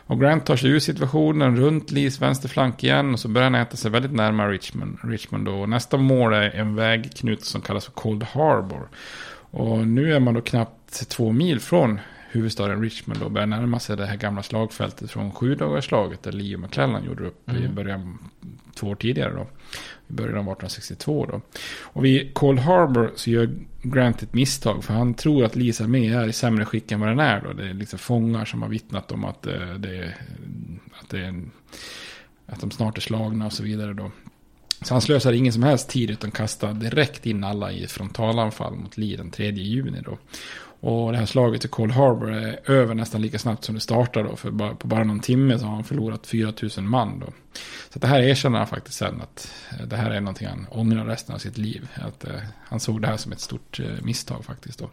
Och 0.07 0.19
Grant 0.19 0.45
tar 0.45 0.55
sig 0.55 0.69
ur 0.69 0.79
situationen 0.79 1.57
runt 1.57 1.91
Lees 1.91 2.21
vänsterflank 2.21 2.83
igen 2.83 3.13
och 3.13 3.19
så 3.19 3.27
börjar 3.27 3.49
han 3.49 3.61
äta 3.61 3.77
sig 3.77 3.91
väldigt 3.91 4.13
närmare 4.13 4.51
Richmond. 4.51 4.97
Richmond 5.03 5.45
då. 5.45 5.61
Och 5.61 5.69
nästa 5.69 5.97
mål 5.97 6.33
är 6.33 6.49
en 6.49 6.75
vägknut 6.75 7.45
som 7.45 7.61
kallas 7.61 7.85
för 7.85 7.91
Cold 7.91 8.23
Harbor. 8.23 8.89
Och 9.57 9.87
nu 9.87 10.13
är 10.13 10.19
man 10.19 10.33
då 10.33 10.41
knappt 10.41 11.09
två 11.09 11.31
mil 11.31 11.59
från 11.59 11.99
huvudstaden 12.29 12.81
Richmond 12.81 13.21
och 13.21 13.31
börjar 13.31 13.47
närma 13.47 13.79
sig 13.79 13.97
det 13.97 14.05
här 14.05 14.17
gamla 14.17 14.43
slagfältet 14.43 15.11
från 15.11 15.31
sju 15.31 15.57
slaget 15.81 16.23
där 16.23 16.31
Lee 16.31 16.55
och 16.55 16.61
McClellan 16.61 17.05
gjorde 17.05 17.27
upp 17.27 17.49
mm. 17.49 17.63
i 17.63 17.67
början, 17.67 18.17
två 18.75 18.87
år 18.87 18.95
tidigare 18.95 19.33
då. 19.33 19.47
I 20.07 20.13
början 20.13 20.37
av 20.37 20.43
1862 20.43 21.25
då. 21.25 21.41
Och 21.81 22.05
vid 22.05 22.33
Cold 22.33 22.59
Harbor 22.59 23.11
så 23.15 23.29
gör 23.29 23.49
Grant 23.81 24.23
ett 24.23 24.33
misstag 24.33 24.83
för 24.83 24.93
han 24.93 25.13
tror 25.13 25.45
att 25.45 25.55
Lees 25.55 25.81
armé 25.81 26.13
är 26.13 26.27
i 26.27 26.33
sämre 26.33 26.65
skick 26.65 26.91
än 26.91 26.99
vad 26.99 27.09
den 27.09 27.19
är 27.19 27.41
då. 27.41 27.53
Det 27.53 27.69
är 27.69 27.73
liksom 27.73 27.99
fångar 27.99 28.45
som 28.45 28.61
har 28.61 28.69
vittnat 28.69 29.11
om 29.11 29.25
att 29.25 29.47
eh, 29.47 29.73
det, 29.73 30.13
att 31.01 31.09
det 31.09 31.19
är 31.19 31.23
en, 31.23 31.51
att 32.45 32.61
de 32.61 32.71
snart 32.71 32.97
är 32.97 33.01
slagna 33.01 33.45
och 33.45 33.53
så 33.53 33.63
vidare 33.63 33.93
då. 33.93 34.11
Så 34.81 34.93
han 34.93 35.01
slösar 35.01 35.33
ingen 35.33 35.53
som 35.53 35.63
helst 35.63 35.89
tid 35.89 36.09
utan 36.09 36.31
kastar 36.31 36.73
direkt 36.73 37.25
in 37.25 37.43
alla 37.43 37.71
i 37.71 37.87
frontalanfall 37.87 38.75
mot 38.75 38.97
Lee 38.97 39.17
den 39.17 39.31
3 39.31 39.51
juni 39.51 40.01
då. 40.05 40.17
Och 40.79 41.11
det 41.11 41.17
här 41.17 41.25
slaget 41.25 41.65
i 41.65 41.67
Cold 41.67 41.91
Harbor 41.91 42.33
är 42.33 42.71
över 42.71 42.95
nästan 42.95 43.21
lika 43.21 43.39
snabbt 43.39 43.63
som 43.63 43.75
det 43.75 43.81
startar 43.81 44.23
då. 44.23 44.35
För 44.35 44.51
bara, 44.51 44.75
på 44.75 44.87
bara 44.87 45.03
någon 45.03 45.19
timme 45.19 45.59
så 45.59 45.65
har 45.65 45.75
han 45.75 45.83
förlorat 45.83 46.27
4000 46.27 46.89
man 46.89 47.19
då. 47.19 47.33
Så 47.93 47.99
det 47.99 48.07
här 48.07 48.21
erkänner 48.21 48.57
han 48.57 48.67
faktiskt 48.67 48.97
sen 48.97 49.21
att 49.21 49.51
eh, 49.71 49.87
det 49.87 49.95
här 49.95 50.11
är 50.11 50.21
någonting 50.21 50.47
han 50.47 50.67
ångrar 50.69 51.05
resten 51.05 51.35
av 51.35 51.39
sitt 51.39 51.57
liv. 51.57 51.87
Att 51.95 52.25
eh, 52.25 52.41
han 52.63 52.79
såg 52.79 53.01
det 53.01 53.07
här 53.07 53.17
som 53.17 53.31
ett 53.31 53.39
stort 53.39 53.79
eh, 53.79 53.85
misstag 54.01 54.45
faktiskt 54.45 54.79
då. 54.79 54.89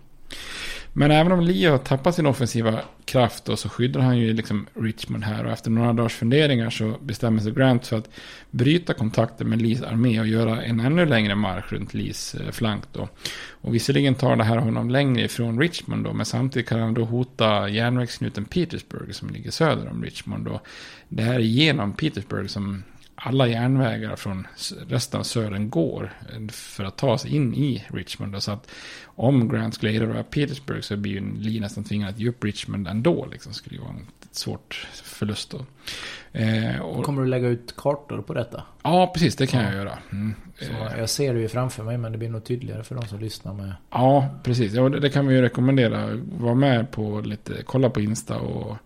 Men 0.96 1.10
även 1.10 1.32
om 1.32 1.40
Lee 1.40 1.70
har 1.70 1.78
tappat 1.78 2.14
sin 2.14 2.26
offensiva 2.26 2.80
kraft 3.04 3.44
då, 3.44 3.56
så 3.56 3.68
skyddar 3.68 4.00
han 4.00 4.18
ju 4.18 4.32
liksom 4.32 4.66
Richmond 4.74 5.24
här. 5.24 5.44
Och 5.44 5.52
efter 5.52 5.70
några 5.70 5.92
dagars 5.92 6.14
funderingar 6.14 6.70
så 6.70 6.96
bestämmer 7.00 7.42
sig 7.42 7.52
Grant 7.52 7.86
för 7.86 7.98
att 7.98 8.10
bryta 8.50 8.94
kontakten 8.94 9.48
med 9.48 9.62
Lees 9.62 9.82
armé 9.82 10.20
och 10.20 10.26
göra 10.26 10.62
en 10.62 10.80
ännu 10.80 11.06
längre 11.06 11.34
marsch 11.34 11.72
runt 11.72 11.94
Lees 11.94 12.34
eh, 12.34 12.50
flank 12.50 12.84
då. 12.92 13.08
Och 13.50 13.74
visserligen 13.74 14.14
tar 14.14 14.36
det 14.36 14.44
här 14.44 14.56
honom 14.56 14.90
längre 14.90 15.24
ifrån 15.24 15.60
Richmond 15.60 16.04
då, 16.04 16.12
men 16.12 16.26
samtidigt 16.26 16.68
kan 16.68 16.80
han 16.80 16.94
då 16.94 17.04
hota 17.04 17.68
järnvägsknuten 17.68 18.44
Petersburg 18.44 19.14
som 19.14 19.30
ligger 19.30 19.50
söder 19.50 19.88
om 19.90 20.04
Richmond 20.04 20.44
då. 20.44 20.60
Det 21.08 21.22
här 21.22 21.34
är 21.34 21.38
genom 21.38 21.92
Petersburg 21.92 22.50
som 22.50 22.82
alla 23.26 23.48
järnvägar 23.48 24.16
från 24.16 24.46
resten 24.88 25.20
av 25.20 25.24
södern 25.24 25.70
går 25.70 26.12
för 26.52 26.84
att 26.84 26.96
ta 26.96 27.18
sig 27.18 27.36
in 27.36 27.54
i 27.54 27.84
Richmond. 27.88 28.42
Så 28.42 28.52
att 28.52 28.70
om 29.04 29.48
Grant 29.48 29.74
skulle 29.74 29.92
erövra 29.92 30.22
Petersburg 30.22 30.84
så 30.84 30.96
blir 30.96 31.12
ju 31.12 31.34
Lee 31.36 31.60
nästan 31.60 31.84
tvingad 31.84 32.08
att 32.10 32.18
ge 32.18 32.28
upp 32.28 32.44
Richmond 32.44 32.88
ändå. 32.88 33.26
Liksom. 33.26 33.52
Det 33.52 33.56
skulle 33.56 33.76
ju 33.76 33.82
vara 33.82 33.92
en 33.92 34.06
svårt 34.30 34.86
förlust 34.92 35.50
då. 35.50 35.66
Eh, 36.38 36.80
och, 36.80 37.04
Kommer 37.04 37.22
du 37.22 37.28
lägga 37.28 37.48
ut 37.48 37.74
kartor 37.76 38.22
på 38.22 38.34
detta? 38.34 38.62
Ja, 38.82 39.10
precis. 39.14 39.36
Det 39.36 39.46
kan 39.46 39.60
ja. 39.60 39.66
jag 39.66 39.74
göra. 39.74 39.98
Mm. 40.12 40.34
Så 40.58 40.98
jag 40.98 41.10
ser 41.10 41.34
det 41.34 41.40
ju 41.40 41.48
framför 41.48 41.84
mig, 41.84 41.98
men 41.98 42.12
det 42.12 42.18
blir 42.18 42.28
nog 42.28 42.44
tydligare 42.44 42.82
för 42.82 42.94
de 42.94 43.06
som 43.06 43.20
lyssnar 43.20 43.54
med. 43.54 43.72
Ja, 43.90 44.28
precis. 44.42 44.72
Ja, 44.72 44.88
det, 44.88 45.00
det 45.00 45.10
kan 45.10 45.26
vi 45.26 45.34
ju 45.34 45.42
rekommendera. 45.42 46.20
Var 46.38 46.54
med 46.54 46.90
på 46.90 47.20
lite, 47.20 47.52
kolla 47.66 47.90
på 47.90 48.00
Insta 48.00 48.38
och 48.38 48.76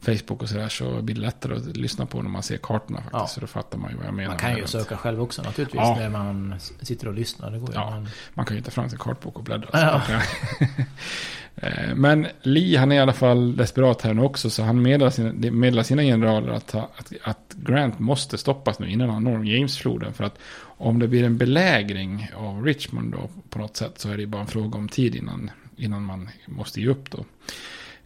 Facebook 0.00 0.42
och 0.42 0.48
sådär 0.48 0.68
så 0.68 1.02
blir 1.02 1.14
det 1.14 1.20
lättare 1.20 1.56
att 1.56 1.76
lyssna 1.76 2.06
på 2.06 2.22
när 2.22 2.30
man 2.30 2.42
ser 2.42 2.56
kartorna 2.56 2.98
faktiskt. 2.98 3.12
Ja. 3.12 3.26
Så 3.26 3.40
då 3.40 3.46
fattar 3.46 3.78
man 3.78 3.90
ju 3.90 3.96
vad 3.96 4.06
jag 4.06 4.14
menar. 4.14 4.28
Man 4.28 4.38
kan 4.38 4.56
ju 4.56 4.66
söka 4.66 4.96
själv 4.96 5.22
också 5.22 5.42
naturligtvis 5.42 5.80
ja. 5.80 5.96
när 5.98 6.10
man 6.10 6.54
sitter 6.80 7.08
och 7.08 7.14
lyssnar. 7.14 7.50
Det 7.50 7.58
går 7.58 7.70
ja. 7.74 7.90
Man... 7.90 8.08
man 8.34 8.46
kan 8.46 8.56
ju 8.56 8.62
ta 8.62 8.70
fram 8.70 8.88
sin 8.88 8.98
kartbok 8.98 9.36
och 9.36 9.44
bläddra. 9.44 9.68
Ja. 9.72 10.02
Men 11.94 12.26
Lee 12.42 12.78
han 12.78 12.92
är 12.92 12.96
i 12.96 12.98
alla 12.98 13.12
fall 13.12 13.56
desperat 13.56 14.02
här 14.02 14.14
nu 14.14 14.22
också 14.22 14.50
så 14.50 14.62
han 14.62 14.82
meddelar 14.82 15.10
sina, 15.10 15.32
meddelar 15.50 15.82
sina 15.82 16.02
generaler 16.02 16.52
att, 16.52 16.74
att, 16.74 17.12
att, 17.22 17.54
Grant 17.56 17.98
måste 17.98 18.38
stoppas 18.38 18.78
nu 18.78 18.90
innan 18.90 19.10
han 19.10 19.24
når 19.24 19.46
Jamesfloden. 19.46 20.12
För 20.12 20.24
att 20.24 20.38
om 20.60 20.98
det 20.98 21.08
blir 21.08 21.24
en 21.24 21.38
belägring 21.38 22.30
av 22.36 22.64
Richmond 22.64 23.12
då 23.12 23.30
på 23.50 23.58
något 23.58 23.76
sätt 23.76 23.98
så 23.98 24.08
är 24.10 24.16
det 24.16 24.26
bara 24.26 24.42
en 24.42 24.48
fråga 24.48 24.78
om 24.78 24.88
tid 24.88 25.14
innan, 25.14 25.50
innan 25.76 26.02
man 26.04 26.28
måste 26.46 26.80
ge 26.80 26.88
upp 26.88 27.10
då. 27.10 27.24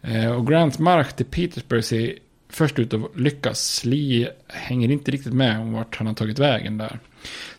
Eh, 0.03 0.31
och 0.31 0.47
Grant 0.47 0.79
mark 0.79 1.15
till 1.15 1.25
Petersburg 1.25 1.83
ser 1.83 2.13
först 2.49 2.79
ut 2.79 2.93
att 2.93 3.01
lyckas. 3.15 3.85
Lee 3.85 4.31
hänger 4.47 4.91
inte 4.91 5.11
riktigt 5.11 5.33
med 5.33 5.59
om 5.59 5.73
vart 5.73 5.97
han 5.97 6.07
har 6.07 6.13
tagit 6.13 6.39
vägen 6.39 6.77
där. 6.77 6.99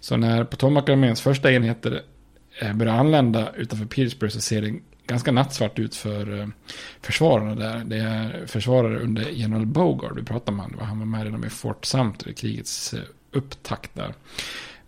Så 0.01 0.17
när 0.17 0.45
Potomac-arméns 0.45 1.21
första 1.21 1.53
enheter 1.53 2.03
eh, 2.61 2.75
börjar 2.75 2.95
anlända 2.95 3.53
utanför 3.57 3.87
Petersburg 3.87 4.33
så 4.33 4.41
ser 4.41 4.63
det 4.63 4.75
ganska 5.07 5.33
nattsvart 5.33 5.79
ut 5.79 5.95
för 5.95 6.41
eh, 6.41 6.49
försvararna 7.03 7.55
där. 7.55 7.83
Det 7.85 7.97
är 7.97 8.47
försvarare 8.47 8.99
under 8.99 9.31
general 9.31 9.67
Bogard 9.67 10.17
vi 10.17 10.23
pratar 10.23 10.53
om. 10.53 10.59
Han, 10.59 10.77
han 10.81 10.99
var 10.99 11.07
med 11.07 11.25
redan 11.25 11.45
i 11.45 11.51
Fort 11.51 11.85
Sumter, 11.85 12.33
krigets 12.33 12.95
upptakt 13.33 13.95
där. 13.95 14.15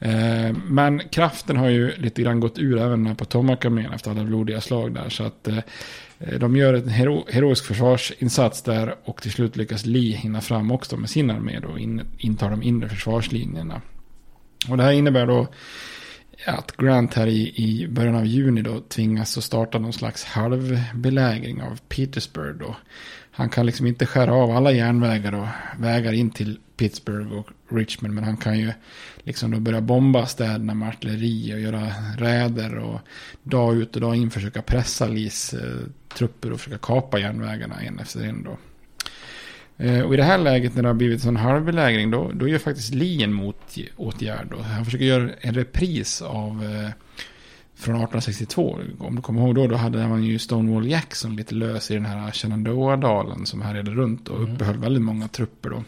Eh, 0.01 0.57
men 0.67 0.99
kraften 0.99 1.57
har 1.57 1.69
ju 1.69 1.97
lite 1.97 2.23
grann 2.23 2.41
gått 2.41 2.59
ur 2.59 2.79
även 2.79 3.17
på 3.17 3.25
Potomac-armén 3.25 3.93
efter 3.93 4.11
alla 4.11 4.25
blodiga 4.25 4.61
slag 4.61 4.95
där. 4.95 5.09
Så 5.09 5.25
att 5.25 5.49
Eh, 6.19 6.39
de 6.39 6.57
gör 6.57 6.75
en 6.75 6.89
hero, 6.89 7.25
heroisk 7.29 7.65
försvarsinsats 7.65 8.63
där 8.63 8.95
och 9.05 9.23
till 9.23 9.33
slut 9.33 9.57
lyckas 9.57 9.87
Lee 9.87 10.17
hinna 10.17 10.41
fram 10.41 10.71
också 10.71 10.97
med 10.97 11.11
sin 11.11 11.31
armé 11.31 11.59
och 11.59 11.79
in, 11.79 12.03
intar 12.19 12.51
de 12.51 12.63
inre 12.63 12.89
försvarslinjerna. 12.89 13.83
Och 14.69 14.77
det 14.77 14.83
här 14.83 14.93
innebär 14.93 15.27
då 15.27 15.49
att 16.47 16.77
Grant 16.77 17.15
här 17.15 17.27
i, 17.27 17.53
i 17.57 17.89
början 17.89 18.15
av 18.15 18.27
juni 18.27 18.63
då 18.63 18.81
tvingas 18.81 19.39
att 19.39 19.45
starta 19.45 19.79
någon 19.79 19.93
slags 19.93 20.25
halvbelägring 20.25 21.63
av 21.63 21.81
Petersburg 21.89 22.57
då. 22.57 22.77
Han 23.31 23.49
kan 23.49 23.67
liksom 23.67 23.87
inte 23.87 24.07
skära 24.07 24.35
av 24.35 24.51
alla 24.51 24.73
järnvägar 24.73 25.35
och 25.35 25.47
vägar 25.79 26.13
in 26.13 26.31
till 26.31 26.59
Pittsburgh 26.77 27.33
och 27.33 27.49
Richmond. 27.69 28.15
Men 28.15 28.25
han 28.25 28.37
kan 28.37 28.59
ju 28.59 28.73
liksom 29.24 29.51
då 29.51 29.61
börja 29.61 29.81
bomba 29.81 30.27
städerna 30.27 30.74
med 30.74 30.89
artilleri 30.89 31.55
och 31.55 31.61
göra 31.61 31.93
räder 32.18 32.79
och 32.79 33.01
dag 33.43 33.77
ut 33.77 33.95
och 33.95 34.01
dag 34.01 34.16
in 34.16 34.31
försöka 34.31 34.62
pressa 34.62 35.07
Lees 35.07 35.55
eh, 35.55 35.87
trupper 36.14 36.53
och 36.53 36.61
försöka 36.61 36.79
kapa 36.79 37.18
järnvägarna 37.18 37.83
en 37.83 37.99
efter 37.99 38.24
en 38.24 38.43
då. 38.43 38.59
Eh, 39.79 40.01
och 40.01 40.14
i 40.14 40.16
det 40.16 40.22
här 40.22 40.39
läget 40.39 40.74
när 40.74 40.83
det 40.83 40.89
har 40.89 40.95
blivit 40.95 41.18
en 41.18 41.24
sån 41.24 41.37
halvbelägring 41.37 42.11
då, 42.11 42.31
då 42.35 42.49
gör 42.49 42.59
faktiskt 42.59 42.95
Lee 42.95 43.24
en 43.24 43.33
motåtgärd. 43.33 44.47
Då. 44.51 44.62
Han 44.62 44.85
försöker 44.85 45.05
göra 45.05 45.31
en 45.41 45.55
repris 45.55 46.22
av 46.22 46.64
eh, 46.64 46.91
från 47.74 47.95
1862. 47.95 48.79
Om 48.99 49.16
du 49.16 49.22
kommer 49.22 49.41
ihåg 49.41 49.55
då, 49.55 49.66
då 49.66 49.77
hade 49.77 50.09
man 50.09 50.24
ju 50.24 50.39
Stonewall 50.39 50.87
Jackson 50.87 51.37
lite 51.37 51.55
lös 51.55 51.91
i 51.91 51.95
den 51.95 52.07
här 52.07 52.31
Shenandoah-dalen 52.31 53.47
som 53.47 53.62
härjade 53.62 53.91
runt 53.91 54.29
och 54.29 54.39
mm. 54.39 54.55
uppehöll 54.55 54.79
väldigt 54.79 55.03
många 55.03 55.29
trupper 55.29 55.70
då. 55.70 55.85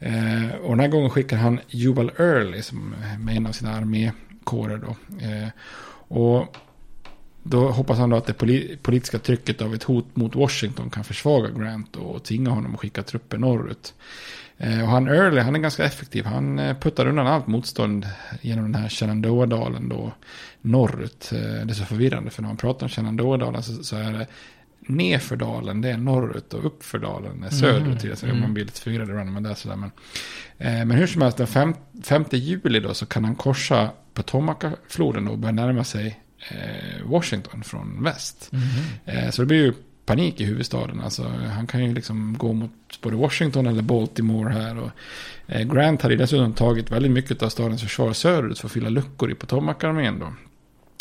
Eh, 0.00 0.54
och 0.62 0.70
den 0.70 0.80
här 0.80 0.88
gången 0.88 1.10
skickar 1.10 1.36
han 1.36 1.60
Jubal 1.68 2.12
Early 2.18 2.62
som 2.62 2.94
med 3.18 3.36
en 3.36 3.46
av 3.46 3.52
sina 3.52 3.76
armékårer 3.76 4.78
då. 4.78 4.96
Eh, 5.26 5.48
och 6.08 6.56
då 7.42 7.68
hoppas 7.68 7.98
han 7.98 8.10
då 8.10 8.16
att 8.16 8.26
det 8.26 8.34
politiska 8.82 9.18
trycket 9.18 9.62
av 9.62 9.74
ett 9.74 9.82
hot 9.82 10.16
mot 10.16 10.34
Washington 10.34 10.90
kan 10.90 11.04
försvaga 11.04 11.50
Grant 11.50 11.96
och 11.96 12.24
tvinga 12.24 12.50
honom 12.50 12.74
att 12.74 12.80
skicka 12.80 13.02
trupper 13.02 13.38
norrut. 13.38 13.94
Eh, 14.58 14.82
och 14.82 14.88
han 14.88 15.08
Early, 15.08 15.40
han 15.40 15.54
är 15.54 15.60
ganska 15.60 15.84
effektiv. 15.84 16.24
Han 16.24 16.58
eh, 16.58 16.76
puttar 16.76 17.06
undan 17.06 17.26
allt 17.26 17.46
motstånd 17.46 18.06
genom 18.40 18.72
den 18.72 18.82
här 18.82 18.88
Shenandoah-dalen 18.88 19.88
då 19.88 20.12
norrut. 20.60 21.30
Eh, 21.32 21.66
det 21.66 21.72
är 21.72 21.74
så 21.74 21.84
förvirrande 21.84 22.30
för 22.30 22.42
när 22.42 22.48
man 22.48 22.56
pratar 22.56 22.86
om 22.86 22.90
Shenandoah-dalen 22.90 23.62
så, 23.62 23.84
så 23.84 23.96
är 23.96 24.12
det 24.12 24.26
nerför 24.88 25.36
dalen, 25.36 25.80
det 25.80 25.90
är 25.90 25.96
norrut 25.96 26.54
och 26.54 26.66
uppför 26.66 26.98
dalen 26.98 27.42
är 27.42 27.50
söderut. 27.50 28.04
Mm. 28.04 28.16
Så 28.16 28.26
mm. 28.26 28.40
man 28.40 28.54
blir 28.54 28.64
lite 28.64 28.80
förvirrad 28.80 29.26
man 29.26 29.42
läser 29.42 29.70
det. 29.70 29.76
Men, 29.76 29.90
eh, 30.58 30.84
men 30.84 30.90
hur 30.90 31.06
som 31.06 31.22
helst, 31.22 31.38
den 31.38 31.46
5, 31.46 31.74
5 32.02 32.24
juli 32.30 32.80
då 32.80 32.94
så 32.94 33.06
kan 33.06 33.24
han 33.24 33.34
korsa 33.34 33.90
Potomac-floden 34.14 35.28
och 35.28 35.38
börja 35.38 35.52
närma 35.52 35.84
sig 35.84 36.20
eh, 36.50 37.06
Washington 37.06 37.62
från 37.62 38.02
väst. 38.02 38.50
Mm. 38.52 39.24
Eh, 39.24 39.30
så 39.30 39.42
det 39.42 39.46
blir 39.46 39.64
ju 39.64 39.72
panik 40.06 40.40
i 40.40 40.44
huvudstaden. 40.44 41.00
Alltså, 41.00 41.22
han 41.54 41.66
kan 41.66 41.84
ju 41.84 41.94
liksom 41.94 42.36
gå 42.38 42.52
mot 42.52 43.00
både 43.02 43.16
Washington 43.16 43.66
eller 43.66 43.82
Baltimore 43.82 44.52
här. 44.52 44.78
Och, 44.78 44.90
eh, 45.46 45.62
Grant 45.62 46.02
hade 46.02 46.16
dessutom 46.16 46.52
tagit 46.52 46.90
väldigt 46.90 47.12
mycket 47.12 47.42
av 47.42 47.48
stadens 47.48 47.82
försvar 47.82 48.12
söderut 48.12 48.58
för 48.58 48.68
att 48.68 48.72
fylla 48.72 48.88
luckor 48.88 49.30
i 49.30 49.34
Potomac-armén 49.34 50.18
då. 50.18 50.32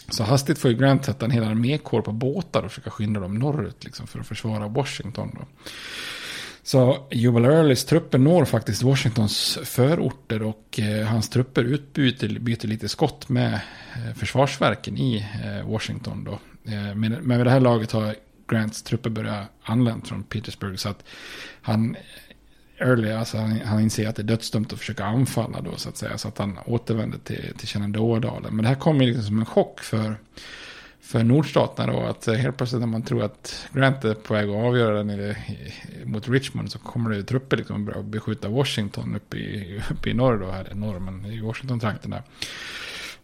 Så 0.10 0.24
hastigt 0.24 0.60
får 0.60 0.72
ju 0.72 0.78
Grant 0.78 1.06
sätta 1.06 1.26
en 1.26 1.32
hel 1.32 1.44
armékår 1.44 2.02
på 2.02 2.12
båtar 2.12 2.64
och 2.64 2.72
försöka 2.72 2.90
skynda 2.90 3.20
dem 3.20 3.40
norrut 3.40 3.84
liksom, 3.84 4.08
för 4.08 4.20
att 4.20 4.28
försvara 4.28 4.68
Washington. 4.68 5.32
Då. 5.40 5.70
Så 6.64 7.08
Jubal 7.12 7.46
Earlys 7.46 7.86
trupper 7.86 8.18
når 8.18 8.46
faktiskt 8.46 8.84
Washingtons 8.84 9.60
förorter 9.64 10.42
och 10.42 10.80
eh, 10.80 11.08
hans 11.08 11.30
trupper 11.30 11.64
utbyter 11.64 12.40
byter 12.40 12.68
lite 12.68 12.90
skott 12.90 13.30
med 13.30 13.54
eh, 13.54 14.14
försvarsverken 14.16 14.98
i 14.98 15.26
eh, 15.46 15.70
Washington. 15.70 16.24
Då. 16.24 16.40
Eh, 16.72 16.96
men, 16.96 17.12
men 17.12 17.38
vid 17.38 17.46
det 17.46 17.52
här 17.52 17.60
laget 17.60 17.92
har 17.92 18.16
Grants 18.48 18.84
trupper 18.84 19.10
börjat 19.10 19.48
anlända 19.64 20.06
från 20.06 20.24
Petersburg 20.24 20.80
så 20.80 20.90
att 20.90 21.04
han 21.62 21.96
Early, 22.80 23.12
alltså 23.12 23.38
han, 23.38 23.62
han 23.62 23.80
inser 23.80 24.08
att 24.08 24.16
det 24.16 24.22
är 24.22 24.24
dödsdömt 24.24 24.74
att 24.74 24.80
försöka 24.80 25.06
anfalla 25.06 25.62
då 25.62 25.76
så 25.76 25.90
att 25.90 25.98
säga. 25.98 26.18
Så 26.18 26.28
att 26.28 26.38
han 26.38 26.60
återvänder 26.66 27.18
till, 27.18 27.54
till 27.58 27.68
Shenandoah-dalen. 27.68 28.56
Men 28.56 28.64
det 28.64 28.70
här 28.70 28.76
kommer 28.76 29.06
liksom 29.06 29.24
som 29.24 29.40
en 29.40 29.46
chock 29.46 29.80
för, 29.80 30.16
för 31.02 31.24
nordstaterna 31.24 31.94
då. 31.94 32.00
Att 32.00 32.26
helt 32.26 32.58
plötsligt 32.58 32.80
när 32.80 32.88
man 32.88 33.02
tror 33.02 33.24
att 33.24 33.68
Grant 33.74 34.06
är 34.06 34.14
på 34.14 34.34
väg 34.34 34.50
att 34.50 34.56
avgöra 34.56 35.04
den 35.04 35.10
i, 35.10 35.36
mot 36.06 36.30
Richmond 36.30 36.72
så 36.72 36.80
kommer 36.80 37.10
det 37.10 37.24
trupper 37.24 37.58
liksom 37.58 37.86
börja 37.86 38.02
beskjuta 38.02 38.50
Washington 38.50 39.16
uppe 39.16 39.38
i, 39.38 39.82
uppe 39.92 40.10
i 40.10 40.14
norr 40.14 40.38
då. 40.38 40.52
Här 40.52 40.72
i 40.72 40.76
norr, 40.76 41.00
men 41.00 41.26
i 41.26 41.42
Washington-trakten 41.42 42.12
där. 42.12 42.24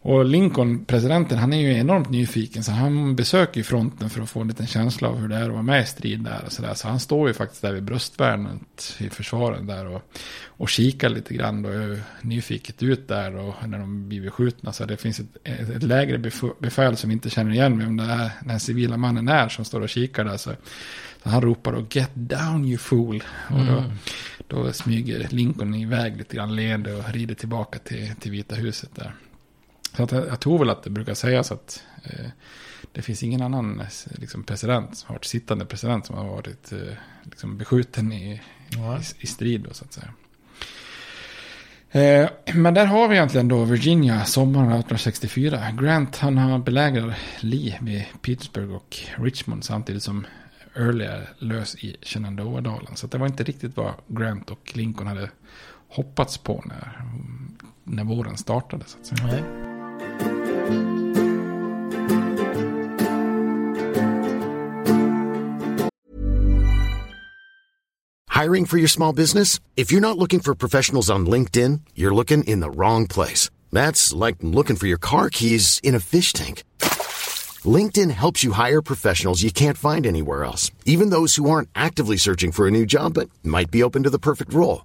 Och 0.06 0.24
Lincoln, 0.24 0.84
presidenten, 0.84 1.38
han 1.38 1.52
är 1.52 1.60
ju 1.60 1.78
enormt 1.78 2.10
nyfiken. 2.10 2.64
Så 2.64 2.72
han 2.72 3.16
besöker 3.16 3.56
ju 3.56 3.64
fronten 3.64 4.10
för 4.10 4.22
att 4.22 4.30
få 4.30 4.40
en 4.40 4.48
liten 4.48 4.66
känsla 4.66 5.08
av 5.08 5.18
hur 5.18 5.28
det 5.28 5.36
är 5.36 5.44
att 5.44 5.52
vara 5.52 5.62
med 5.62 5.82
i 5.82 5.86
strid 5.86 6.20
där. 6.20 6.42
Och 6.46 6.52
så, 6.52 6.62
där. 6.62 6.74
så 6.74 6.88
han 6.88 7.00
står 7.00 7.28
ju 7.28 7.34
faktiskt 7.34 7.62
där 7.62 7.72
vid 7.72 7.82
bröstvärnet 7.82 8.96
i 8.98 9.08
försvaret 9.08 9.66
där. 9.66 9.86
Och, 9.86 10.02
och 10.46 10.68
kikar 10.68 11.08
lite 11.08 11.34
grann 11.34 11.62
då, 11.62 11.70
nyfiket 12.22 12.82
ut 12.82 13.08
där. 13.08 13.36
Och 13.36 13.68
när 13.68 13.78
de 13.78 14.08
blir 14.08 14.22
beskjutna. 14.22 14.72
Så 14.72 14.84
det 14.84 14.96
finns 14.96 15.20
ett, 15.20 15.36
ett, 15.44 15.70
ett 15.70 15.82
lägre 15.82 16.30
befäl 16.58 16.96
som 16.96 17.10
inte 17.10 17.30
känner 17.30 17.52
igen 17.52 17.78
vem 17.78 17.96
det 17.96 18.04
är, 18.04 18.30
den 18.44 18.60
civila 18.60 18.96
mannen 18.96 19.28
är 19.28 19.48
som 19.48 19.64
står 19.64 19.80
och 19.80 19.88
kikar 19.88 20.24
där. 20.24 20.36
Så, 20.36 20.50
så 21.22 21.28
han 21.28 21.42
ropar 21.42 21.72
då 21.72 21.86
get 21.90 22.10
down 22.14 22.64
you 22.64 22.78
fool. 22.78 23.24
Och 23.50 23.64
då, 23.66 23.78
mm. 23.78 23.90
då 24.48 24.72
smyger 24.72 25.28
Lincoln 25.30 25.74
iväg 25.74 26.16
lite 26.16 26.36
grann 26.36 26.56
leende 26.56 26.94
och 26.94 27.12
rider 27.12 27.34
tillbaka 27.34 27.78
till, 27.78 28.14
till 28.20 28.30
Vita 28.30 28.54
huset 28.54 28.90
där. 28.94 29.14
Så 29.96 30.02
att 30.02 30.12
jag, 30.12 30.40
tror 30.40 30.58
väl 30.58 30.70
att 30.70 30.82
det 30.82 30.90
brukar 30.90 31.14
sägas 31.14 31.52
att 31.52 31.84
eh, 32.04 32.26
det 32.92 33.02
finns 33.02 33.22
ingen 33.22 33.42
annan 33.42 33.82
liksom, 34.04 34.44
president 34.44 34.96
som 34.96 35.08
har 35.08 35.14
varit 35.14 35.24
sittande 35.24 35.64
president 35.64 36.06
som 36.06 36.16
har 36.16 36.24
varit 36.24 36.72
eh, 36.72 36.78
liksom, 37.22 37.58
beskjuten 37.58 38.12
i, 38.12 38.42
ja. 38.68 38.98
i, 38.98 39.02
i, 39.18 39.26
strid. 39.26 39.60
Då, 39.60 39.74
så 39.74 39.84
att 39.84 39.92
säga. 39.92 40.08
Eh, 41.90 42.30
men 42.54 42.74
där 42.74 42.86
har 42.86 43.08
vi 43.08 43.14
egentligen 43.16 43.48
då 43.48 43.64
Virginia 43.64 44.24
sommaren 44.24 44.66
1864. 44.66 45.70
Grant 45.80 46.16
han 46.16 46.38
har 46.38 46.58
belägrat 46.58 47.14
Lee 47.40 47.78
vid 47.82 48.04
Petersburg 48.22 48.70
och 48.70 48.96
Richmond 49.16 49.64
samtidigt 49.64 50.02
som 50.02 50.26
Early 50.76 51.04
är 51.04 51.28
lös 51.38 51.74
i 51.74 51.96
Shenandoah-dalen. 52.02 52.96
Så 52.96 53.06
det 53.06 53.18
var 53.18 53.26
inte 53.26 53.44
riktigt 53.44 53.76
vad 53.76 53.92
Grant 54.06 54.50
och 54.50 54.72
Lincoln 54.74 55.06
hade 55.06 55.30
hoppats 55.88 56.38
på 56.38 56.64
när, 56.66 57.02
när 57.84 58.04
våren 58.04 58.36
startade. 58.36 58.84
Så 58.86 58.98
att 58.98 59.06
säga. 59.06 59.26
Nej. 59.26 59.73
Hiring 68.44 68.66
for 68.66 68.76
your 68.76 68.88
small 68.88 69.14
business? 69.14 69.58
If 69.74 69.90
you're 69.90 70.02
not 70.02 70.18
looking 70.18 70.40
for 70.40 70.54
professionals 70.54 71.08
on 71.08 71.24
LinkedIn, 71.24 71.80
you're 71.94 72.14
looking 72.14 72.44
in 72.44 72.60
the 72.60 72.70
wrong 72.70 73.06
place. 73.06 73.48
That's 73.72 74.12
like 74.12 74.36
looking 74.42 74.76
for 74.76 74.86
your 74.86 74.98
car 74.98 75.30
keys 75.30 75.80
in 75.82 75.94
a 75.94 76.00
fish 76.00 76.34
tank. 76.34 76.62
LinkedIn 77.64 78.10
helps 78.10 78.44
you 78.44 78.52
hire 78.52 78.82
professionals 78.82 79.42
you 79.42 79.50
can't 79.50 79.78
find 79.78 80.04
anywhere 80.04 80.44
else, 80.44 80.70
even 80.84 81.08
those 81.10 81.36
who 81.36 81.48
aren't 81.48 81.70
actively 81.74 82.18
searching 82.18 82.52
for 82.52 82.66
a 82.66 82.70
new 82.70 82.84
job 82.84 83.14
but 83.14 83.30
might 83.42 83.70
be 83.70 83.82
open 83.82 84.02
to 84.02 84.10
the 84.10 84.18
perfect 84.18 84.52
role. 84.52 84.84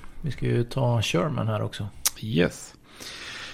Vi 0.21 0.31
ska 0.31 0.45
ju 0.45 0.63
ta 0.63 1.01
Sherman 1.01 1.47
här 1.47 1.61
också. 1.61 1.87
Yes. 2.21 2.73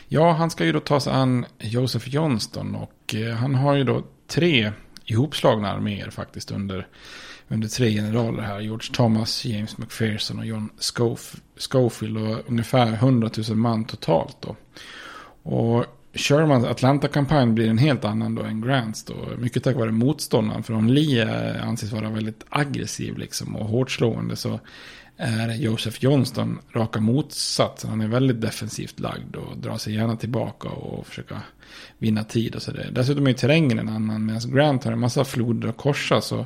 Ja, 0.07 0.31
han 0.31 0.49
ska 0.49 0.65
ju 0.65 0.71
då 0.71 0.79
ta 0.79 0.99
sig 0.99 1.13
an 1.13 1.45
Joseph 1.59 2.09
Johnston 2.09 2.75
och 2.75 3.15
eh, 3.15 3.35
han 3.35 3.55
har 3.55 3.75
ju 3.75 3.83
då 3.83 4.03
tre 4.27 4.71
ihopslagna 5.05 5.71
arméer 5.71 6.09
faktiskt 6.09 6.51
under, 6.51 6.87
under 7.47 7.67
tre 7.67 7.89
generaler 7.89 8.43
här. 8.43 8.59
George 8.59 8.93
Thomas, 8.93 9.45
James 9.45 9.77
McPherson 9.77 10.39
och 10.39 10.45
John 10.45 10.69
Schof 10.79 11.35
Schofield 11.71 12.17
och 12.17 12.43
ungefär 12.47 12.93
100 12.93 13.29
000 13.49 13.57
man 13.57 13.85
totalt 13.85 14.37
då. 14.41 14.55
Och 15.43 15.85
Shermans 16.13 16.65
Atlanta-kampanj 16.65 17.53
blir 17.53 17.69
en 17.69 17.77
helt 17.77 18.05
annan 18.05 18.35
då 18.35 18.43
än 18.43 18.61
Grants 18.61 19.03
då. 19.03 19.15
Mycket 19.37 19.63
tack 19.63 19.75
vare 19.75 19.91
motståndaren. 19.91 20.63
För 20.63 20.73
om 20.73 20.87
Lee 20.87 21.55
eh, 21.55 21.67
anses 21.67 21.91
vara 21.91 22.09
väldigt 22.09 22.45
aggressiv 22.49 23.17
liksom 23.17 23.55
och 23.55 23.67
hårt 23.67 23.91
slående 23.91 24.35
så 24.35 24.59
är 25.17 25.55
Joseph 25.55 25.97
Johnston 25.99 26.59
raka 26.73 26.99
motsatsen. 26.99 27.89
Han 27.89 28.01
är 28.01 28.07
väldigt 28.07 28.41
defensivt 28.41 28.99
lagd 28.99 29.35
och 29.35 29.57
drar 29.57 29.77
sig 29.77 29.93
gärna 29.93 30.15
tillbaka 30.15 30.69
och 30.69 31.07
försöka 31.07 31.41
vinna 31.97 32.23
tid 32.23 32.55
och 32.55 32.61
sådär. 32.61 32.89
Dessutom 32.91 33.25
är 33.25 33.29
ju 33.29 33.37
terrängen 33.37 33.79
en 33.79 33.89
annan. 33.89 34.25
Medan 34.25 34.51
Grant 34.51 34.83
har 34.83 34.91
en 34.91 34.99
massa 34.99 35.25
floder 35.25 35.67
att 35.67 35.77
korsa 35.77 36.21
så 36.21 36.45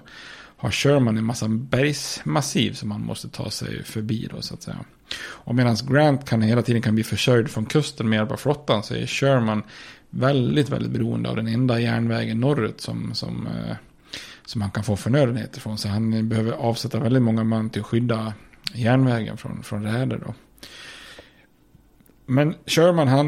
har 0.57 0.71
Sherman 0.71 1.17
en 1.17 1.25
massa 1.25 1.47
bergsmassiv 1.47 2.73
som 2.73 2.89
man 2.89 3.01
måste 3.01 3.29
ta 3.29 3.49
sig 3.49 3.83
förbi 3.83 4.27
då 4.31 4.41
så 4.41 4.53
att 4.53 4.63
säga. 4.63 4.79
Och 5.21 5.55
medan 5.55 5.77
Grant 5.89 6.29
kan 6.29 6.41
hela 6.41 6.61
tiden 6.61 6.81
kan 6.81 6.95
bli 6.95 7.03
försörjd 7.03 7.49
från 7.49 7.65
kusten 7.65 8.09
med 8.09 8.17
hjälp 8.17 8.31
av 8.31 8.37
flottan 8.37 8.83
så 8.83 8.93
är 8.95 9.05
Sherman 9.05 9.63
väldigt, 10.09 10.69
väldigt 10.69 10.91
beroende 10.91 11.29
av 11.29 11.35
den 11.35 11.47
enda 11.47 11.79
järnvägen 11.79 12.39
norrut 12.39 12.81
som, 12.81 13.13
som, 13.13 13.47
eh, 13.47 13.75
som 14.45 14.61
han 14.61 14.71
kan 14.71 14.83
få 14.83 14.95
förnödenheter 14.95 15.59
från. 15.59 15.77
Så 15.77 15.87
han 15.87 16.29
behöver 16.29 16.51
avsätta 16.51 16.99
väldigt 16.99 17.23
många 17.23 17.43
man 17.43 17.69
till 17.69 17.81
att 17.81 17.87
skydda 17.87 18.33
järnvägen 18.73 19.37
från, 19.37 19.63
från 19.63 19.83
Räde. 19.83 20.17
då. 20.17 20.33
Men 22.25 22.55
Sherman 22.65 23.07
han 23.07 23.27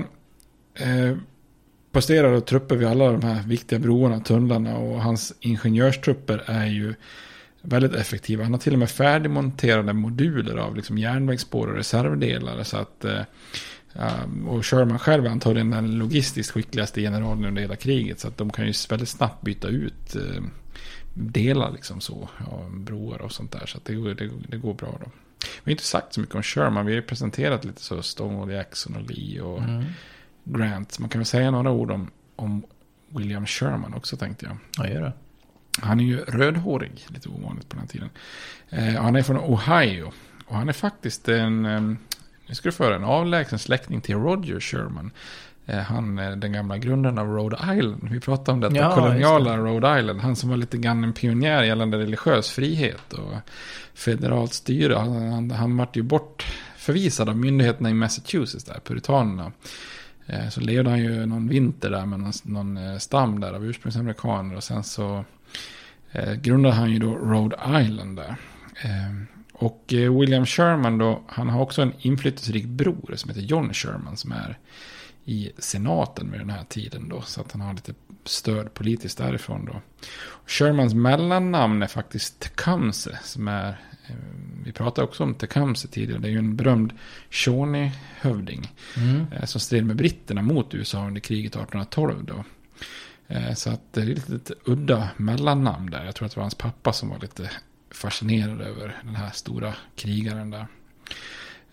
eh, 0.74 1.18
posterar 1.92 2.40
trupper 2.40 2.76
vid 2.76 2.88
alla 2.88 3.12
de 3.12 3.24
här 3.24 3.44
viktiga 3.44 3.80
broarna, 3.80 4.20
tunnlarna 4.20 4.78
och 4.78 5.02
hans 5.02 5.34
ingenjörstrupper 5.40 6.44
är 6.46 6.66
ju 6.66 6.94
väldigt 7.62 7.94
effektiva. 7.94 8.44
Han 8.44 8.54
har 8.54 8.60
till 8.60 8.74
och 8.74 8.80
med 8.80 8.90
färdigmonterade 8.90 9.94
moduler 9.94 10.58
av 10.58 10.76
liksom 10.76 10.98
järnvägsspår 10.98 11.68
och 11.68 11.76
reservdelar 11.76 12.64
så 12.64 12.78
att 12.78 13.06
eh, 13.06 13.22
och 14.48 14.66
Sherman 14.66 15.00
själv 15.00 15.26
är 15.26 15.30
antagligen 15.30 15.70
den 15.70 15.98
logistiskt 15.98 16.52
skickligaste 16.52 17.02
generalen 17.02 17.46
under 17.46 17.62
hela 17.62 17.76
kriget. 17.76 18.20
Så 18.20 18.28
att 18.28 18.38
de 18.38 18.50
kan 18.50 18.68
ju 18.68 18.74
väldigt 18.90 19.10
snabbt 19.10 19.42
byta 19.42 19.68
ut 19.68 20.16
eh, 20.16 20.44
delar 21.14 21.72
liksom 21.72 22.02
så. 22.02 22.30
Ja, 22.40 22.70
broar 22.70 23.22
och 23.22 23.32
sånt 23.32 23.52
där. 23.52 23.66
Så 23.66 23.78
att 23.78 23.86
det, 23.86 24.14
det, 24.14 24.30
det, 24.48 24.58
går 24.58 24.74
bra 24.74 25.00
då. 25.06 25.12
Vi 25.64 25.70
har 25.70 25.72
inte 25.72 25.84
sagt 25.84 26.14
så 26.14 26.20
mycket 26.20 26.36
om 26.36 26.44
Sherman. 26.44 26.86
Vi 26.86 26.92
har 26.92 27.02
ju 27.02 27.08
presenterat 27.08 27.66
lite 27.66 27.82
så 27.82 28.02
Stonewall 28.02 28.52
Jackson 28.52 28.96
och 28.96 29.12
Lee 29.12 29.42
och 29.42 29.60
mm. 29.60 29.84
Grant. 30.44 31.00
Man 31.00 31.10
kan 31.10 31.20
väl 31.20 31.26
säga 31.26 31.52
några 31.52 31.72
ord 31.72 31.92
om, 31.92 32.12
om 32.36 32.64
William 33.10 33.46
Sherman 33.46 33.94
också 33.94 34.18
tänkte 34.18 34.46
jag. 34.46 34.58
Ja, 34.78 34.94
gör 34.94 35.02
det. 35.02 35.14
Han 35.82 36.00
är 36.00 36.04
ju 36.04 36.18
rödhårig, 36.18 37.06
lite 37.08 37.30
ovanligt 37.30 37.70
på 37.70 37.76
den 37.76 37.88
tiden. 37.88 38.10
Eh, 38.70 39.02
han 39.02 39.16
är 39.16 39.24
från 39.24 39.38
Ohio. 39.38 40.12
Och 40.46 40.56
han 40.56 40.70
är 40.70 40.74
faktiskt 40.74 41.30
en, 41.30 41.66
um, 41.66 41.98
nu 42.48 42.56
ska 42.56 42.70
du 42.70 42.74
föra 42.74 42.96
en 42.96 43.04
avlägsen 43.04 43.60
släkting 43.60 44.02
till 44.02 44.16
Roger 44.16 44.60
Sherman. 44.60 45.12
Eh, 45.66 45.80
han 45.80 46.16
den 46.16 46.52
gamla 46.52 46.78
grundaren 46.78 47.18
av 47.18 47.28
Rhode 47.28 47.58
Island. 47.78 48.10
Vi 48.12 48.20
pratade 48.20 48.52
om 48.52 48.60
detta, 48.60 48.76
ja, 48.76 48.96
koloniala 48.96 49.52
det. 49.52 49.58
Rhode 49.58 50.00
Island. 50.00 50.22
Han 50.22 50.36
som 50.36 50.50
var 50.50 50.58
lite 50.58 50.78
grann 50.78 51.04
en 51.04 51.14
pionjär 51.14 51.64
gällande 51.64 51.98
religiös 51.98 52.50
frihet 52.50 53.14
och 53.14 53.34
federalt 53.94 54.54
styre. 54.54 54.96
Han, 54.96 55.32
han, 55.32 55.52
han 55.52 55.78
vart 55.78 55.96
ju 55.98 56.02
bort 56.02 56.46
förvisad 56.78 57.30
av 57.30 57.38
myndigheterna 57.38 57.90
i 57.90 57.94
Massachusetts 57.94 58.66
där, 58.66 58.80
puritanerna. 58.84 59.52
Eh, 60.26 60.50
så 60.50 60.62
levde 60.62 60.90
han 60.90 61.00
ju 61.00 61.26
någon 61.26 61.48
vinter 61.48 61.90
där 61.90 62.06
med 62.06 62.20
någon, 62.20 62.34
någon 62.44 62.78
eh, 62.78 62.98
stam 62.98 63.40
där 63.40 63.54
av 63.54 63.66
ursprungsamerikaner. 63.66 64.56
Och 64.56 64.64
sen 64.64 64.84
så 64.84 65.26
grundade 66.42 66.76
han 66.76 66.92
ju 66.92 67.00
då 67.00 67.16
Rhode 67.16 67.58
Island 67.82 68.18
där. 68.18 68.36
Och 69.54 69.84
William 69.88 70.46
Sherman 70.46 70.98
då, 70.98 71.22
han 71.28 71.50
har 71.50 71.62
också 71.62 71.82
en 71.82 71.94
inflytelserik 72.00 72.66
bror 72.66 73.14
som 73.16 73.30
heter 73.30 73.42
John 73.42 73.74
Sherman 73.74 74.18
som 74.18 74.32
är 74.32 74.58
i 75.26 75.52
senaten 75.58 76.32
vid 76.32 76.42
den 76.42 76.50
här 76.50 76.64
tiden 76.64 77.10
då. 77.10 77.22
Så 77.22 77.42
att 77.42 77.52
han 77.52 77.62
har 77.62 77.74
lite 77.74 77.94
stöd 78.26 78.74
politiskt 78.74 79.18
därifrån 79.18 79.66
då. 79.66 79.82
Shermans 80.46 80.94
mellannamn 80.94 81.84
är 81.84 81.88
faktiskt 81.88 82.40
Tecumseh 82.40 83.18
som 83.24 83.48
är, 83.48 83.70
eh, 84.08 84.16
vi 84.64 84.72
pratade 84.72 85.08
också 85.08 85.24
om 85.24 85.36
Tecumseh 85.36 85.92
tidigare, 85.92 86.22
det 86.22 86.28
är 86.28 86.32
ju 86.32 86.38
en 86.38 86.56
berömd 86.56 86.94
Shawnee-hövding. 87.30 88.72
Mm. 88.98 89.26
Som 89.44 89.62
stred 89.62 89.86
med 89.86 89.96
britterna 89.96 90.42
mot 90.42 90.74
USA 90.74 91.08
under 91.08 91.22
kriget 91.22 91.56
1812 91.56 92.26
då. 92.26 92.44
Så 93.56 93.70
att 93.70 93.94
det 93.94 94.02
är 94.02 94.06
lite, 94.06 94.32
lite 94.32 94.54
udda 94.66 95.10
mellannamn 95.18 95.92
där. 95.92 96.06
Jag 96.06 96.16
tror 96.16 96.26
att 96.26 96.32
det 96.32 96.38
var 96.38 96.44
hans 96.44 96.56
pappa 96.56 96.94
som 96.94 97.10
var 97.10 97.20
lite 97.20 97.50
fascinerad 97.92 98.62
över 98.62 99.02
den 99.04 99.16
här 99.16 99.32
stora 99.32 99.74
krigaren 99.96 100.50
där. 100.50 100.68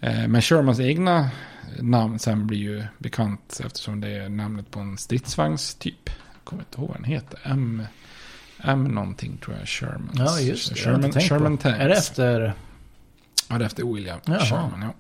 Eh, 0.01 0.29
men 0.29 0.43
Shermans 0.43 0.81
egna 0.81 1.31
namn 1.79 2.19
sen 2.19 2.47
blir 2.47 2.59
ju 2.59 2.85
bekant 2.99 3.61
eftersom 3.65 4.01
det 4.01 4.09
är 4.09 4.29
namnet 4.29 4.71
på 4.71 4.81
en 4.81 4.99
stridsvagnstyp. 4.99 6.11
Jag 6.33 6.45
kommer 6.45 6.63
inte 6.63 6.79
ihåg 6.79 6.89
vad 6.89 6.97
den 6.97 7.05
heter. 7.05 7.41
M, 7.45 7.83
M 8.63 8.85
någonting 8.85 9.39
tror 9.45 9.57
jag. 9.59 9.69
Sherman. 9.69 10.11
Ja, 10.15 10.41
just 10.41 10.69
det. 10.69 10.75
Sherman, 10.75 11.13
Sherman 11.13 11.59
Tanks. 11.59 11.81
Är 11.81 11.89
det 11.89 11.95
efter? 11.95 12.53
Ja, 13.49 13.59
det 13.59 13.65
är 13.65 13.67
efter 13.67 13.95
William 13.95 14.21
Jaha. 14.25 14.39
Sherman. 14.39 14.83
Ja. 14.83 14.95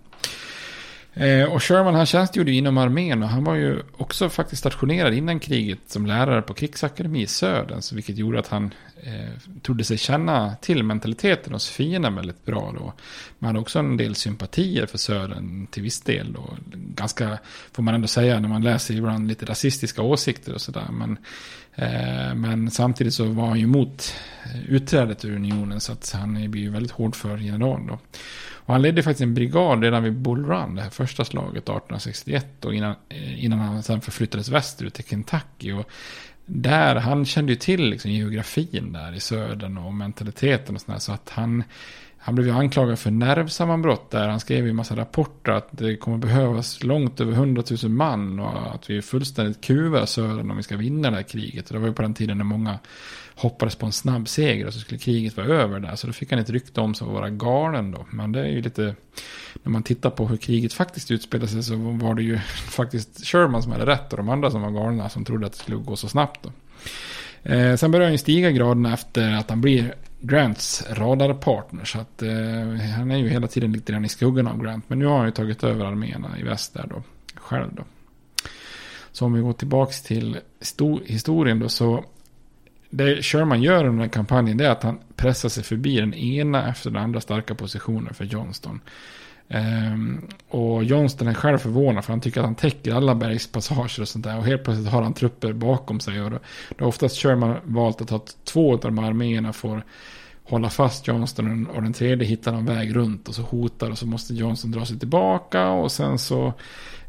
Eh, 1.15 1.53
och 1.53 1.63
Sherman 1.63 1.95
han 1.95 2.07
tjänstgjorde 2.07 2.53
inom 2.53 2.79
armén 2.79 3.23
och 3.23 3.29
han 3.29 3.45
var 3.45 3.55
ju 3.55 3.83
också 3.97 4.29
faktiskt 4.29 4.61
stationerad 4.61 5.15
innan 5.15 5.41
kriget 5.41 5.79
som 5.87 6.07
lärare 6.07 6.43
på 6.43 6.55
krigsakademi 6.55 7.23
i 7.23 7.27
Södern. 7.27 7.83
Så 7.83 7.95
vilket 7.95 8.17
gjorde 8.17 8.39
att 8.39 8.49
han 8.49 8.75
eh, 9.03 9.61
trodde 9.63 9.85
sig 9.85 9.99
känna 9.99 10.57
till 10.57 10.83
mentaliteten 10.83 11.53
hos 11.53 11.71
fienden 11.71 12.15
väldigt 12.15 12.45
bra 12.45 12.75
då. 12.79 12.93
Man 13.39 13.49
hade 13.49 13.59
också 13.59 13.79
en 13.79 13.97
del 13.97 14.15
sympatier 14.15 14.87
för 14.87 14.99
Södern 14.99 15.67
till 15.67 15.83
viss 15.83 16.01
del 16.01 16.33
då. 16.33 16.57
Ganska, 16.75 17.39
får 17.73 17.83
man 17.83 17.95
ändå 17.95 18.09
säga 18.09 18.41
när 18.41 18.49
man 18.49 18.63
läser 18.63 18.95
ibland 18.95 19.29
lite 19.29 19.47
rasistiska 19.47 20.03
åsikter 20.03 20.55
och 20.55 20.61
sådär. 20.61 20.89
Men, 20.91 21.19
eh, 21.75 22.35
men 22.35 22.71
samtidigt 22.71 23.15
så 23.15 23.25
var 23.25 23.47
han 23.47 23.59
ju 23.59 23.65
emot 23.65 24.15
eh, 24.45 24.71
utträdet 24.71 25.25
ur 25.25 25.35
unionen 25.35 25.81
så 25.81 25.93
att 25.93 26.13
han 26.15 26.51
blir 26.51 26.63
ju 26.63 26.71
väldigt 26.71 26.93
hård 26.93 27.17
för 27.17 27.39
general 27.39 27.87
då. 27.87 27.99
Och 28.65 28.75
han 28.75 28.83
ledde 28.83 29.03
faktiskt 29.03 29.23
en 29.23 29.35
brigad 29.35 29.83
redan 29.83 30.03
vid 30.03 30.13
Bull 30.13 30.47
Run, 30.47 30.75
det 30.75 30.83
här 30.83 30.91
första 30.91 31.25
slaget 31.25 31.63
1861. 31.63 32.65
Och 32.65 32.75
innan, 32.75 32.95
innan 33.37 33.59
han 33.59 33.83
sen 33.83 34.01
förflyttades 34.01 34.49
västerut 34.49 34.95
till 34.95 35.05
Kentucky. 35.05 35.73
Och 35.73 35.91
där, 36.47 36.97
han 36.97 37.25
kände 37.25 37.53
ju 37.53 37.57
till 37.57 37.91
liksom 37.91 38.11
geografin 38.11 38.93
där 38.93 39.15
i 39.15 39.21
södern 39.21 39.79
och 39.79 39.95
mentaliteten 39.95 40.75
och 40.75 40.81
sådär. 40.81 40.99
Så 40.99 41.13
att 41.13 41.31
han, 41.31 41.65
han 42.23 42.35
blev 42.35 42.47
ju 42.47 42.53
anklagad 42.53 42.99
för 42.99 43.11
nervsammanbrott 43.11 44.11
där. 44.11 44.29
Han 44.29 44.41
skrev 44.41 44.65
ju 44.65 44.71
en 44.71 44.77
massa 44.77 44.97
rapporter 44.97 45.53
att 45.53 45.69
det 45.71 45.97
kommer 45.97 46.19
behövas 46.19 46.83
långt 46.85 47.21
över 47.21 47.33
100 47.33 47.63
000 47.83 47.93
man. 47.93 48.41
Och 48.41 48.75
att 48.75 48.91
vi 48.91 48.97
är 48.97 49.01
fullständigt 49.01 49.61
kuvar 49.61 50.07
södern 50.07 50.51
om 50.51 50.57
vi 50.57 50.63
ska 50.63 50.77
vinna 50.77 51.11
det 51.11 51.17
här 51.17 51.23
kriget. 51.23 51.67
Och 51.67 51.73
det 51.73 51.79
var 51.79 51.89
ju 51.89 51.95
på 51.95 52.03
den 52.03 52.15
tiden 52.15 52.39
när 52.39 52.45
många 52.45 52.79
hoppades 53.35 53.77
på 53.77 53.87
en 53.87 53.93
snabb 53.93 54.29
seger 54.29 54.67
och 54.67 54.75
så 54.75 54.81
skulle 54.81 54.99
kriget 54.99 55.37
vara 55.37 55.47
över 55.47 55.81
där. 55.81 55.97
Så 55.97 56.07
då 56.07 56.13
fick 56.13 56.31
han 56.31 56.41
ett 56.41 56.51
rykte 56.51 56.81
om 56.81 56.95
sig 56.95 57.07
att 57.07 57.13
vara 57.13 57.31
galen 57.31 57.91
då. 57.91 58.07
Men 58.11 58.33
det 58.33 58.41
är 58.41 58.49
ju 58.49 58.63
lite, 58.63 58.95
när 59.63 59.71
man 59.71 59.83
tittar 59.83 60.11
på 60.11 60.27
hur 60.27 60.37
kriget 60.37 60.73
faktiskt 60.73 61.11
utspelade 61.11 61.49
sig 61.49 61.63
så 61.63 61.77
var 61.77 62.15
det 62.15 62.23
ju 62.23 62.39
faktiskt 62.71 63.27
Sherman 63.27 63.63
som 63.63 63.73
hade 63.73 63.87
rätt 63.87 64.13
och 64.13 64.17
de 64.17 64.29
andra 64.29 64.51
som 64.51 64.63
var 64.63 64.71
galna 64.71 65.09
som 65.09 65.25
trodde 65.25 65.47
att 65.47 65.53
det 65.53 65.59
skulle 65.59 65.77
gå 65.77 65.97
så 65.97 66.09
snabbt 66.09 66.41
då. 66.43 66.53
Eh, 67.53 67.77
sen 67.77 67.91
börjar 67.91 68.07
han 68.07 68.13
ju 68.13 68.19
stiga 68.19 68.51
graderna 68.51 68.95
efter 68.95 69.33
att 69.33 69.51
han 69.51 69.61
blir 69.61 69.95
Grants 70.21 70.87
radarpartner. 70.91 71.85
Så 71.85 71.99
att 71.99 72.23
eh, 72.23 72.31
han 72.97 73.11
är 73.11 73.17
ju 73.17 73.29
hela 73.29 73.47
tiden 73.47 73.73
lite 73.73 73.93
grann 73.93 74.05
i 74.05 74.09
skuggan 74.09 74.47
av 74.47 74.63
Grant. 74.63 74.85
Men 74.89 74.99
nu 74.99 75.07
har 75.07 75.17
han 75.17 75.27
ju 75.27 75.33
tagit 75.33 75.65
över 75.65 75.85
arméerna 75.85 76.39
i 76.39 76.43
väst 76.43 76.75
där 76.75 76.87
då. 76.91 77.03
Själv 77.35 77.75
då. 77.75 77.83
Så 79.13 79.25
om 79.25 79.33
vi 79.33 79.41
går 79.41 79.53
tillbaka 79.53 79.93
till 79.93 80.39
historien 81.05 81.59
då 81.59 81.69
så 81.69 82.05
det 82.91 83.23
Sherman 83.23 83.63
gör 83.63 83.79
under 83.79 83.91
den 83.91 84.01
här 84.01 84.09
kampanjen 84.09 84.57
det 84.57 84.67
är 84.67 84.71
att 84.71 84.83
han 84.83 84.99
pressar 85.17 85.49
sig 85.49 85.65
förbi 85.65 86.01
den 86.01 86.15
ena 86.15 86.69
efter 86.69 86.91
den 86.91 87.03
andra 87.03 87.21
starka 87.21 87.55
positionen 87.55 88.15
för 88.15 88.25
Johnston. 88.25 88.81
Um, 89.55 90.29
och 90.49 90.85
Johnston 90.85 91.29
är 91.29 91.35
själv 91.35 91.59
förvånad 91.59 92.05
för 92.05 92.13
han 92.13 92.21
tycker 92.21 92.41
att 92.41 92.47
han 92.47 92.55
täcker 92.55 92.95
alla 92.95 93.15
bergspassager 93.15 94.01
och 94.01 94.09
sånt 94.09 94.25
där. 94.25 94.39
Och 94.39 94.45
helt 94.45 94.65
plötsligt 94.65 94.89
har 94.89 95.03
han 95.03 95.15
trupper 95.15 95.53
bakom 95.53 96.01
sig. 96.01 96.23
Och 96.23 96.31
då, 96.31 96.39
då 96.77 96.85
har 96.85 96.89
oftast 96.89 97.17
Sherman 97.17 97.57
valt 97.65 98.01
att 98.01 98.11
ha 98.11 98.25
två 98.45 98.73
av 98.73 98.81
de 98.81 98.99
här 98.99 99.07
arméerna 99.07 99.53
får 99.53 99.83
hålla 100.51 100.71
fast 100.71 101.07
Johnston 101.07 101.67
och 101.67 101.83
den 101.83 101.93
tredje 101.93 102.29
hittar 102.29 102.55
en 102.55 102.67
väg 102.67 102.97
runt 102.97 103.29
och 103.29 103.35
så 103.35 103.43
hotar 103.43 103.91
och 103.91 103.99
så 103.99 104.07
måste 104.07 104.35
Johnston 104.35 104.71
dra 104.71 104.87
sig 104.87 104.99
tillbaka 104.99 105.69
och 105.69 105.93
sen 105.93 106.19
så 106.19 106.53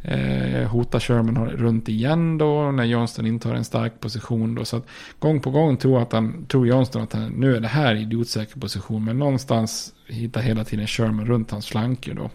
Eh, 0.04 0.68
hotar 0.68 1.00
Sherman 1.00 1.50
runt 1.50 1.89
igen 1.89 2.38
då 2.38 2.72
när 2.72 2.84
Johnston 2.84 3.26
intar 3.26 3.56
en 3.56 3.64
stark 3.64 4.00
position 4.00 4.56
då. 4.56 4.66
Så 4.66 4.78
att 4.78 4.88
gång 5.20 5.42
på 5.42 5.52
gång 5.52 5.78
tror, 5.78 6.02
att 6.02 6.14
han, 6.14 6.46
tror 6.46 6.68
Johnston 6.68 7.02
att 7.02 7.14
han, 7.14 7.30
nu 7.32 7.56
är 7.56 7.60
det 7.60 7.68
här 7.68 7.96
idiotsäker 7.96 8.60
position. 8.60 9.06
Men 9.06 9.20
någonstans 9.20 9.94
hittar 10.08 10.42
hela 10.42 10.64
tiden 10.64 10.88
Sherman 10.88 11.26
runt 11.26 11.52
hans 11.52 11.68
flanker 11.68 12.14
då. 12.14 12.30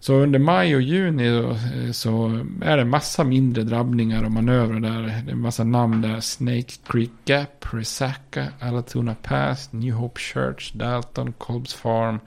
Så 0.00 0.14
under 0.14 0.38
maj 0.38 0.76
och 0.76 0.82
juni 0.82 1.26
eh, 1.26 1.92
så 1.92 2.44
är 2.62 2.76
det 2.76 2.84
massa 2.84 3.24
mindre 3.24 3.62
drabbningar 3.62 4.24
och 4.24 4.32
manövrar 4.32 4.80
där. 4.80 5.02
Det 5.02 5.30
är 5.30 5.32
en 5.32 5.40
massa 5.40 5.64
namn 5.64 6.02
där. 6.02 6.20
Snake 6.20 6.72
Creek 6.86 7.10
Gap, 7.24 7.66
Resaca, 7.72 8.46
Alatuna 8.60 9.14
Pass, 9.22 9.72
New 9.72 9.94
Hope 9.94 10.20
Church, 10.20 10.72
Dalton, 10.72 11.32
Colbs 11.32 11.74
Farm, 11.74 12.20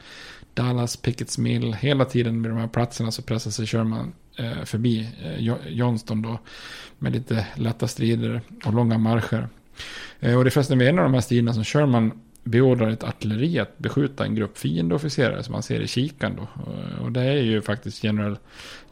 Dallas, 0.54 0.98
Pickets 0.98 1.38
Mill. 1.38 1.74
Hela 1.74 2.06
tiden 2.06 2.42
med 2.42 2.52
de 2.52 2.58
här 2.58 2.68
platserna 2.68 3.12
så 3.12 3.22
pressar 3.22 3.52
sig 3.52 3.68
Sherman 3.68 4.14
eh, 4.38 4.64
förbi 4.64 5.10
eh, 5.24 5.56
Johnston 5.68 6.22
då. 6.22 6.40
Med 7.00 7.14
lite 7.14 7.48
lätta 7.56 7.88
strider 7.88 8.42
och 8.66 8.74
långa 8.74 8.98
marscher. 8.98 9.50
Och 10.20 10.44
det 10.44 10.48
är 10.48 10.50
förresten 10.50 10.78
vid 10.78 10.88
en 10.88 11.00
av 11.00 11.04
de 11.04 11.14
här 11.14 11.22
striderna 11.22 11.54
som 11.54 11.64
Sherman 11.64 12.12
beordrar 12.44 12.90
ett 12.90 13.04
artilleri 13.04 13.60
att 13.60 13.78
beskjuta 13.78 14.26
en 14.26 14.36
grupp 14.36 14.58
fiendeofficerare 14.58 15.44
som 15.44 15.52
man 15.52 15.64
ser 15.64 15.80
i 15.80 15.88
kikan 15.88 16.36
då. 16.36 16.42
Eh, 16.42 17.04
och 17.04 17.12
det 17.12 17.22
är 17.22 17.42
ju 17.42 17.62
faktiskt 17.62 18.04
general 18.04 18.38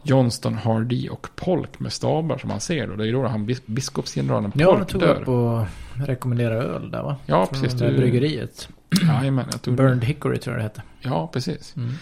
Johnston, 0.04 0.54
Hardy 0.54 1.10
och 1.10 1.28
Polk 1.36 1.80
med 1.80 1.94
stabar 1.94 2.38
som 2.38 2.48
man 2.48 2.60
ser 2.60 2.88
då. 2.88 2.96
Det 2.96 3.04
är 3.04 3.06
ju 3.06 3.12
då 3.12 3.28
han 3.28 3.56
biskopsgeneralen 3.66 4.52
Polk 4.52 4.64
dör. 4.64 4.72
Ja, 4.72 4.78
han 4.78 4.86
tog 4.86 5.04
upp 5.04 5.28
och 5.28 5.66
rekommenderade 6.08 6.62
öl 6.62 6.92
där 6.92 7.04
va? 7.04 7.16
Ja, 7.26 7.46
precis. 7.46 7.80
Från 7.80 7.92
det 7.92 7.98
bryggeriet. 7.98 8.70
Jajamän, 9.08 9.46
jag 9.52 9.62
tog 9.62 9.76
Burned 9.76 10.04
Hickory 10.04 10.38
tror 10.38 10.56
jag 10.56 10.60
det 10.60 10.64
hette. 10.64 10.82
Ja, 11.02 11.30
precis. 11.34 11.76
Mm. 11.76 11.94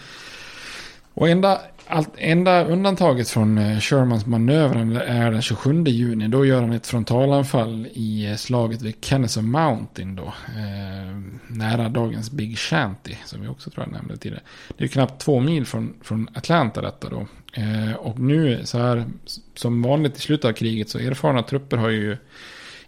Och 1.14 1.28
enda, 1.28 1.60
allt, 1.88 2.10
enda 2.16 2.64
undantaget 2.64 3.28
från 3.28 3.58
eh, 3.58 3.80
Shermans 3.80 4.26
manöver 4.26 5.00
är 5.00 5.30
den 5.30 5.42
27 5.42 5.84
juni. 5.84 6.28
Då 6.28 6.46
gör 6.46 6.60
han 6.60 6.72
ett 6.72 6.86
frontalanfall 6.86 7.88
i 7.92 8.26
eh, 8.30 8.36
slaget 8.36 8.82
vid 8.82 8.94
Kennesaw 9.04 9.48
Mountain 9.48 10.16
då. 10.16 10.24
Eh, 10.56 11.16
nära 11.46 11.88
dagens 11.88 12.30
Big 12.30 12.58
Shanty, 12.58 13.14
som 13.24 13.40
vi 13.40 13.48
också 13.48 13.70
tror 13.70 13.86
jag 13.86 13.92
nämnde 13.92 14.16
tidigare. 14.16 14.42
Det 14.76 14.84
är 14.84 14.88
knappt 14.88 15.20
två 15.20 15.40
mil 15.40 15.66
från, 15.66 15.94
från 16.02 16.28
Atlanta 16.34 16.80
detta 16.80 17.08
då. 17.08 17.26
Eh, 17.52 17.94
och 17.94 18.18
nu 18.18 18.60
så 18.64 18.78
här, 18.78 19.04
som 19.54 19.82
vanligt 19.82 20.16
i 20.16 20.20
slutet 20.20 20.44
av 20.44 20.52
kriget 20.52 20.88
så 20.88 20.98
erfarna 20.98 21.42
trupper 21.42 21.76
har 21.76 21.88
ju 21.88 22.16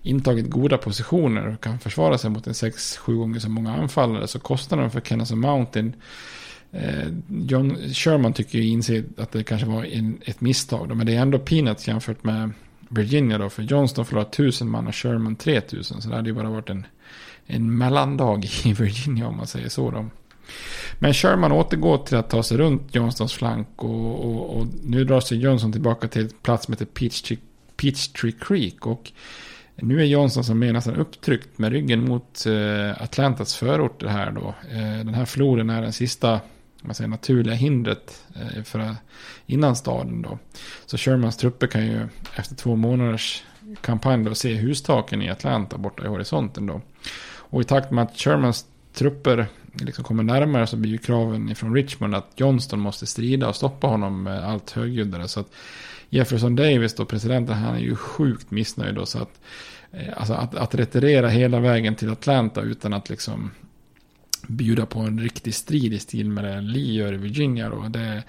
intagit 0.02 0.50
goda 0.50 0.78
positioner 0.78 1.48
och 1.48 1.60
kan 1.60 1.78
försvara 1.78 2.18
sig 2.18 2.30
mot 2.30 2.46
en 2.46 2.52
6-7 2.52 3.14
gånger 3.14 3.40
så 3.40 3.50
många 3.50 3.74
anfallare. 3.74 4.28
Så 4.28 4.38
kostnaden 4.38 4.90
för 4.90 5.00
Kennesaw 5.00 5.48
Mountain 5.48 5.94
Eh, 6.72 7.08
John 7.28 7.76
Sherman 7.92 8.32
tycker 8.32 8.58
ju 8.58 8.68
inse 8.68 9.04
att 9.16 9.32
det 9.32 9.42
kanske 9.42 9.66
var 9.66 9.84
en, 9.84 10.18
ett 10.24 10.40
misstag. 10.40 10.88
Då, 10.88 10.94
men 10.94 11.06
det 11.06 11.16
är 11.16 11.20
ändå 11.20 11.38
peanuts 11.38 11.88
jämfört 11.88 12.24
med 12.24 12.50
Virginia 12.88 13.38
då. 13.38 13.48
För 13.48 13.62
Johnston 13.62 14.06
förlorade 14.06 14.28
1000 14.28 14.70
man 14.70 14.86
och 14.86 14.94
Sherman 14.94 15.36
3000. 15.36 16.02
Så 16.02 16.08
det 16.08 16.16
hade 16.16 16.28
ju 16.28 16.34
bara 16.34 16.50
varit 16.50 16.70
en, 16.70 16.86
en 17.46 17.78
mellandag 17.78 18.44
i 18.64 18.72
Virginia 18.72 19.26
om 19.26 19.36
man 19.36 19.46
säger 19.46 19.68
så. 19.68 19.90
Då. 19.90 20.06
Men 20.98 21.14
Sherman 21.14 21.52
återgår 21.52 21.98
till 21.98 22.16
att 22.16 22.30
ta 22.30 22.42
sig 22.42 22.58
runt 22.58 22.94
Johnstons 22.94 23.32
flank. 23.32 23.68
Och, 23.76 24.24
och, 24.24 24.56
och 24.56 24.66
nu 24.84 25.04
drar 25.04 25.20
sig 25.20 25.38
Johnson 25.38 25.72
tillbaka 25.72 26.08
till 26.08 26.26
ett 26.26 26.42
plats 26.42 26.64
som 26.64 26.72
heter 26.72 26.84
Peachtree, 26.84 27.38
Peachtree 27.76 28.32
Creek. 28.40 28.86
Och 28.86 29.12
nu 29.76 30.00
är 30.00 30.04
Johnson 30.04 30.44
som 30.44 30.62
är 30.62 30.72
nästan 30.72 30.96
upptryckt 30.96 31.58
med 31.58 31.72
ryggen 31.72 32.08
mot 32.08 32.46
eh, 32.46 33.02
Atlantas 33.02 33.56
förorter 33.56 34.06
här 34.06 34.30
då. 34.30 34.54
Eh, 34.70 35.04
den 35.04 35.14
här 35.14 35.24
floden 35.24 35.70
är 35.70 35.82
den 35.82 35.92
sista 35.92 36.40
man 36.82 36.94
säger, 36.94 37.08
naturliga 37.08 37.54
hindret 37.54 38.24
eh, 38.34 38.62
för, 38.62 38.96
innan 39.46 39.76
staden 39.76 40.22
då. 40.22 40.38
Så 40.86 40.98
Shermans 40.98 41.36
trupper 41.36 41.66
kan 41.66 41.86
ju 41.86 42.08
efter 42.34 42.54
två 42.54 42.76
månaders 42.76 43.42
kampanj 43.80 44.24
då 44.24 44.34
se 44.34 44.54
hustaken 44.54 45.22
i 45.22 45.30
Atlanta 45.30 45.78
borta 45.78 46.04
i 46.04 46.08
horisonten 46.08 46.66
då. 46.66 46.80
Och 47.36 47.60
i 47.60 47.64
takt 47.64 47.90
med 47.90 48.04
att 48.04 48.16
Shermans 48.16 48.66
trupper 48.94 49.46
liksom 49.72 50.04
kommer 50.04 50.22
närmare 50.22 50.66
så 50.66 50.76
blir 50.76 50.90
ju 50.90 50.98
kraven 50.98 51.54
från 51.54 51.74
Richmond 51.74 52.14
att 52.14 52.32
Johnston 52.36 52.80
måste 52.80 53.06
strida 53.06 53.48
och 53.48 53.56
stoppa 53.56 53.86
honom 53.86 54.26
allt 54.26 54.70
högljuddare. 54.70 55.28
Så 55.28 55.40
att 55.40 55.52
Jefferson 56.08 56.56
Davis 56.56 56.94
då, 56.94 57.04
presidenten, 57.04 57.56
han 57.56 57.74
är 57.74 57.80
ju 57.80 57.96
sjukt 57.96 58.50
missnöjd 58.50 58.94
då. 58.94 59.06
Så 59.06 59.18
att, 59.18 59.40
eh, 59.92 60.08
alltså 60.16 60.34
att, 60.34 60.54
att 60.54 60.74
retirera 60.74 61.28
hela 61.28 61.60
vägen 61.60 61.94
till 61.94 62.10
Atlanta 62.10 62.60
utan 62.60 62.92
att 62.92 63.10
liksom 63.10 63.50
bjuda 64.50 64.86
på 64.86 65.00
en 65.00 65.20
riktig 65.20 65.54
strid 65.54 65.92
i 65.92 65.98
stil 65.98 66.28
med 66.30 66.44
det 66.44 66.60
Lee 66.60 66.92
gör 66.92 67.12
i 67.12 67.16
Virginia 67.16 67.68
då. 67.68 67.88
Det, 67.88 68.22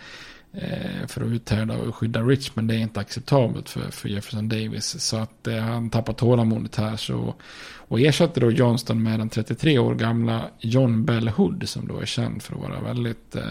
eh, 0.54 1.08
för 1.08 1.22
att 1.22 1.28
uthärda 1.28 1.78
och 1.78 1.96
skydda 1.96 2.22
Rich, 2.22 2.52
men 2.54 2.68
Det 2.68 2.76
är 2.76 2.80
inte 2.80 3.00
acceptabelt 3.00 3.70
för, 3.70 3.92
för 3.92 4.10
Jefferson 4.10 4.50
Davis. 4.50 5.00
Så 5.00 5.18
att 5.18 5.48
eh, 5.48 5.58
han 5.58 5.90
tappar 5.90 6.14
tålamodet 6.14 6.76
här. 6.76 6.96
Så, 6.96 7.36
och 7.76 8.00
ersätter 8.00 8.42
då 8.42 8.52
Johnston 8.52 9.04
med 9.04 9.20
den 9.20 9.30
33 9.30 9.80
år 9.80 9.96
gamla 9.96 10.50
John 10.60 11.06
Bell 11.06 11.30
Hood. 11.30 11.70
Som 11.70 11.88
då 11.88 12.00
är 12.00 12.06
känd 12.06 12.42
för 12.42 12.56
att 12.56 12.62
vara 12.62 12.82
väldigt 12.82 13.36
eh, 13.36 13.44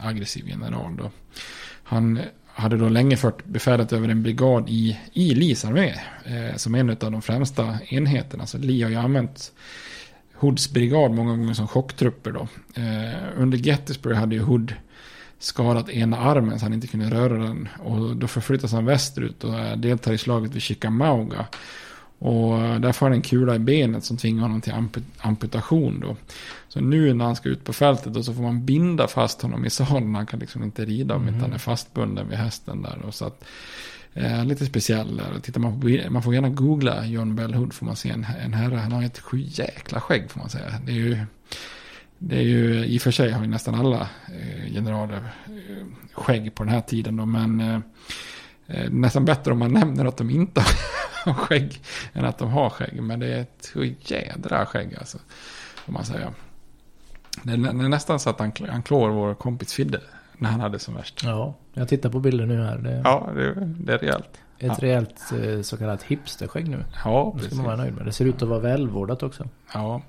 aggressiv 0.00 0.48
general. 0.48 0.96
Då. 0.96 1.10
Han 1.82 2.20
hade 2.46 2.76
då 2.76 2.88
länge 2.88 3.16
fört 3.16 3.44
befälet 3.44 3.92
över 3.92 4.08
en 4.08 4.22
brigad 4.22 4.68
i, 4.68 4.98
i 5.12 5.34
Lees 5.34 5.64
armé. 5.64 5.94
Eh, 6.24 6.56
som 6.56 6.74
en 6.74 6.90
av 6.90 6.96
de 6.96 7.22
främsta 7.22 7.78
enheterna. 7.88 8.46
Så 8.46 8.58
Lee 8.58 8.84
har 8.84 8.90
ju 8.90 8.96
använt 8.96 9.52
Hoods 10.38 10.70
brigad 10.70 11.10
många 11.10 11.30
gånger 11.30 11.54
som 11.54 11.68
chocktrupper 11.68 12.32
då. 12.32 12.48
Eh, 12.74 13.20
under 13.36 13.58
Gettysburg 13.58 14.16
hade 14.16 14.34
ju 14.34 14.42
Hood 14.42 14.74
skadat 15.38 15.88
ena 15.88 16.18
armen 16.18 16.58
så 16.58 16.64
han 16.64 16.74
inte 16.74 16.86
kunde 16.86 17.10
röra 17.10 17.38
den. 17.38 17.68
Och 17.78 18.16
då 18.16 18.26
förflyttas 18.26 18.72
han 18.72 18.84
västerut 18.84 19.44
och 19.44 19.78
deltar 19.78 20.12
i 20.12 20.18
slaget 20.18 20.54
vid 20.54 20.62
Chickamauga. 20.62 21.46
Och 22.18 22.80
där 22.80 22.92
får 22.92 23.06
han 23.06 23.12
en 23.12 23.22
kula 23.22 23.54
i 23.54 23.58
benet 23.58 24.04
som 24.04 24.16
tvingar 24.16 24.42
honom 24.42 24.60
till 24.60 24.72
amputation 25.18 26.00
då. 26.00 26.16
Så 26.68 26.80
nu 26.80 27.14
när 27.14 27.24
han 27.24 27.36
ska 27.36 27.48
ut 27.48 27.64
på 27.64 27.72
fältet 27.72 28.12
då 28.12 28.22
så 28.22 28.34
får 28.34 28.42
man 28.42 28.64
binda 28.64 29.08
fast 29.08 29.42
honom 29.42 29.64
i 29.64 29.70
sadeln. 29.70 30.14
Han 30.14 30.26
kan 30.26 30.40
liksom 30.40 30.62
inte 30.62 30.84
rida 30.84 31.14
om 31.14 31.22
mm. 31.22 31.34
inte 31.34 31.46
han 31.46 31.54
är 31.54 31.58
fastbunden 31.58 32.28
vid 32.28 32.38
hästen 32.38 32.82
där. 32.82 33.02
Och 33.06 33.14
så 33.14 33.24
att, 33.24 33.44
eh, 34.16 34.44
lite 34.44 34.66
speciell 34.66 35.16
där. 35.16 35.40
Tittar 35.40 35.60
man, 35.60 35.80
på, 35.80 36.10
man 36.10 36.22
får 36.22 36.34
gärna 36.34 36.48
googla 36.48 37.06
John 37.06 37.36
Bell 37.36 37.54
Hood 37.54 37.72
får 37.72 37.86
man 37.86 37.96
se 37.96 38.10
en, 38.10 38.26
en 38.44 38.54
herre. 38.54 38.76
Han 38.76 38.92
har 38.92 39.02
ett 39.02 39.18
sjujäkla 39.18 40.00
skägg 40.00 40.30
får 40.30 40.40
man 40.40 40.50
säga. 40.50 40.80
Det 40.84 40.92
är 40.92 40.96
ju, 40.96 41.18
det 42.18 42.36
är 42.36 42.42
ju 42.42 42.80
eh, 42.80 42.84
i 42.84 42.98
och 42.98 43.02
för 43.02 43.10
sig 43.10 43.30
har 43.30 43.42
ju 43.42 43.46
nästan 43.46 43.74
alla 43.74 44.08
eh, 44.28 44.72
generaler 44.72 45.22
eh, 45.46 45.86
skägg 46.12 46.54
på 46.54 46.64
den 46.64 46.72
här 46.72 46.80
tiden 46.80 47.16
då. 47.16 47.26
Men 47.26 47.60
eh, 47.60 47.80
eh 48.66 48.90
nästan 48.90 49.24
bättre 49.24 49.52
om 49.52 49.58
man 49.58 49.72
nämner 49.80 50.04
att 50.04 50.16
de 50.16 50.30
inte 50.30 50.64
har 51.24 51.34
skägg 51.34 51.82
än 52.12 52.24
att 52.24 52.38
de 52.38 52.50
har 52.50 52.70
skägg. 52.70 53.02
Men 53.02 53.20
det 53.20 53.26
är 53.26 53.40
ett 53.40 53.72
jädra 54.10 54.66
skägg 54.66 54.96
alltså. 54.98 55.18
Får 55.84 55.92
man 55.92 56.04
säga. 56.04 56.32
Det 57.42 57.52
är, 57.52 57.72
nästan 57.72 58.20
så 58.20 58.30
att 58.30 58.38
han, 58.38 58.52
han 58.68 58.82
klår 58.82 59.10
vår 59.10 59.34
kompis 59.34 59.72
Fidde. 59.72 60.00
När 60.38 60.50
han 60.50 60.60
hade 60.60 60.78
som 60.78 60.94
värst. 60.94 61.22
Ja, 61.24 61.54
jag 61.72 61.88
tittar 61.88 62.10
på 62.10 62.20
bilder 62.20 62.46
nu 62.46 62.62
här. 62.62 62.78
Det... 62.78 63.00
Ja, 63.04 63.30
det, 63.34 63.54
det 63.54 63.92
är 63.92 63.98
rejält. 63.98 64.40
Ett 64.58 64.66
ja. 64.66 64.76
rejält 64.78 65.32
eh, 65.44 65.62
så 65.62 65.76
kallat 65.76 66.02
hipsterskägg 66.02 66.68
nu. 66.68 66.84
Ja, 67.04 67.32
precis. 67.32 67.48
Det 67.48 67.54
ska 67.54 67.62
man 67.62 67.66
vara 67.66 67.76
nöjd 67.76 67.94
med. 67.94 68.06
Det 68.06 68.12
ser 68.12 68.24
ut 68.24 68.42
att 68.42 68.48
vara 68.48 68.60
välvårdat 68.60 69.22
också. 69.22 69.48
Ja. 69.74 70.02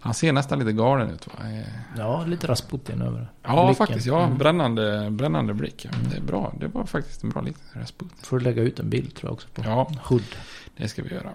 Han 0.00 0.14
ser 0.14 0.32
nästan 0.32 0.58
lite 0.58 0.72
galen 0.72 1.10
ut 1.10 1.26
va? 1.26 1.32
Eh, 1.44 1.64
ja, 1.96 2.24
lite 2.24 2.46
Rasputin 2.46 3.02
över 3.02 3.32
Ja, 3.42 3.66
blicken. 3.66 3.86
faktiskt. 3.86 4.06
Ja, 4.06 4.24
mm. 4.24 4.38
brännande, 4.38 5.10
brännande 5.10 5.54
blick. 5.54 5.86
Det 6.10 6.16
är 6.16 6.20
bra. 6.20 6.54
Det 6.60 6.66
var 6.66 6.84
faktiskt 6.84 7.22
en 7.24 7.30
bra 7.30 7.42
liten 7.42 7.80
Rasputin. 7.80 8.16
Får 8.22 8.38
du 8.38 8.44
lägga 8.44 8.62
ut 8.62 8.78
en 8.78 8.90
bild 8.90 9.14
tror 9.14 9.28
jag 9.28 9.32
också 9.32 9.48
på 9.54 9.62
ja. 9.64 9.92
Hood. 10.04 10.22
Det 10.76 10.88
ska 10.88 11.02
vi 11.02 11.14
göra. 11.14 11.30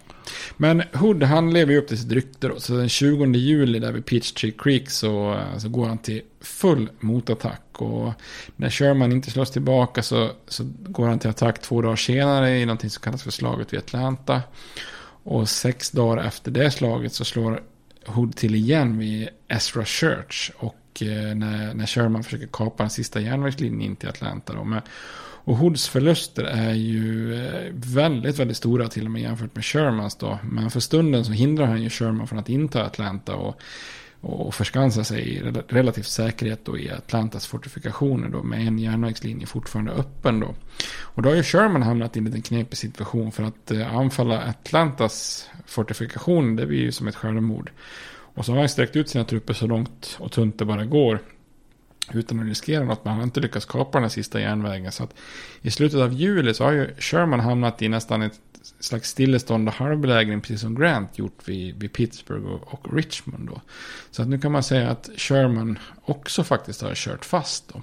Men 0.57 0.84
Hood 0.93 1.24
han 1.24 1.53
lever 1.53 1.74
ju 1.74 1.80
upp 1.80 1.88
till 1.88 1.97
sitt 1.99 2.11
rykte 2.11 2.47
då. 2.47 2.59
Så 2.59 2.74
den 2.74 2.89
20 2.89 3.26
juli 3.26 3.80
där 3.80 3.91
vid 3.91 4.05
Peachtree 4.05 4.51
Creek 4.51 4.89
så, 4.89 5.39
så 5.57 5.70
går 5.70 5.88
han 5.88 5.97
till 5.97 6.22
full 6.41 6.89
motattack. 6.99 7.61
Och 7.82 8.13
när 8.55 8.70
Sherman 8.70 9.11
inte 9.11 9.32
slås 9.32 9.51
tillbaka 9.51 10.03
så, 10.03 10.30
så 10.47 10.63
går 10.88 11.07
han 11.07 11.20
till 11.20 11.30
attack 11.30 11.61
två 11.61 11.82
dagar 11.82 11.95
senare 11.95 12.59
i 12.59 12.66
någonting 12.66 12.89
som 12.89 13.01
kallas 13.01 13.24
för 13.24 13.32
slaget 13.32 13.74
vid 13.74 13.80
Atlanta. 13.80 14.41
Och 15.24 15.49
sex 15.49 15.91
dagar 15.91 16.24
efter 16.24 16.51
det 16.51 16.72
slaget 16.72 17.13
så 17.13 17.26
slår 17.26 17.61
Hood 18.05 18.35
till 18.35 18.55
igen 18.55 18.97
vid 18.97 19.29
Ezra 19.47 19.85
Church. 19.85 20.51
Och 20.57 21.01
eh, 21.01 21.35
när, 21.35 21.73
när 21.73 21.85
Sherman 21.85 22.23
försöker 22.23 22.47
kapa 22.47 22.83
den 22.83 22.89
sista 22.89 23.19
järnvägslinjen 23.19 23.81
in 23.81 23.95
till 23.95 24.09
Atlanta. 24.09 24.53
Då, 24.53 24.63
Men, 24.63 24.81
och 25.45 25.57
Hoods 25.57 25.87
förluster 25.87 26.43
är 26.43 26.73
ju 26.73 27.35
eh, 27.45 27.71
väldigt, 27.73 28.39
väldigt 28.39 28.57
stora 28.57 28.87
till 28.87 29.05
och 29.05 29.11
med 29.11 29.21
jämfört 29.21 29.55
med 29.55 29.65
Shermans 29.65 30.15
då. 30.15 30.39
Men 30.43 30.71
för 30.71 30.79
stunden 30.79 31.25
så 31.25 31.31
hindrar 31.31 31.65
han 31.65 31.83
ju 31.83 31.89
Sherman 31.89 32.27
från 32.27 32.39
att 32.39 32.49
inta 32.49 32.85
Atlanta 32.85 33.35
och, 33.35 33.61
och 34.26 34.55
förskansa 34.55 35.03
sig 35.03 35.30
i 35.30 35.39
relativt 35.67 36.07
säkerhet 36.07 36.65
då 36.65 36.78
i 36.78 36.91
Atlantas 36.91 37.47
fortifikationer 37.47 38.30
då 38.30 38.43
med 38.43 38.67
en 38.67 38.80
järnvägslinje 38.80 39.45
fortfarande 39.45 39.91
öppen 39.91 40.39
då. 40.39 40.55
Och 41.01 41.21
då 41.21 41.30
har 41.30 41.36
ju 41.36 41.43
Sherman 41.43 41.84
hamnat 41.84 42.15
i 42.15 42.19
en 42.19 42.26
liten 42.26 42.41
knepig 42.41 42.78
situation 42.78 43.32
för 43.32 43.43
att 43.43 43.71
eh, 43.71 43.95
anfalla 43.95 44.41
Atlantas 44.41 45.49
fortifikationer, 45.65 46.61
det 46.61 46.67
blir 46.67 46.80
ju 46.80 46.91
som 46.91 47.07
ett 47.07 47.15
självmord. 47.15 47.71
Och 48.07 48.45
så 48.45 48.51
har 48.51 48.59
han 48.59 48.69
sträckt 48.69 48.95
ut 48.95 49.09
sina 49.09 49.23
trupper 49.23 49.53
så 49.53 49.67
långt 49.67 50.17
och 50.19 50.32
tunt 50.32 50.59
det 50.59 50.65
bara 50.65 50.86
går 50.86 51.19
utan 52.13 52.39
att 52.39 52.45
riskera 52.45 52.84
något. 52.84 53.05
Men 53.05 53.11
han 53.11 53.19
har 53.19 53.23
inte 53.23 53.39
lyckats 53.39 53.65
kapa 53.65 53.97
den 53.97 54.03
här 54.03 54.09
sista 54.09 54.39
järnvägen. 54.39 54.91
Så 54.91 55.03
att 55.03 55.15
i 55.61 55.71
slutet 55.71 55.99
av 55.99 56.13
juli 56.13 56.53
så 56.53 56.63
har 56.63 56.71
ju 56.71 56.95
Sherman 56.97 57.39
hamnat 57.39 57.82
i 57.82 57.89
nästan 57.89 58.21
ett 58.21 58.39
slags 58.80 59.09
stillestånd 59.09 59.68
och 59.68 59.74
halvbelägring. 59.74 60.41
Precis 60.41 60.61
som 60.61 60.76
Grant 60.76 61.18
gjort 61.18 61.47
vid, 61.47 61.80
vid 61.80 61.93
Pittsburgh 61.93 62.45
och, 62.45 62.74
och, 62.74 62.93
Richmond. 62.93 63.47
Då. 63.47 63.61
Så 64.11 64.22
att 64.22 64.28
nu 64.28 64.39
kan 64.39 64.51
man 64.51 64.63
säga 64.63 64.89
att 64.89 65.09
Sherman 65.18 65.80
också 66.01 66.43
faktiskt 66.43 66.82
har 66.82 66.95
kört 66.95 67.26
fast. 67.26 67.74
Då. 67.74 67.82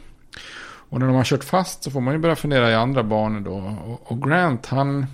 Och 0.93 1.01
när 1.01 1.07
de 1.07 1.17
har 1.17 1.25
kört 1.25 1.45
fast 1.45 1.83
så 1.83 1.91
får 1.91 2.01
man 2.01 2.15
ju 2.15 2.21
börja 2.21 2.37
fundera 2.37 2.71
i 2.71 2.75
andra 2.75 3.03
banor 3.03 3.41
då. 3.41 3.55
Och, 3.87 4.13
och 4.13 4.23
Grant 4.23 4.67
han 4.67 5.07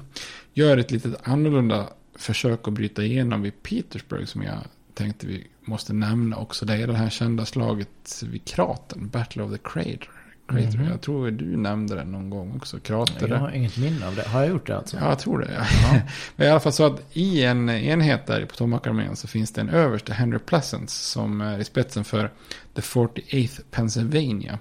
gör 0.55 0.77
ett 0.77 0.91
litet 0.91 1.29
annorlunda 1.29 1.89
försök 2.15 2.69
att 2.69 2.75
bryta 2.75 3.03
igenom 3.03 3.43
vid 3.43 3.63
Petersburg 3.63 4.29
som 4.29 4.43
jag 4.43 4.59
tänkte 4.95 5.27
vi 5.27 5.47
måste 5.61 5.93
nämna 5.93 6.37
också. 6.37 6.67
Det 6.67 6.75
är 6.75 6.87
det 6.87 6.97
här 6.97 7.11
kända 7.11 7.45
slaget 7.45 8.23
vid 8.23 8.45
kratern, 8.45 9.09
Battle 9.09 9.43
of 9.43 9.53
the 9.53 9.59
Crater. 9.59 10.11
Crater. 10.49 10.69
Mm 10.69 10.87
-hmm. 10.87 10.91
Jag 10.91 11.01
tror 11.01 11.31
du 11.31 11.57
nämnde 11.57 11.95
det 11.95 12.05
någon 12.05 12.31
gång 12.31 12.57
också. 12.57 12.79
Krater. 12.79 13.29
Jag 13.29 13.39
har 13.39 13.51
inget 13.51 13.77
minne 13.77 14.07
av 14.07 14.15
det. 14.15 14.29
Har 14.29 14.41
jag 14.41 14.49
gjort 14.49 14.67
det 14.67 14.77
alltså? 14.77 14.97
Ja, 14.97 15.09
jag 15.09 15.19
tror 15.19 15.39
det. 15.39 15.49
Ja. 15.53 16.01
Men 16.37 16.47
i 16.47 16.51
alla 16.51 16.61
fall 16.61 16.73
så 16.73 16.87
att 16.87 17.01
i 17.13 17.45
en 17.45 17.71
enhet 17.71 18.27
där 18.27 18.41
i 18.41 18.47
Potomac-armén 18.47 19.17
så 19.17 19.29
finns 19.29 19.53
det 19.53 19.61
en 19.61 19.69
överste, 19.69 20.13
Henry 20.13 20.39
Pleasance, 20.39 21.05
som 21.05 21.41
är 21.41 21.59
i 21.59 21.65
spetsen 21.65 22.05
för 22.05 22.31
The 22.75 22.81
48th 22.81 23.61
Pennsylvania. 23.71 24.59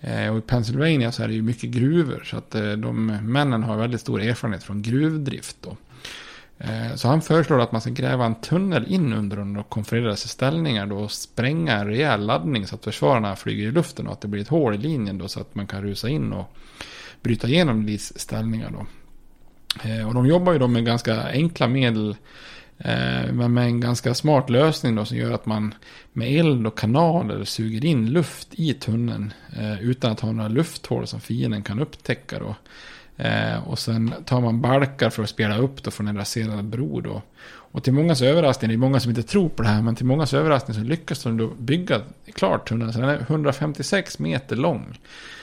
Eh, 0.00 0.28
och 0.28 0.38
i 0.38 0.40
Pennsylvania 0.40 1.12
så 1.12 1.22
är 1.22 1.28
det 1.28 1.34
ju 1.34 1.42
mycket 1.42 1.70
gruvor. 1.70 2.22
Så 2.24 2.36
att 2.36 2.54
eh, 2.54 2.72
de 2.72 3.06
männen 3.06 3.62
har 3.62 3.76
väldigt 3.76 4.00
stor 4.00 4.20
erfarenhet 4.20 4.62
från 4.62 4.82
gruvdrift. 4.82 5.56
Då. 5.60 5.76
Eh, 6.58 6.94
så 6.94 7.08
han 7.08 7.22
föreslår 7.22 7.60
att 7.60 7.72
man 7.72 7.80
ska 7.80 7.90
gräva 7.90 8.24
en 8.24 8.34
tunnel 8.34 8.92
in 8.92 9.12
under 9.12 9.36
de 9.36 9.64
konfererade 9.68 10.16
ställningar 10.16 10.86
då 10.86 10.96
och 10.96 11.12
spränga 11.12 11.72
en 11.72 11.86
rejäl 11.86 12.26
laddning 12.26 12.66
så 12.66 12.74
att 12.74 12.84
försvararna 12.84 13.36
flyger 13.36 13.68
i 13.68 13.70
luften 13.70 14.06
och 14.06 14.12
att 14.12 14.20
det 14.20 14.28
blir 14.28 14.42
ett 14.42 14.48
hål 14.48 14.74
i 14.74 14.78
linjen 14.78 15.18
då 15.18 15.28
så 15.28 15.40
att 15.40 15.54
man 15.54 15.66
kan 15.66 15.82
rusa 15.82 16.08
in 16.08 16.32
och 16.32 16.56
bryta 17.22 17.48
igenom 17.48 17.86
Lees 17.86 18.20
ställningar 18.20 18.70
då. 18.70 18.86
Eh, 19.88 20.08
och 20.08 20.14
de 20.14 20.26
jobbar 20.26 20.52
ju 20.52 20.58
då 20.58 20.66
med 20.66 20.84
ganska 20.84 21.22
enkla 21.22 21.68
medel 21.68 22.16
eh, 22.78 23.32
men 23.32 23.54
med 23.54 23.64
en 23.64 23.80
ganska 23.80 24.14
smart 24.14 24.50
lösning 24.50 24.94
då 24.94 25.04
som 25.04 25.16
gör 25.16 25.32
att 25.32 25.46
man 25.46 25.74
med 26.12 26.38
eld 26.40 26.66
och 26.66 26.78
kanaler 26.78 27.44
suger 27.44 27.84
in 27.84 28.10
luft 28.10 28.48
i 28.50 28.74
tunneln 28.74 29.32
utan 29.80 30.12
att 30.12 30.20
ha 30.20 30.32
några 30.32 30.48
lufthål 30.48 31.06
som 31.06 31.20
fienden 31.20 31.62
kan 31.62 31.80
upptäcka 31.80 32.38
då. 32.38 32.54
Eh, 33.16 33.68
och 33.68 33.78
sen 33.78 34.14
tar 34.24 34.40
man 34.40 34.60
balkar 34.60 35.10
för 35.10 35.22
att 35.22 35.28
spela 35.28 35.58
upp 35.58 35.82
då 35.82 35.90
från 35.90 36.08
en 36.08 36.16
raserad 36.16 36.64
bro 36.64 37.00
då. 37.00 37.22
Och 37.46 37.84
till 37.84 37.92
mångas 37.92 38.22
överraskning, 38.22 38.68
det 38.68 38.74
är 38.74 38.78
många 38.78 39.00
som 39.00 39.10
inte 39.10 39.22
tror 39.22 39.48
på 39.48 39.62
det 39.62 39.68
här, 39.68 39.82
men 39.82 39.96
till 39.96 40.06
mångas 40.06 40.34
överraskning 40.34 40.74
så 40.74 40.80
lyckas 40.80 41.22
de 41.22 41.36
då 41.36 41.46
bygga 41.46 42.00
klart 42.34 42.68
tunneln. 42.68 42.92
Så 42.92 43.00
den 43.00 43.08
är 43.08 43.20
156 43.20 44.18
meter 44.18 44.56
lång. 44.56 44.98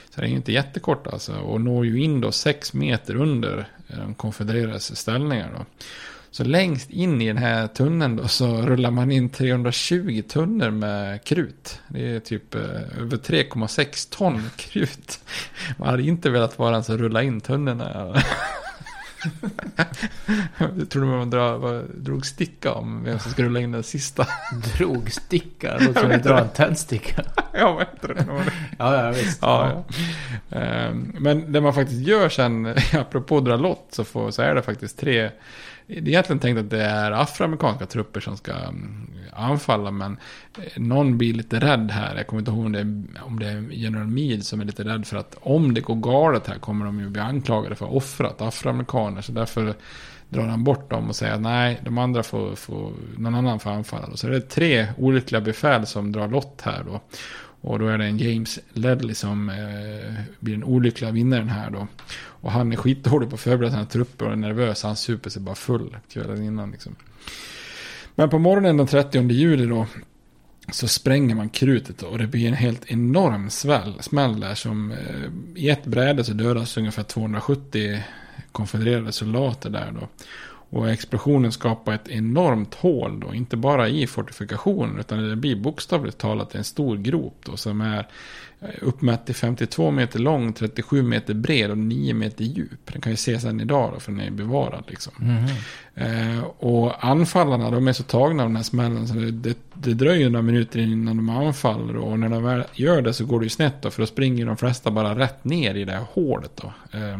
Så 0.09 0.15
den 0.15 0.25
är 0.25 0.29
ju 0.29 0.35
inte 0.35 0.51
jättekort 0.51 1.07
alltså. 1.07 1.33
Och 1.33 1.61
når 1.61 1.85
ju 1.85 2.03
in 2.03 2.21
då 2.21 2.31
6 2.31 2.73
meter 2.73 3.15
under 3.15 3.67
eh, 3.87 3.97
de 3.97 4.13
konfedererades 4.13 4.97
ställningar 4.97 5.49
då. 5.57 5.65
Så 6.33 6.43
längst 6.43 6.89
in 6.89 7.21
i 7.21 7.27
den 7.27 7.37
här 7.37 7.67
tunneln 7.67 8.15
då 8.15 8.27
så 8.27 8.61
rullar 8.61 8.91
man 8.91 9.11
in 9.11 9.29
320 9.29 10.23
tunnor 10.29 10.69
med 10.71 11.23
krut. 11.23 11.79
Det 11.87 12.15
är 12.15 12.19
typ 12.19 12.55
eh, 12.55 12.61
över 12.99 13.17
3,6 13.17 14.17
ton 14.17 14.49
krut. 14.55 15.19
Man 15.77 15.87
hade 15.87 16.03
inte 16.03 16.29
velat 16.29 16.59
vara 16.59 16.71
den 16.71 16.83
som 16.83 16.97
rullar 16.97 17.21
in 17.21 17.41
tunnorna. 17.41 18.21
Jag 20.57 20.89
trodde 20.89 21.07
man 21.07 21.29
dra, 21.29 21.57
drog 21.95 22.25
sticka 22.25 22.73
om 22.73 23.03
vem 23.03 23.19
som 23.19 23.31
skulle 23.31 23.47
rulla 23.47 23.59
in 23.59 23.71
den 23.71 23.83
sista. 23.83 24.27
Drog 24.77 25.11
sticka? 25.11 25.77
Då 25.79 25.93
skulle 25.93 26.17
dra 26.17 26.39
en 26.39 26.49
tändsticka. 26.49 27.23
ja, 27.53 27.71
vad 27.73 27.87
heter 27.87 28.07
det? 28.07 28.25
ja, 28.79 29.03
ja, 29.05 29.11
visst. 29.11 29.39
Ja, 29.41 29.83
ja. 30.49 30.57
Ehm, 30.57 31.15
Men 31.19 31.51
det 31.51 31.61
man 31.61 31.73
faktiskt 31.73 32.01
gör 32.01 32.29
sen, 32.29 32.75
apropå 32.93 33.39
dra 33.39 33.55
lott, 33.55 33.87
så, 33.89 34.03
får, 34.03 34.31
så 34.31 34.41
är 34.41 34.55
det 34.55 34.61
faktiskt 34.61 34.99
tre 34.99 35.31
det 35.91 35.97
är 35.97 36.07
egentligen 36.07 36.39
tänkt 36.39 36.59
att 36.59 36.69
det 36.69 36.83
är 36.83 37.11
afroamerikanska 37.11 37.85
trupper 37.85 38.19
som 38.19 38.37
ska 38.37 38.53
mm, 38.53 39.09
anfalla, 39.33 39.91
men 39.91 40.17
eh, 40.57 40.81
någon 40.81 41.17
blir 41.17 41.33
lite 41.33 41.59
rädd 41.59 41.91
här. 41.91 42.15
Jag 42.15 42.27
kommer 42.27 42.39
inte 42.39 42.51
ihåg 42.51 42.65
om 42.65 42.71
det, 42.71 42.79
är, 42.79 43.03
om 43.21 43.39
det 43.39 43.47
är 43.47 43.65
general 43.71 44.07
Meade 44.07 44.41
som 44.41 44.61
är 44.61 44.65
lite 44.65 44.83
rädd 44.83 45.07
för 45.07 45.17
att 45.17 45.37
om 45.41 45.73
det 45.73 45.81
går 45.81 45.95
galet 45.95 46.47
här 46.47 46.57
kommer 46.57 46.85
de 46.85 46.99
ju 46.99 47.09
bli 47.09 47.21
anklagade 47.21 47.75
för 47.75 47.85
att 47.85 47.91
ha 47.91 47.97
offrat 47.97 48.41
afroamerikaner. 48.41 49.21
Så 49.21 49.31
därför 49.31 49.73
drar 50.29 50.47
han 50.47 50.63
bort 50.63 50.89
dem 50.89 51.09
och 51.09 51.15
säger 51.15 51.33
att 51.33 51.41
nej, 51.41 51.79
de 51.83 51.97
andra 51.97 52.23
får, 52.23 52.55
får 52.55 52.91
någon 53.17 53.35
annan 53.35 53.59
får 53.59 53.69
anfalla. 53.69 54.17
Så 54.17 54.27
det 54.27 54.35
är 54.35 54.39
tre 54.39 54.87
olyckliga 54.97 55.41
befäl 55.41 55.87
som 55.87 56.11
drar 56.11 56.27
lott 56.27 56.61
här 56.63 56.83
då. 56.85 57.01
Och 57.61 57.79
då 57.79 57.87
är 57.87 57.97
det 57.97 58.05
en 58.05 58.17
James 58.17 58.59
Ledley 58.73 59.15
som 59.15 59.49
eh, 59.49 60.21
blir 60.39 60.53
den 60.53 60.63
olyckliga 60.63 61.11
vinnaren 61.11 61.49
här 61.49 61.69
då. 61.69 61.87
Och 62.17 62.51
han 62.51 62.71
är 62.71 62.75
skitdålig 62.75 63.29
på 63.29 63.35
att 63.35 63.41
förbereda 63.41 63.71
sina 63.71 63.85
trupper 63.85 64.25
och 64.25 64.31
är 64.31 64.35
nervös. 64.35 64.83
Han 64.83 64.95
super 64.95 65.29
sig 65.29 65.41
bara 65.41 65.55
full 65.55 65.97
kvällen 66.09 66.43
innan 66.43 66.71
liksom. 66.71 66.95
Men 68.15 68.29
på 68.29 68.39
morgonen 68.39 68.77
den 68.77 68.87
30 68.87 69.31
juli 69.31 69.65
då. 69.65 69.87
Så 70.71 70.87
spränger 70.87 71.35
man 71.35 71.49
krutet 71.49 71.97
då, 71.97 72.07
och 72.07 72.17
det 72.17 72.27
blir 72.27 72.47
en 72.47 72.53
helt 72.53 72.91
enorm 72.91 73.49
sväll, 73.49 73.93
smäll 73.99 74.39
där 74.39 74.55
som 74.55 74.91
eh, 74.91 74.97
i 75.55 75.69
ett 75.69 75.85
bräde 75.85 76.23
så 76.23 76.33
dödas 76.33 76.77
ungefär 76.77 77.03
270 77.03 78.03
konfedererade 78.51 79.11
soldater 79.11 79.69
där 79.69 79.91
då. 79.99 80.07
Och 80.71 80.89
explosionen 80.89 81.51
skapar 81.51 81.93
ett 81.93 82.07
enormt 82.07 82.75
hål 82.75 83.19
då, 83.19 83.33
inte 83.33 83.57
bara 83.57 83.89
i 83.89 84.07
fortifikationen 84.07 84.99
utan 84.99 85.29
det 85.29 85.35
blir 85.35 85.55
bokstavligt 85.55 86.17
talat 86.17 86.55
en 86.55 86.63
stor 86.63 86.97
grop 86.97 87.35
då 87.43 87.57
som 87.57 87.81
är 87.81 88.07
uppmätt 88.81 89.25
till 89.25 89.35
52 89.35 89.91
meter 89.91 90.19
lång, 90.19 90.53
37 90.53 91.03
meter 91.03 91.33
bred 91.33 91.71
och 91.71 91.77
9 91.77 92.13
meter 92.13 92.43
djup. 92.43 92.93
Den 92.93 93.01
kan 93.01 93.11
ju 93.11 93.13
ses 93.13 93.43
än 93.43 93.61
idag 93.61 93.91
då 93.93 93.99
för 93.99 94.11
den 94.11 94.21
är 94.21 94.31
bevarad 94.31 94.83
liksom. 94.87 95.13
Mm. 95.21 95.45
Eh, 95.95 96.43
och 96.43 97.05
anfallarna 97.05 97.71
de 97.71 97.87
är 97.87 97.93
så 97.93 98.03
tagna 98.03 98.43
av 98.43 98.49
den 98.49 98.55
här 98.55 98.63
smällen 98.63 99.07
så 99.07 99.13
det, 99.13 99.31
det, 99.31 99.57
det 99.73 99.93
dröjer 99.93 100.29
några 100.29 100.43
minuter 100.43 100.79
innan 100.79 101.17
de 101.17 101.29
anfaller. 101.29 101.95
Och 101.95 102.19
när 102.19 102.29
de 102.29 102.43
väl 102.43 102.63
gör 102.73 103.01
det 103.01 103.13
så 103.13 103.25
går 103.25 103.39
det 103.39 103.45
ju 103.45 103.49
snett 103.49 103.81
då 103.81 103.91
för 103.91 104.01
då 104.01 104.07
springer 104.07 104.45
de 104.45 104.57
flesta 104.57 104.91
bara 104.91 105.19
rätt 105.19 105.43
ner 105.43 105.75
i 105.75 105.85
det 105.85 105.93
här 105.93 106.05
hålet 106.13 106.51
då. 106.55 106.73
Eh, 106.97 107.19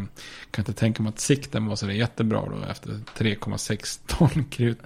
kan 0.51 0.61
inte 0.61 0.73
tänka 0.73 1.03
mig 1.03 1.09
att 1.09 1.19
sikten 1.19 1.65
var 1.65 1.75
så 1.75 1.91
jättebra 1.91 2.41
då 2.45 2.71
efter 2.71 2.89
3,6 2.89 3.99
ton 4.07 4.45
krut. 4.49 4.79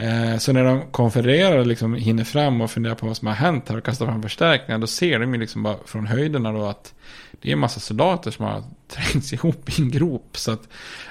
Eh, 0.00 0.38
så 0.38 0.52
när 0.52 0.64
de 0.64 0.82
konfererar 0.90 1.58
och 1.58 1.66
liksom 1.66 1.94
hinner 1.94 2.24
fram 2.24 2.60
och 2.60 2.70
funderar 2.70 2.94
på 2.94 3.06
vad 3.06 3.16
som 3.16 3.28
har 3.28 3.34
hänt 3.34 3.68
här 3.68 3.76
och 3.76 3.84
kastar 3.84 4.06
fram 4.06 4.22
förstärkningar. 4.22 4.78
Då 4.78 4.86
ser 4.86 5.18
de 5.18 5.34
ju 5.34 5.40
liksom 5.40 5.62
bara 5.62 5.76
från 5.84 6.06
höjderna 6.06 6.52
då 6.52 6.64
att 6.66 6.94
det 7.40 7.48
är 7.48 7.52
en 7.52 7.58
massa 7.58 7.80
soldater 7.80 8.30
som 8.30 8.44
har 8.44 8.64
trängts 8.88 9.32
ihop 9.32 9.78
i 9.78 9.82
en 9.82 9.90
grop. 9.90 10.36
Så 10.36 10.52
att, 10.52 10.68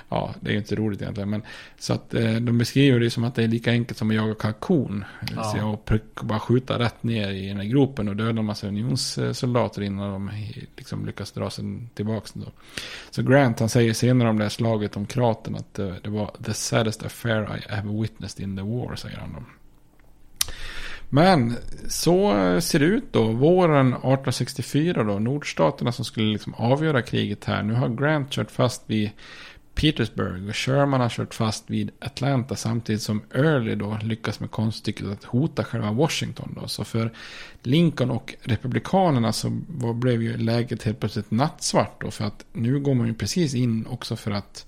ja, 0.09 0.33
det 0.41 0.49
är 0.49 0.51
ju 0.51 0.57
inte 0.57 0.75
roligt 0.75 1.01
egentligen. 1.01 1.29
Men, 1.29 1.41
så 1.79 1.93
att 1.93 2.13
eh, 2.13 2.33
de 2.33 2.57
beskriver 2.57 2.99
det 2.99 3.09
som 3.09 3.23
att 3.23 3.35
det 3.35 3.43
är 3.43 3.47
lika 3.47 3.71
enkelt 3.71 3.97
som 3.97 4.09
att 4.09 4.15
jaga 4.15 4.35
kalkon. 4.35 5.05
Ja. 5.35 5.43
Så 5.43 5.67
och 5.67 5.85
prick- 5.89 6.23
bara 6.23 6.39
skjuta 6.39 6.79
rätt 6.79 7.03
ner 7.03 7.29
i 7.29 7.47
den 7.47 7.57
här 7.57 7.63
gropen 7.63 8.09
och 8.09 8.15
döda 8.15 8.39
en 8.39 8.45
massa 8.45 8.67
unionssoldater 8.67 9.81
innan 9.81 10.11
de 10.11 10.31
liksom 10.77 11.05
lyckas 11.05 11.31
dra 11.31 11.49
sig 11.49 11.65
tillbaka. 11.93 12.29
Då. 12.33 12.51
Så 13.09 13.23
Grant 13.23 13.59
han 13.59 13.69
säger 13.69 13.93
senare 13.93 14.29
om 14.29 14.37
det 14.37 14.43
här 14.43 14.49
slaget 14.49 14.97
om 14.97 15.05
kraten 15.05 15.55
att 15.55 15.79
eh, 15.79 15.93
det 16.03 16.09
var 16.09 16.31
the 16.45 16.53
saddest 16.53 17.03
affair 17.05 17.57
I 17.57 17.73
ever 17.73 18.01
witnessed 18.01 18.43
in 18.43 18.57
the 18.57 18.63
war, 18.63 18.95
säger 18.95 19.17
han 19.17 19.33
då. 19.33 19.43
Men 21.09 21.55
så 21.87 22.31
ser 22.61 22.79
det 22.79 22.85
ut 22.85 23.13
då. 23.13 23.23
Våren 23.23 23.87
1864 23.87 25.03
då. 25.03 25.19
Nordstaterna 25.19 25.91
som 25.91 26.05
skulle 26.05 26.31
liksom 26.31 26.53
avgöra 26.53 27.01
kriget 27.01 27.45
här. 27.45 27.63
Nu 27.63 27.73
har 27.73 27.89
Grant 27.89 28.31
kört 28.31 28.51
fast 28.51 28.83
vid 28.85 29.11
Petersburg 29.77 30.49
och 30.49 30.55
Sherman 30.55 31.01
har 31.01 31.09
kört 31.09 31.33
fast 31.33 31.69
vid 31.69 31.91
Atlanta 31.99 32.55
samtidigt 32.55 33.01
som 33.01 33.21
Early 33.33 33.75
då 33.75 33.97
lyckas 34.01 34.39
med 34.39 34.51
konststycket 34.51 35.05
att 35.05 35.23
hota 35.23 35.63
själva 35.63 35.91
Washington 35.91 36.57
då. 36.61 36.67
Så 36.67 36.83
för 36.83 37.11
Lincoln 37.61 38.11
och 38.11 38.35
Republikanerna 38.41 39.33
så 39.33 39.49
blev 39.95 40.23
ju 40.23 40.37
läget 40.37 40.83
helt 40.83 40.99
plötsligt 40.99 41.31
nattsvart 41.31 42.01
då 42.01 42.11
för 42.11 42.25
att 42.25 42.45
nu 42.53 42.79
går 42.79 42.93
man 42.93 43.07
ju 43.07 43.13
precis 43.13 43.55
in 43.55 43.85
också 43.87 44.15
för 44.15 44.31
att 44.31 44.65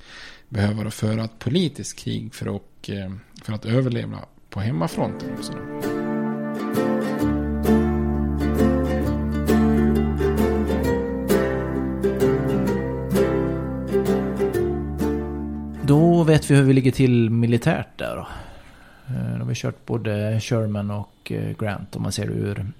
behöva 0.49 0.83
då 0.83 0.91
föra 0.91 1.23
ett 1.23 1.39
politiskt 1.39 1.99
krig 1.99 2.33
för, 2.33 2.47
och, 2.47 2.89
eh, 2.89 3.11
för 3.43 3.53
att 3.53 3.65
överleva 3.65 4.19
på 4.49 4.59
hemmafronten. 4.59 5.33
Också 5.37 5.53
då. 5.53 6.18
Då 15.89 16.23
vet 16.23 16.51
vi 16.51 16.55
hur 16.55 16.63
vi 16.63 16.73
ligger 16.73 16.91
till 16.91 17.29
militärt 17.29 17.87
där 17.97 18.15
då. 18.15 18.27
Eh, 19.13 19.31
då 19.31 19.37
De 19.37 19.47
har 19.47 19.53
kört 19.53 19.85
både 19.85 20.39
Sherman 20.39 20.91
och 20.91 21.31
eh, 21.31 21.57
Grant 21.59 21.95
om 21.95 22.03
man 22.03 22.11
ser 22.11 22.27
det 22.27 22.33
ur 22.33 22.71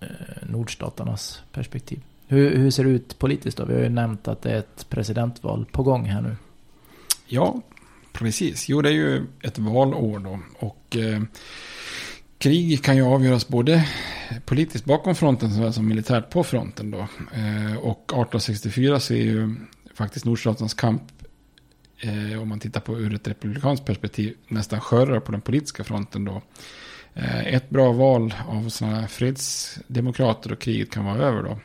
eh, 0.00 0.08
nordstaternas 0.48 1.42
perspektiv. 1.52 2.00
Hur, 2.26 2.56
hur 2.56 2.70
ser 2.70 2.84
det 2.84 2.90
ut 2.90 3.18
politiskt 3.18 3.58
då? 3.58 3.64
Vi 3.64 3.74
har 3.74 3.80
ju 3.80 3.88
nämnt 3.88 4.28
att 4.28 4.42
det 4.42 4.50
är 4.50 4.58
ett 4.58 4.86
presidentval 4.88 5.66
på 5.72 5.82
gång 5.82 6.04
här 6.04 6.20
nu. 6.22 6.36
Ja, 7.26 7.60
precis. 8.12 8.68
Jo, 8.68 8.82
det 8.82 8.88
är 8.88 8.92
ju 8.92 9.26
ett 9.42 9.58
valår 9.58 10.18
då. 10.18 10.38
Och 10.58 10.96
eh, 10.96 11.22
krig 12.38 12.84
kan 12.84 12.96
ju 12.96 13.02
avgöras 13.02 13.48
både 13.48 13.88
politiskt 14.44 14.84
bakom 14.84 15.14
fronten 15.14 15.54
såväl 15.54 15.72
som 15.72 15.88
militärt 15.88 16.30
på 16.30 16.44
fronten 16.44 16.90
då. 16.90 16.98
Eh, 16.98 17.76
och 17.76 18.02
1864 18.04 19.00
så 19.00 19.14
är 19.14 19.22
ju 19.22 19.54
faktiskt 19.94 20.24
Nordstaternas 20.24 20.74
kamp 20.74 21.02
eh, 22.00 22.42
om 22.42 22.48
man 22.48 22.60
tittar 22.60 22.80
på 22.80 22.98
ur 22.98 23.14
ett 23.14 23.28
republikanskt 23.28 23.86
perspektiv, 23.86 24.34
nästan 24.48 24.80
skörrar 24.80 25.20
på 25.20 25.32
den 25.32 25.40
politiska 25.40 25.84
fronten 25.84 26.24
då. 26.24 26.42
Eh, 27.14 27.46
ett 27.54 27.70
bra 27.70 27.92
val 27.92 28.34
av 28.48 28.68
sådana 28.68 29.00
här 29.00 29.06
fredsdemokrater 29.06 30.52
och 30.52 30.58
kriget 30.58 30.90
kan 30.90 31.04
vara 31.04 31.18
över 31.18 31.42
då. 31.42 31.58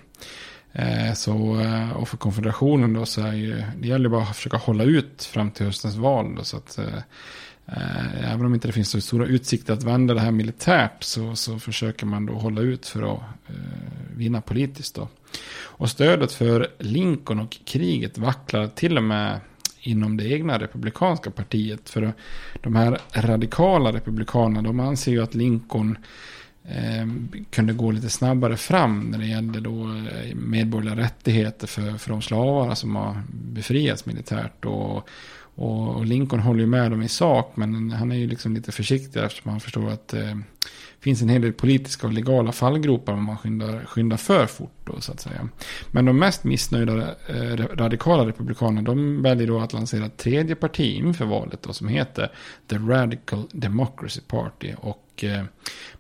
Eh, 0.74 1.14
så, 1.14 1.60
eh, 1.60 1.92
och 1.92 2.10
för 2.10 2.18
konfederationen 2.18 2.94
då 2.94 3.06
så 3.06 3.22
är 3.22 3.34
ju, 3.34 3.64
det 3.78 3.88
gäller 3.88 4.10
bara 4.10 4.24
att 4.24 4.36
försöka 4.36 4.58
hålla 4.58 4.84
ut 4.84 5.24
fram 5.24 5.52
till 5.52 5.66
höstens 5.66 5.96
val. 5.96 6.36
Då, 6.36 6.44
så 6.44 6.58
att, 6.58 6.78
eh, 6.78 6.98
eh, 7.66 8.34
även 8.34 8.46
om 8.46 8.54
inte 8.54 8.68
det 8.68 8.72
finns 8.72 8.90
så 8.90 9.02
stora 9.02 9.26
utsikter 9.26 9.74
att 9.74 9.84
vända 9.84 10.14
det 10.14 10.20
här 10.20 10.32
militärt 10.32 11.04
så, 11.04 11.36
så 11.36 11.60
försöker 11.60 12.06
man 12.06 12.26
då 12.26 12.34
hålla 12.34 12.62
ut 12.62 12.88
för 12.88 13.14
att 13.14 13.20
eh, 13.48 13.56
vinna 14.16 14.42
politiskt. 14.42 14.96
Då. 14.96 15.08
Och 15.64 15.90
stödet 15.90 16.32
för 16.32 16.68
Lincoln 16.80 17.40
och 17.40 17.58
kriget 17.66 18.18
vacklar 18.18 18.68
till 18.68 18.98
och 18.98 19.04
med 19.04 19.40
inom 19.82 20.18
det 20.18 20.30
egna 20.30 20.60
republikanska 20.60 21.32
partiet. 21.32 21.90
För 21.90 22.14
de 22.62 22.76
här 22.76 22.98
radikala 23.14 23.92
republikanerna, 23.92 24.62
de 24.62 24.80
anser 24.80 25.12
ju 25.12 25.24
att 25.24 25.36
Lincoln 25.36 25.98
eh, 26.64 27.08
kunde 27.50 27.74
gå 27.74 27.92
lite 27.92 28.10
snabbare 28.10 28.58
fram 28.58 29.00
när 29.00 29.18
det 29.18 29.28
gällde 29.28 29.60
då 29.60 29.84
eh, 29.84 30.36
medborgerliga 30.36 31.06
rättigheter 31.06 31.68
för, 31.68 31.98
för 31.98 32.10
de 32.10 32.22
slavar 32.22 32.76
som 32.76 32.96
har 32.96 33.24
befriats 33.30 34.06
militärt. 34.06 34.66
Och, 34.66 35.10
och, 35.56 35.96
och 35.96 36.06
Lincoln 36.06 36.42
håller 36.42 36.60
ju 36.60 36.68
med 36.68 36.92
dem 36.92 37.02
i 37.02 37.10
sak, 37.10 37.52
men 37.56 37.92
han 37.92 38.12
är 38.12 38.16
ju 38.16 38.28
liksom 38.28 38.54
lite 38.54 38.72
försiktig 38.72 39.20
eftersom 39.20 39.52
han 39.52 39.60
förstår 39.60 39.90
att 39.90 40.08
det 40.08 40.30
eh, 40.30 40.36
finns 41.00 41.22
en 41.22 41.30
hel 41.30 41.42
del 41.42 41.54
politiska 41.54 42.08
och 42.08 42.14
legala 42.14 42.52
fallgropar 42.52 43.14
om 43.14 43.24
man 43.24 43.38
skyndar, 43.38 43.86
skyndar 43.86 44.18
för 44.18 44.46
fort. 44.46 44.72
Då, 44.84 45.02
så 45.02 45.12
att 45.12 45.20
säga. 45.20 45.50
Men 45.92 46.06
de 46.06 46.20
mest 46.20 46.44
missnöjda 46.44 47.16
eh, 47.28 47.68
radikala 47.76 48.28
republikanerna 48.28 48.82
de 48.82 49.22
väljer 49.22 49.48
då 49.48 49.60
att 49.60 49.74
lansera 49.74 50.06
ett 50.06 50.18
tredje 50.18 50.56
parti 50.56 50.96
inför 50.96 51.26
valet 51.26 51.62
då, 51.64 51.74
som 51.74 51.88
heter 51.88 52.32
The 52.68 52.76
Radical 52.76 53.44
Democracy 53.52 54.22
Party. 54.22 54.74
Och 54.78 55.11
och 55.22 55.26
eh, 55.26 55.44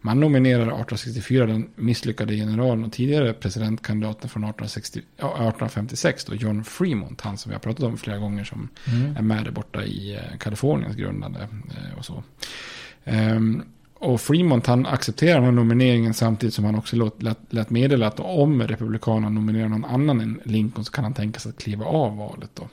man 0.01 0.19
nominerar 0.19 0.61
1864 0.61 1.45
den 1.45 1.69
misslyckade 1.75 2.35
generalen 2.35 2.85
och 2.85 2.91
tidigare 2.91 3.33
presidentkandidaten 3.33 4.29
från 4.29 4.43
1860, 4.43 4.99
1856, 4.99 6.25
då, 6.25 6.35
John 6.35 6.63
Fremont, 6.63 7.21
han 7.21 7.37
som 7.37 7.49
vi 7.49 7.53
har 7.53 7.59
pratat 7.59 7.85
om 7.85 7.97
flera 7.97 8.17
gånger 8.17 8.43
som 8.43 8.69
mm. 8.85 9.17
är 9.17 9.21
med 9.21 9.43
där 9.43 9.51
borta 9.51 9.83
i 9.83 10.15
eh, 10.15 10.37
Kaliforniens 10.37 10.95
grundande 10.95 11.39
eh, 11.41 11.97
och 11.97 12.05
så. 12.05 12.23
Um, 13.03 13.63
och 13.93 14.21
Fremont 14.21 14.67
han 14.67 14.85
accepterar 14.85 15.35
den 15.35 15.43
här 15.43 15.51
nomineringen 15.51 16.13
samtidigt 16.13 16.53
som 16.53 16.65
han 16.65 16.75
också 16.75 16.95
låt, 16.95 17.23
lät, 17.23 17.39
lät 17.49 17.69
meddela 17.69 18.07
att 18.07 18.19
om 18.19 18.61
Republikanerna 18.61 19.29
nominerar 19.29 19.69
någon 19.69 19.85
annan 19.85 20.21
än 20.21 20.41
Lincoln 20.45 20.85
så 20.85 20.91
kan 20.91 21.03
han 21.03 21.13
tänka 21.13 21.39
sig 21.39 21.49
att 21.49 21.63
kliva 21.63 21.85
av 21.85 22.17
valet 22.17 22.49
då. 22.53 22.67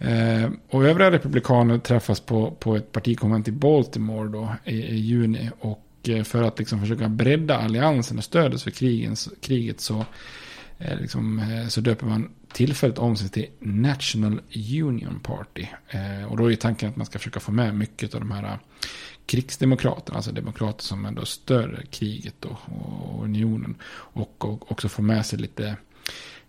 Eh, 0.00 0.50
och 0.68 0.84
övriga 0.84 1.10
republikaner 1.10 1.78
träffas 1.78 2.20
på, 2.20 2.50
på 2.50 2.76
ett 2.76 2.92
partikonvent 2.92 3.48
i 3.48 3.52
Baltimore 3.52 4.28
då 4.28 4.54
i, 4.64 4.82
i 4.82 4.96
juni. 4.96 5.50
Och 5.60 5.86
eh, 6.08 6.22
för 6.22 6.42
att 6.42 6.58
liksom 6.58 6.80
försöka 6.80 7.08
bredda 7.08 7.58
alliansen 7.58 8.18
och 8.18 8.24
stödet 8.24 8.62
för 8.62 8.70
krigens, 8.70 9.28
kriget 9.40 9.80
så, 9.80 10.04
eh, 10.78 11.00
liksom, 11.00 11.38
eh, 11.38 11.68
så 11.68 11.80
döper 11.80 12.06
man 12.06 12.30
tillfälligt 12.52 12.98
om 12.98 13.16
sig 13.16 13.28
till 13.28 13.46
National 13.58 14.40
Union 14.82 15.20
Party. 15.22 15.66
Eh, 15.88 16.24
och 16.30 16.36
då 16.36 16.52
är 16.52 16.56
tanken 16.56 16.88
att 16.88 16.96
man 16.96 17.06
ska 17.06 17.18
försöka 17.18 17.40
få 17.40 17.52
med 17.52 17.74
mycket 17.74 18.14
av 18.14 18.20
de 18.20 18.30
här 18.30 18.44
eh, 18.44 18.58
krigsdemokraterna, 19.26 20.16
alltså 20.16 20.32
demokrater 20.32 20.82
som 20.82 21.04
ändå 21.04 21.24
stör 21.24 21.84
kriget 21.90 22.44
och, 22.44 22.58
och 22.68 23.24
unionen. 23.24 23.76
Och, 23.90 24.44
och 24.44 24.72
också 24.72 24.88
få 24.88 25.02
med 25.02 25.26
sig 25.26 25.38
lite 25.38 25.76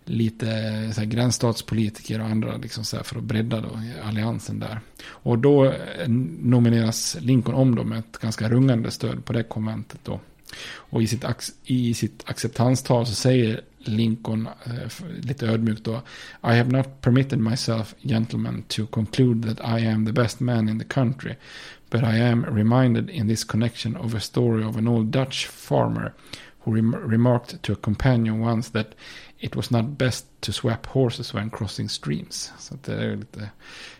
lite 0.04 0.46
så 0.94 1.00
här, 1.00 1.06
gränsstatspolitiker 1.06 2.20
och 2.20 2.26
andra 2.26 2.56
liksom 2.56 2.84
så 2.84 2.96
här, 2.96 3.04
för 3.04 3.18
att 3.18 3.24
bredda 3.24 3.60
då, 3.60 3.80
alliansen 4.04 4.58
där. 4.58 4.80
Och 5.04 5.38
då 5.38 5.64
eh, 5.64 6.08
nomineras 6.08 7.16
Lincoln 7.20 7.54
om 7.54 7.74
då 7.74 7.84
med 7.84 7.98
ett 7.98 8.18
ganska 8.18 8.48
rungande 8.48 8.90
stöd 8.90 9.24
på 9.24 9.32
det 9.32 9.42
konventet 9.42 10.00
då. 10.02 10.20
Och 10.64 11.02
i 11.02 11.06
sitt, 11.06 11.24
i 11.64 11.94
sitt 11.94 12.22
acceptanstal 12.26 13.06
så 13.06 13.14
säger 13.14 13.60
Lincoln 13.78 14.48
eh, 14.64 15.06
lite 15.20 15.46
ödmjukt 15.46 15.84
då. 15.84 16.02
I 16.42 16.56
have 16.56 16.70
not 16.70 17.00
permitted 17.00 17.38
myself, 17.38 17.94
gentlemen, 18.02 18.62
to 18.68 18.86
conclude 18.86 19.54
that 19.54 19.80
I 19.80 19.86
am 19.86 20.06
the 20.06 20.12
best 20.12 20.40
man 20.40 20.68
in 20.68 20.78
the 20.78 20.84
country. 20.84 21.36
But 21.90 22.02
I 22.04 22.18
am 22.18 22.44
reminded 22.44 23.10
in 23.10 23.28
this 23.28 23.44
connection 23.44 23.96
of 23.96 24.14
a 24.14 24.20
story 24.20 24.64
of 24.64 24.76
an 24.76 24.88
old 24.88 25.06
Dutch 25.06 25.46
farmer 25.46 26.12
who 26.64 26.74
rem 26.74 26.94
remarked 26.94 27.62
to 27.62 27.72
a 27.72 27.76
companion 27.76 28.40
once 28.40 28.70
that 28.70 28.94
It 29.42 29.56
was 29.56 29.70
not 29.70 29.84
best 29.84 30.26
to 30.40 30.52
swap 30.52 30.86
horses 30.86 31.34
when 31.34 31.50
crossing 31.50 31.88
streams. 31.88 32.52
Så 32.58 32.74
det 32.84 32.94
är 32.94 33.16
lite, 33.16 33.50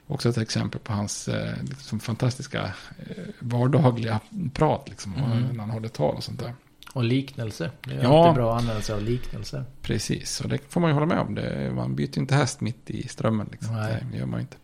också 0.07 0.29
ett 0.29 0.39
exempel 0.39 0.81
på 0.81 0.93
hans 0.93 1.29
eh, 1.29 1.55
liksom 1.69 2.01
fantastiska 2.01 2.63
eh, 2.99 3.25
vardagliga 3.39 4.21
prat. 4.55 4.89
Liksom, 4.89 5.15
mm. 5.15 5.43
När 5.43 5.61
han 5.61 5.71
håller 5.71 5.89
tal 5.89 6.15
och 6.15 6.25
sånt 6.25 6.41
där. 6.41 6.55
Och 6.93 7.05
liknelse. 7.05 7.71
Det 7.85 7.95
är 7.95 8.03
ja, 8.03 8.27
alltid 8.27 8.35
bra 8.35 8.55
att 8.55 8.61
använda 8.61 8.83
sig 8.83 8.95
av 8.95 9.03
liknelse. 9.03 9.65
Precis, 9.83 10.41
och 10.41 10.49
det 10.49 10.59
får 10.69 10.81
man 10.81 10.91
ju 10.91 10.95
hålla 10.95 11.07
med 11.07 11.19
om. 11.19 11.35
Det, 11.35 11.73
man 11.75 11.95
byter 11.95 12.19
inte 12.19 12.35
häst 12.35 12.61
mitt 12.61 12.91
i 12.91 13.09
strömmen. 13.09 13.49
Liksom. 13.53 13.77
Nej. 13.77 14.05
Det 14.13 14.19
gör 14.19 14.27
man 14.27 14.41
inte. 14.41 14.57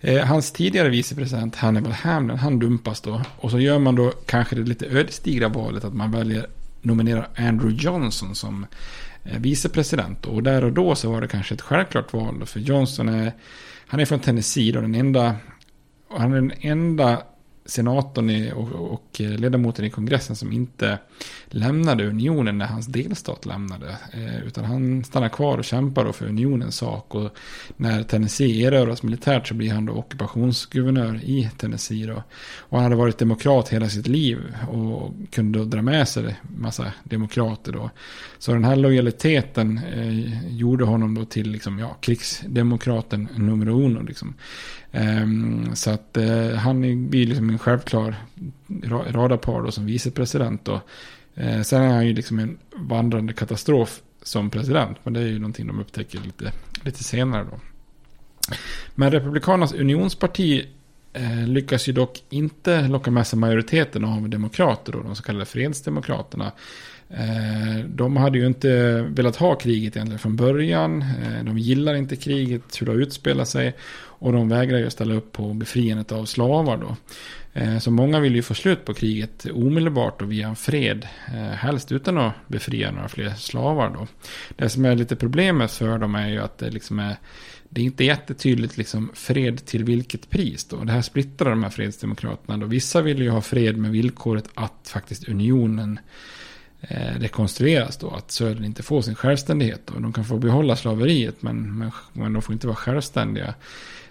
Eh, 0.00 0.26
hans 0.26 0.52
tidigare 0.52 0.88
vicepresident 0.88 1.56
Hannibal 1.56 1.92
Hamlin, 1.92 2.38
han 2.38 2.58
dumpas 2.58 3.00
då. 3.00 3.22
Och 3.36 3.50
så 3.50 3.58
gör 3.58 3.78
man 3.78 3.94
då 3.94 4.10
kanske 4.26 4.56
det 4.56 4.62
lite 4.62 4.86
ödesdigra 4.86 5.48
valet 5.48 5.84
att 5.84 5.94
man 5.94 6.10
väljer 6.10 6.46
nominera 6.84 7.26
Andrew 7.36 7.82
Johnson 7.84 8.34
som 8.34 8.66
Eh, 9.24 9.38
vicepresident. 9.38 10.26
Och 10.26 10.42
där 10.42 10.64
och 10.64 10.72
då 10.72 10.94
så 10.94 11.12
var 11.12 11.20
det 11.20 11.28
kanske 11.28 11.54
ett 11.54 11.60
självklart 11.60 12.12
val. 12.12 12.46
För 12.46 12.60
Johnson 12.60 13.08
är, 13.08 13.32
han 13.86 14.00
är 14.00 14.04
från 14.04 14.20
Tennessee 14.20 14.72
då, 14.72 14.80
den 14.80 14.94
enda, 14.94 15.36
och 16.08 16.20
han 16.20 16.32
är 16.32 16.36
den 16.36 16.52
enda 16.60 17.22
senatorn 17.66 18.30
i, 18.30 18.52
och, 18.52 18.72
och, 18.72 19.20
ledamoten 19.20 19.84
i 19.84 19.90
kongressen 19.90 20.36
som 20.36 20.52
inte 20.52 20.98
lämnade 21.46 22.06
unionen 22.06 22.58
när 22.58 22.66
hans 22.66 22.86
delstat 22.86 23.46
lämnade. 23.46 23.96
Eh, 24.12 24.46
utan 24.46 24.64
han 24.64 25.04
stannar 25.04 25.28
kvar 25.28 25.58
och 25.58 25.64
kämpar 25.64 26.12
för 26.12 26.26
unionens 26.26 26.76
sak. 26.76 27.14
Och 27.14 27.36
när 27.76 28.02
Tennessee 28.02 28.66
erövras 28.66 29.02
militärt 29.02 29.48
så 29.48 29.54
blir 29.54 29.72
han 29.72 29.86
då 29.86 29.92
ockupationsguvernör 29.92 31.20
i 31.24 31.50
Tennessee. 31.56 32.06
Då. 32.06 32.22
Och 32.58 32.76
han 32.78 32.82
hade 32.82 32.96
varit 32.96 33.18
demokrat 33.18 33.68
hela 33.68 33.88
sitt 33.88 34.06
liv 34.06 34.38
och 34.70 35.12
kunde 35.30 35.58
då 35.58 35.64
dra 35.64 35.82
med 35.82 36.08
sig 36.08 36.40
massa 36.42 36.92
demokrater. 37.04 37.72
Då. 37.72 37.90
Så 38.38 38.52
den 38.52 38.64
här 38.64 38.76
lojaliteten 38.76 39.78
eh, 39.78 40.48
gjorde 40.48 40.84
honom 40.84 41.14
då 41.14 41.24
till 41.24 41.50
liksom, 41.50 41.78
ja, 41.78 41.96
krigsdemokraten 42.00 43.28
nummer 43.36 43.68
uno. 43.68 44.02
Liksom. 44.02 44.34
Ehm, 44.94 45.76
så 45.76 45.90
att 45.90 46.16
eh, 46.16 46.50
han 46.50 47.08
blir 47.10 47.26
liksom 47.26 47.50
en 47.50 47.58
självklar 47.58 48.16
radarpar 49.08 49.62
då 49.62 49.70
som 49.70 49.86
vicepresident. 49.86 50.64
Då. 50.64 50.80
Eh, 51.34 51.62
sen 51.62 51.82
är 51.82 51.92
han 51.92 52.06
ju 52.06 52.14
liksom 52.14 52.38
en 52.38 52.58
vandrande 52.76 53.32
katastrof 53.32 54.00
som 54.22 54.50
president. 54.50 54.98
Men 55.02 55.12
det 55.12 55.20
är 55.20 55.26
ju 55.26 55.38
någonting 55.38 55.66
de 55.66 55.80
upptäcker 55.80 56.20
lite, 56.20 56.52
lite 56.84 57.04
senare 57.04 57.46
då. 57.50 57.60
Men 58.94 59.10
Republikanernas 59.10 59.72
unionsparti 59.72 60.66
eh, 61.12 61.46
lyckas 61.46 61.88
ju 61.88 61.92
dock 61.92 62.22
inte 62.30 62.88
locka 62.88 63.10
med 63.10 63.26
sig 63.26 63.38
majoriteten 63.38 64.04
av 64.04 64.28
demokrater 64.28 64.92
då, 64.92 65.02
de 65.02 65.16
så 65.16 65.22
kallade 65.22 65.44
fredsdemokraterna. 65.44 66.52
De 67.86 68.16
hade 68.16 68.38
ju 68.38 68.46
inte 68.46 69.00
velat 69.08 69.36
ha 69.36 69.54
kriget 69.54 69.96
egentligen 69.96 70.18
från 70.18 70.36
början. 70.36 71.04
De 71.42 71.58
gillar 71.58 71.94
inte 71.94 72.16
kriget, 72.16 72.62
hur 72.80 72.86
det 72.86 72.92
har 72.92 72.98
utspelat 72.98 73.48
sig. 73.48 73.74
Och 74.24 74.32
de 74.32 74.48
vägrar 74.48 74.78
ju 74.78 74.90
ställa 74.90 75.14
upp 75.14 75.32
på 75.32 75.54
befriandet 75.54 76.12
av 76.12 76.24
slavar 76.24 76.76
då. 76.76 76.96
Eh, 77.52 77.78
så 77.78 77.90
många 77.90 78.20
vill 78.20 78.34
ju 78.34 78.42
få 78.42 78.54
slut 78.54 78.84
på 78.84 78.94
kriget 78.94 79.46
omedelbart 79.52 80.22
och 80.22 80.32
via 80.32 80.48
en 80.48 80.56
fred. 80.56 81.08
Eh, 81.34 81.42
helst 81.42 81.92
utan 81.92 82.18
att 82.18 82.34
befria 82.46 82.90
några 82.90 83.08
fler 83.08 83.30
slavar 83.30 83.90
då. 83.90 84.06
Det 84.56 84.68
som 84.68 84.84
är 84.84 84.94
lite 84.94 85.16
problemet 85.16 85.72
för 85.72 85.98
dem 85.98 86.14
är 86.14 86.28
ju 86.28 86.38
att 86.38 86.58
det 86.58 86.70
liksom 86.70 86.98
är 86.98 87.16
det 87.68 87.80
är 87.80 87.84
inte 87.84 88.04
jättetydligt 88.04 88.76
liksom 88.76 89.10
fred 89.14 89.66
till 89.66 89.84
vilket 89.84 90.30
pris 90.30 90.64
då. 90.64 90.84
Det 90.84 90.92
här 90.92 91.02
splittrar 91.02 91.50
de 91.50 91.62
här 91.62 91.70
fredsdemokraterna 91.70 92.58
då. 92.58 92.66
Vissa 92.66 93.02
vill 93.02 93.22
ju 93.22 93.30
ha 93.30 93.40
fred 93.40 93.76
med 93.76 93.90
villkoret 93.90 94.48
att 94.54 94.88
faktiskt 94.92 95.28
unionen 95.28 95.98
eh, 96.80 97.20
rekonstrueras 97.20 97.96
då. 97.96 98.10
Att 98.10 98.30
södern 98.30 98.64
inte 98.64 98.82
får 98.82 99.02
sin 99.02 99.14
självständighet 99.14 99.80
då. 99.86 99.98
De 99.98 100.12
kan 100.12 100.24
få 100.24 100.38
behålla 100.38 100.76
slaveriet 100.76 101.42
men, 101.42 101.78
men, 101.78 101.90
men 102.12 102.32
de 102.32 102.42
får 102.42 102.52
inte 102.52 102.66
vara 102.66 102.76
självständiga. 102.76 103.54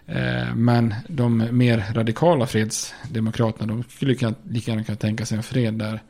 Eh, 0.08 0.56
men 0.56 0.93
de 1.08 1.47
mer 1.51 1.86
radikala 1.93 2.47
fredsdemokraterna, 2.47 3.74
de 3.74 3.84
skulle 3.84 4.12
lika 4.43 4.72
gärna 4.72 4.84
kunna 4.84 4.95
tänka 4.95 5.26
sig 5.26 5.38
en 5.38 5.43
fred 5.43 5.74
där 5.74 6.01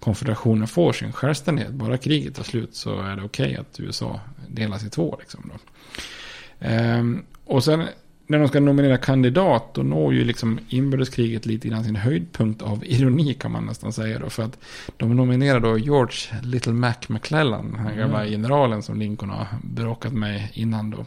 konfederationen 0.00 0.68
får 0.68 0.92
sin 0.92 1.12
självständighet. 1.12 1.72
Bara 1.72 1.98
kriget 1.98 2.34
tar 2.34 2.42
slut 2.42 2.74
så 2.74 3.00
är 3.00 3.16
det 3.16 3.22
okej 3.22 3.46
okay 3.46 3.56
att 3.56 3.80
USA 3.80 4.20
delas 4.48 4.84
i 4.84 4.90
två. 4.90 5.16
Liksom 5.20 5.50
då. 5.52 5.58
Ehm, 6.60 7.24
och 7.44 7.64
sen 7.64 7.84
när 8.26 8.38
de 8.38 8.48
ska 8.48 8.60
nominera 8.60 8.98
kandidat, 8.98 9.74
då 9.74 9.82
når 9.82 10.14
ju 10.14 10.24
liksom 10.24 10.58
inbördeskriget 10.68 11.46
lite 11.46 11.68
grann 11.68 11.84
sin 11.84 11.96
höjdpunkt 11.96 12.62
av 12.62 12.84
ironi 12.84 13.34
kan 13.34 13.52
man 13.52 13.66
nästan 13.66 13.92
säga 13.92 14.18
då. 14.18 14.30
För 14.30 14.42
att 14.42 14.58
de 14.96 15.16
nominerar 15.16 15.60
då 15.60 15.78
George 15.78 16.40
Little 16.42 16.72
Mac 16.72 16.94
McClellan, 17.08 17.72
den 17.72 17.96
gamla 17.96 18.20
mm. 18.20 18.30
generalen 18.30 18.82
som 18.82 18.98
Lincoln 18.98 19.30
har 19.30 19.46
bråkat 19.62 20.12
med 20.12 20.48
innan 20.52 20.90
då. 20.90 21.06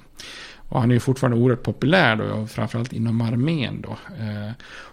Och 0.69 0.79
han 0.79 0.91
är 0.91 0.93
ju 0.93 0.99
fortfarande 0.99 1.37
oerhört 1.37 1.63
populär 1.63 2.15
då, 2.15 2.47
framförallt 2.47 2.93
inom 2.93 3.21
armén 3.21 3.81
då. 3.81 3.97
Eh, 4.19 4.51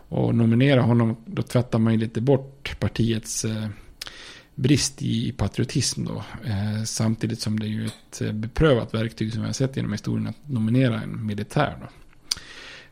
och 0.08 0.34
nominera 0.34 0.80
honom, 0.80 1.16
då 1.26 1.42
tvättar 1.42 1.78
man 1.78 1.92
ju 1.92 1.98
lite 1.98 2.20
bort 2.20 2.76
partiets 2.80 3.44
eh, 3.44 3.66
brist 4.54 5.02
i 5.02 5.32
patriotism 5.32 6.04
då. 6.04 6.24
Eh, 6.44 6.84
samtidigt 6.84 7.40
som 7.40 7.60
det 7.60 7.66
är 7.66 7.68
ju 7.68 7.86
ett 7.86 8.34
beprövat 8.34 8.94
verktyg 8.94 9.32
som 9.32 9.40
vi 9.42 9.46
har 9.46 9.52
sett 9.52 9.76
genom 9.76 9.92
historien 9.92 10.26
att 10.26 10.48
nominera 10.48 11.00
en 11.00 11.26
militär 11.26 11.76
då. 11.80 11.86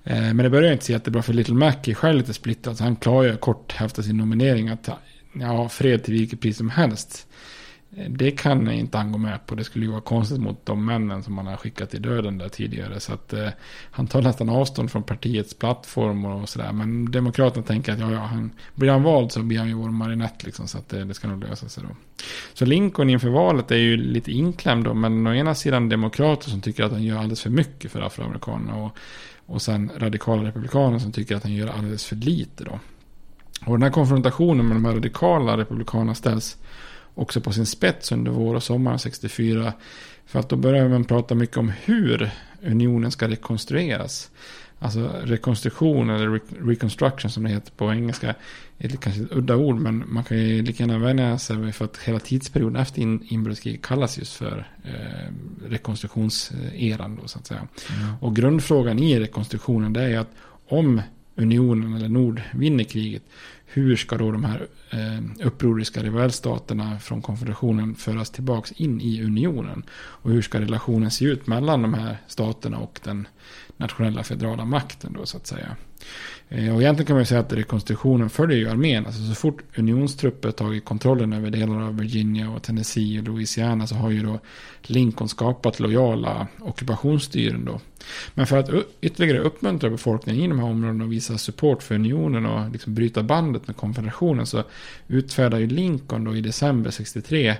Men 0.04 0.36
det 0.36 0.50
börjar 0.50 0.72
inte 0.72 0.84
se 0.84 0.94
att 0.94 1.04
det 1.04 1.08
är 1.08 1.12
bra 1.12 1.22
för 1.22 1.32
Little 1.32 1.54
Mac 1.54 1.74
är 1.84 1.94
själv 1.94 2.18
lite 2.18 2.34
splittrad. 2.34 2.76
Så 2.76 2.84
han 2.84 2.96
klargör 2.96 3.36
kort 3.36 3.80
efter 3.80 4.02
sin 4.02 4.16
nominering 4.16 4.68
att 4.68 4.88
ja, 5.32 5.68
fred 5.68 6.04
till 6.04 6.14
vilket 6.14 6.40
pris 6.40 6.56
som 6.56 6.70
helst. 6.70 7.26
Det 8.08 8.30
kan 8.30 8.66
jag 8.66 8.74
inte 8.74 8.98
han 8.98 9.12
gå 9.12 9.18
med 9.18 9.46
på. 9.46 9.54
Det 9.54 9.64
skulle 9.64 9.84
ju 9.84 9.90
vara 9.90 10.00
konstigt 10.00 10.40
mot 10.40 10.66
de 10.66 10.84
männen 10.84 11.22
som 11.22 11.38
han 11.38 11.46
har 11.46 11.56
skickat 11.56 11.94
i 11.94 11.98
döden 11.98 12.38
där 12.38 12.48
tidigare. 12.48 13.00
Så 13.00 13.12
att 13.12 13.32
eh, 13.32 13.48
han 13.90 14.06
tar 14.06 14.22
nästan 14.22 14.48
avstånd 14.48 14.90
från 14.90 15.02
partiets 15.02 15.54
plattform 15.54 16.24
och 16.24 16.48
sådär. 16.48 16.72
Men 16.72 17.10
Demokraterna 17.10 17.66
tänker 17.66 17.92
att 17.92 17.98
ja, 17.98 18.12
ja, 18.12 18.18
han, 18.18 18.50
blir 18.74 18.90
han 18.90 19.02
vald 19.02 19.32
så 19.32 19.42
blir 19.42 19.58
han 19.58 19.68
ju 19.68 19.74
vår 19.74 19.90
marinett 19.90 20.44
liksom. 20.44 20.68
Så 20.68 20.78
att 20.78 20.88
det, 20.88 21.04
det 21.04 21.14
ska 21.14 21.28
nog 21.28 21.40
lösa 21.40 21.68
sig 21.68 21.84
då. 21.88 21.96
Så 22.54 22.64
Lincoln 22.64 23.10
inför 23.10 23.28
valet 23.28 23.70
är 23.70 23.76
ju 23.76 23.96
lite 23.96 24.32
inklämd 24.32 24.84
då. 24.84 24.94
Men 24.94 25.26
å 25.26 25.34
ena 25.34 25.54
sidan 25.54 25.88
demokrater 25.88 26.50
som 26.50 26.60
tycker 26.60 26.84
att 26.84 26.92
han 26.92 27.02
gör 27.02 27.16
alldeles 27.16 27.42
för 27.42 27.50
mycket 27.50 27.92
för 27.92 28.00
afroamerikanerna. 28.00 28.76
Och, 28.76 28.96
och 29.46 29.62
sen 29.62 29.90
radikala 29.96 30.42
republikaner 30.42 30.98
som 30.98 31.12
tycker 31.12 31.36
att 31.36 31.42
han 31.42 31.54
gör 31.54 31.68
alldeles 31.68 32.04
för 32.04 32.16
lite 32.16 32.64
då. 32.64 32.78
Och 33.66 33.72
den 33.72 33.82
här 33.82 33.90
konfrontationen 33.90 34.68
med 34.68 34.76
de 34.76 34.84
här 34.84 34.94
radikala 34.94 35.56
republikanerna 35.56 36.14
ställs 36.14 36.56
också 37.14 37.40
på 37.40 37.52
sin 37.52 37.66
spets 37.66 38.12
under 38.12 38.30
vår 38.30 38.54
och 38.54 38.62
sommaren 38.62 38.98
64. 38.98 39.72
För 40.26 40.38
att 40.38 40.48
då 40.48 40.56
börjar 40.56 40.88
man 40.88 41.04
prata 41.04 41.34
mycket 41.34 41.56
om 41.56 41.72
hur 41.84 42.30
unionen 42.62 43.10
ska 43.10 43.28
rekonstrueras. 43.28 44.30
Alltså 44.82 45.12
rekonstruktion 45.22 46.10
eller 46.10 46.28
re- 46.28 46.68
reconstruction 46.68 47.30
som 47.30 47.42
det 47.42 47.50
heter 47.50 47.72
på 47.72 47.92
engelska. 47.92 48.34
Är 48.78 48.88
kanske 48.88 49.22
ett 49.22 49.32
udda 49.32 49.56
ord 49.56 49.76
men 49.76 50.04
man 50.06 50.24
kan 50.24 50.38
ju 50.38 50.62
lika 50.62 50.82
gärna 50.82 50.98
vänja 50.98 51.38
sig 51.38 51.72
för 51.72 51.84
att 51.84 51.96
hela 51.96 52.18
tidsperioden 52.18 52.82
efter 52.82 53.02
in, 53.02 53.26
inbördeskriget 53.28 53.82
kallas 53.82 54.18
just 54.18 54.32
för 54.32 54.68
eh, 54.84 55.32
rekonstruktionseran 55.68 57.18
då 57.22 57.28
så 57.28 57.38
att 57.38 57.46
säga. 57.46 57.68
Mm. 58.00 58.14
Och 58.20 58.36
grundfrågan 58.36 58.98
i 58.98 59.20
rekonstruktionen 59.20 59.92
det 59.92 60.02
är 60.02 60.18
att 60.18 60.30
om 60.68 61.02
unionen 61.36 61.94
eller 61.94 62.08
nord 62.08 62.42
vinner 62.52 62.84
kriget. 62.84 63.22
Hur 63.72 63.96
ska 63.96 64.16
då 64.16 64.32
de 64.32 64.44
här 64.44 64.66
eh, 64.90 65.46
upproriska 65.46 66.02
rivalstaterna 66.02 66.98
från 66.98 67.22
konfederationen 67.22 67.94
föras 67.94 68.30
tillbaks 68.30 68.72
in 68.72 69.00
i 69.00 69.22
unionen? 69.22 69.82
Och 69.92 70.30
hur 70.30 70.42
ska 70.42 70.60
relationen 70.60 71.10
se 71.10 71.24
ut 71.24 71.46
mellan 71.46 71.82
de 71.82 71.94
här 71.94 72.16
staterna 72.26 72.78
och 72.78 73.00
den 73.04 73.28
nationella 73.76 74.22
federala 74.22 74.64
makten 74.64 75.12
då 75.12 75.26
så 75.26 75.36
att 75.36 75.46
säga. 75.46 75.76
Eh, 76.48 76.74
och 76.74 76.82
egentligen 76.82 77.06
kan 77.06 77.14
man 77.14 77.22
ju 77.22 77.26
säga 77.26 77.40
att 77.40 77.52
rekonstruktionen 77.52 78.30
följer 78.30 78.58
ju 78.58 78.68
armén. 78.68 79.06
Alltså 79.06 79.26
så 79.26 79.34
fort 79.34 79.62
unionstrupper 79.78 80.50
tagit 80.50 80.84
kontrollen 80.84 81.32
över 81.32 81.50
delar 81.50 81.80
av 81.82 81.98
Virginia 81.98 82.50
och 82.50 82.62
Tennessee 82.62 83.18
och 83.18 83.24
Louisiana 83.24 83.86
så 83.86 83.94
har 83.94 84.10
ju 84.10 84.22
då 84.22 84.38
Lincoln 84.82 85.28
skapat 85.28 85.80
lojala 85.80 86.46
ockupationsstyren 86.60 87.64
då. 87.64 87.80
Men 88.34 88.46
för 88.46 88.56
att 88.56 88.70
ytterligare 89.00 89.38
uppmuntra 89.38 89.90
befolkningen 89.90 90.44
i 90.44 90.48
de 90.48 90.58
här 90.58 90.66
områdena 90.66 91.04
och 91.04 91.12
visa 91.12 91.38
support 91.38 91.82
för 91.82 91.94
unionen 91.94 92.46
och 92.46 92.70
liksom 92.70 92.94
bryta 92.94 93.22
bandet 93.22 93.66
med 93.66 93.76
konfederationen 93.76 94.46
så 94.46 94.64
utfärdar 95.08 95.58
ju 95.58 95.66
Lincoln 95.66 96.24
då 96.24 96.36
i 96.36 96.40
december 96.40 96.90
63 96.90 97.56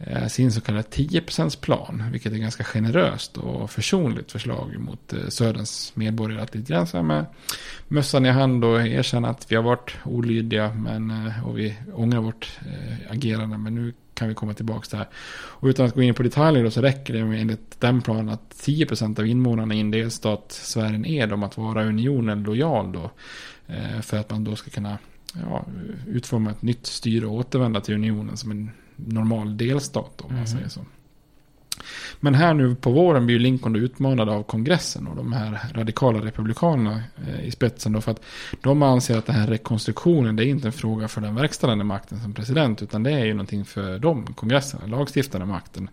Eh, 0.00 0.26
sin 0.26 0.52
så 0.52 0.60
kallade 0.60 0.88
10%-plan, 0.88 2.04
vilket 2.12 2.32
är 2.32 2.36
ganska 2.36 2.64
generöst 2.64 3.36
och 3.36 3.70
försonligt 3.70 4.32
förslag 4.32 4.76
mot 4.78 5.12
eh, 5.12 5.28
Söderns 5.28 5.92
medborgare. 5.94 6.42
Att 6.42 6.54
lite 6.54 6.72
grann 6.72 6.86
så 6.86 6.96
här 6.96 7.04
med 7.04 7.24
mössan 7.88 8.26
i 8.26 8.30
hand 8.30 8.64
och 8.64 8.86
erkänna 8.86 9.28
att 9.28 9.52
vi 9.52 9.56
har 9.56 9.62
varit 9.62 9.96
olydiga 10.04 10.72
men, 10.74 11.10
eh, 11.10 11.48
och 11.48 11.58
vi 11.58 11.74
ångrar 11.94 12.20
vårt 12.20 12.58
agerande, 13.10 13.58
men 13.58 13.74
nu 13.74 13.92
kan 14.14 14.28
vi 14.28 14.34
komma 14.34 14.54
tillbaka 14.54 14.80
till 14.80 14.90
det 14.90 14.96
här. 14.96 15.08
Och 15.30 15.68
utan 15.68 15.86
att 15.86 15.94
gå 15.94 16.02
in 16.02 16.14
på 16.14 16.22
detaljer 16.22 16.64
då, 16.64 16.70
så 16.70 16.82
räcker 16.82 17.14
det 17.14 17.24
med 17.24 17.40
enligt 17.40 17.80
den 17.80 18.02
planen 18.02 18.28
att 18.28 18.54
10% 18.54 19.18
av 19.18 19.26
invånarna 19.26 19.74
i 19.74 19.80
en 19.80 19.90
delstat 19.90 20.52
svären 20.52 21.06
ed 21.06 21.32
om 21.32 21.42
att 21.42 21.58
vara 21.58 21.84
unionen 21.84 22.42
lojal 22.42 22.92
då. 22.92 23.10
För 24.02 24.16
att 24.16 24.30
man 24.30 24.44
då 24.44 24.56
ska 24.56 24.70
kunna 24.70 24.98
ja, 25.34 25.66
utforma 26.06 26.50
ett 26.50 26.62
nytt 26.62 26.86
styre 26.86 27.26
och 27.26 27.34
återvända 27.34 27.80
till 27.80 27.94
unionen 27.94 28.36
som 28.36 28.50
en 28.50 28.70
normal 29.06 29.56
delstat 29.56 30.20
om 30.20 30.26
man 30.28 30.36
Mm. 30.36 30.46
säger 30.46 30.68
så. 30.68 30.80
Men 32.20 32.34
här 32.34 32.54
nu 32.54 32.74
på 32.74 32.90
våren 32.90 33.26
blir 33.26 33.36
ju 33.36 33.42
Lincoln 33.42 33.76
utmanad 33.76 34.28
av 34.28 34.42
kongressen 34.42 35.06
och 35.06 35.16
de 35.16 35.32
här 35.32 35.60
radikala 35.74 36.18
republikanerna 36.18 37.02
eh, 37.28 37.44
i 37.46 37.50
spetsen 37.50 37.92
då 37.92 38.00
för 38.00 38.12
att 38.12 38.22
de 38.62 38.82
anser 38.82 39.18
att 39.18 39.26
den 39.26 39.34
här 39.34 39.46
rekonstruktionen 39.46 40.36
det 40.36 40.44
är 40.44 40.46
inte 40.46 40.68
en 40.68 40.72
fråga 40.72 41.08
för 41.08 41.20
den 41.20 41.34
verkställande 41.34 41.84
makten 41.84 42.20
som 42.20 42.34
president 42.34 42.82
utan 42.82 43.02
det 43.02 43.10
är 43.10 43.24
ju 43.24 43.32
någonting 43.34 43.64
för 43.64 43.98
dem, 43.98 44.26
kongressen, 44.34 44.90
lagstiftande 44.90 45.46
makten. 45.46 45.90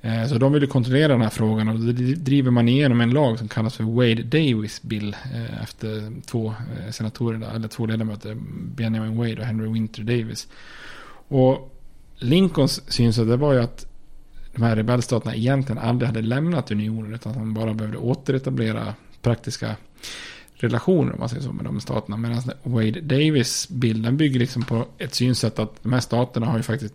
Eh, 0.00 0.26
så 0.26 0.38
de 0.38 0.52
vill 0.52 0.62
ju 0.62 0.68
kontrollera 0.68 1.12
den 1.12 1.22
här 1.22 1.30
frågan 1.30 1.68
och 1.68 1.78
då 1.78 1.92
driver 2.16 2.50
man 2.50 2.68
igenom 2.68 3.00
en 3.00 3.10
lag 3.10 3.38
som 3.38 3.48
kallas 3.48 3.76
för 3.76 3.84
Wade 3.84 4.22
Davis 4.22 4.82
bill 4.82 5.16
eh, 5.34 5.62
efter 5.62 6.12
två 6.26 6.54
senatorer, 6.90 7.54
eller 7.54 7.68
två 7.68 7.86
ledamöter, 7.86 8.36
Benjamin 8.76 9.16
Wade 9.16 9.36
och 9.38 9.44
Henry 9.46 9.72
Winter 9.72 10.02
Davis. 10.02 10.48
Och 11.28 11.71
Lincolns 12.22 12.92
synsätt 12.92 13.28
det 13.28 13.36
var 13.36 13.52
ju 13.52 13.60
att 13.60 13.86
de 14.54 14.62
här 14.62 14.76
rebellstaterna 14.76 15.34
egentligen 15.34 15.82
aldrig 15.82 16.06
hade 16.06 16.22
lämnat 16.22 16.70
unionen 16.70 17.14
utan 17.14 17.32
att 17.32 17.38
de 17.38 17.54
bara 17.54 17.74
behövde 17.74 17.98
återetablera 17.98 18.94
praktiska 19.22 19.76
relationer 20.54 21.12
om 21.12 21.20
man 21.20 21.28
säger 21.28 21.42
så 21.42 21.52
med 21.52 21.64
de 21.64 21.80
staterna. 21.80 22.16
Medan 22.16 22.42
Wade 22.62 23.00
Davis 23.00 23.68
bilden 23.68 24.16
bygger 24.16 24.40
liksom 24.40 24.62
på 24.62 24.86
ett 24.98 25.14
synsätt 25.14 25.58
att 25.58 25.82
de 25.82 25.92
här 25.92 26.00
staterna 26.00 26.46
har 26.46 26.56
ju 26.56 26.62
faktiskt 26.62 26.94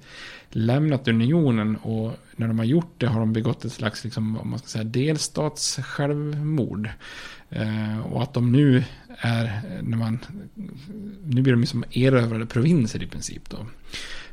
lämnat 0.50 1.08
unionen 1.08 1.76
och 1.76 2.14
när 2.36 2.48
de 2.48 2.60
har 2.60 2.66
gjort 2.66 2.94
det 2.98 3.08
har 3.08 3.20
de 3.20 3.34
begått 3.34 3.66
ett 3.66 3.72
slags 3.72 4.04
liksom, 4.04 4.38
om 4.38 4.50
man 4.50 4.60
ska 4.60 4.68
säga, 4.68 4.84
delstats 4.84 5.80
självmord. 5.84 6.90
Eh, 7.50 8.00
och 8.00 8.24
att 8.24 8.34
de 8.34 8.52
nu 8.52 8.84
är, 9.18 9.62
när 9.82 9.98
man, 9.98 10.20
nu 11.26 11.42
blir 11.42 11.54
de 11.54 11.66
som 11.66 11.84
erövrade 11.92 12.46
provinser 12.46 13.04
i 13.04 13.08
princip 13.08 13.50
då. 13.50 13.58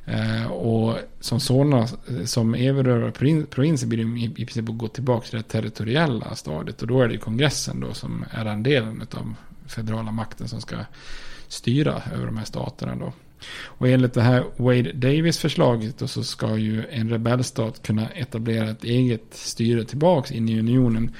Eh, 0.06 0.46
och 0.46 0.98
som 1.20 1.40
sådana, 1.40 1.78
eh, 1.80 2.24
som 2.24 2.54
erövrade 2.54 3.12
provinser 3.46 3.86
blir 3.86 3.98
de 3.98 4.16
i, 4.16 4.24
i 4.24 4.46
princip 4.46 4.68
att 4.68 4.78
gå 4.78 4.88
tillbaka 4.88 5.26
till 5.26 5.38
det 5.38 5.42
territoriella 5.42 6.34
stadiet. 6.34 6.82
Och 6.82 6.88
då 6.88 7.02
är 7.02 7.08
det 7.08 7.16
kongressen 7.16 7.80
då 7.80 7.94
som 7.94 8.24
är 8.30 8.44
den 8.44 8.62
delen 8.62 9.06
av 9.10 9.34
federala 9.66 10.10
makten 10.12 10.48
som 10.48 10.60
ska 10.60 10.76
styra 11.48 12.02
över 12.14 12.26
de 12.26 12.36
här 12.36 12.44
staterna 12.44 12.96
då. 12.96 13.12
Och 13.62 13.88
enligt 13.88 14.14
det 14.14 14.22
här 14.22 14.44
Wade 14.56 14.92
Davis 14.92 15.38
förslaget 15.38 15.98
då 15.98 16.08
så 16.08 16.24
ska 16.24 16.56
ju 16.56 16.84
en 16.90 17.10
rebellstat 17.10 17.82
kunna 17.82 18.08
etablera 18.08 18.70
ett 18.70 18.84
eget 18.84 19.26
styre 19.30 19.84
tillbaks 19.84 20.32
in 20.32 20.48
i 20.48 20.58
unionen. 20.58 21.14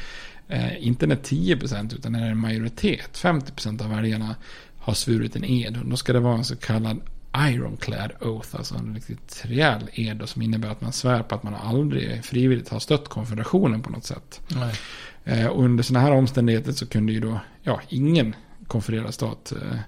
Eh, 0.49 0.87
inte 0.87 1.07
när 1.07 1.17
10% 1.17 1.95
utan 1.95 2.13
när 2.13 2.31
en 2.31 2.39
majoritet, 2.39 3.19
50% 3.19 3.83
av 3.83 3.91
väljarna 3.91 4.35
har 4.79 4.95
svurit 4.95 5.37
en 5.37 5.45
ed. 5.45 5.77
Och 5.83 5.89
då 5.89 5.97
ska 5.97 6.13
det 6.13 6.21
vara 6.21 6.35
en 6.35 6.45
så 6.45 6.57
kallad 6.57 7.01
Ironclad 7.37 8.13
Oath, 8.21 8.57
alltså 8.57 8.75
en 8.75 8.95
riktigt 8.95 9.43
rejäl 9.45 9.91
ed 9.93 10.23
som 10.29 10.43
innebär 10.43 10.69
att 10.69 10.81
man 10.81 10.93
svär 10.93 11.23
på 11.23 11.35
att 11.35 11.43
man 11.43 11.55
aldrig 11.55 12.25
frivilligt 12.25 12.69
har 12.69 12.79
stött 12.79 13.09
konfederationen 13.09 13.83
på 13.83 13.91
något 13.91 14.05
sätt. 14.05 14.41
Eh, 15.25 15.47
och 15.47 15.65
under 15.65 15.83
sådana 15.85 16.07
här 16.07 16.13
omständigheter 16.13 16.73
så 16.73 16.87
kunde 16.87 17.13
ju 17.13 17.21
då, 17.21 17.41
ja, 17.63 17.81
ingen 17.89 18.35
konfererad 18.67 19.15
stat 19.15 19.53
eh, 19.53 19.79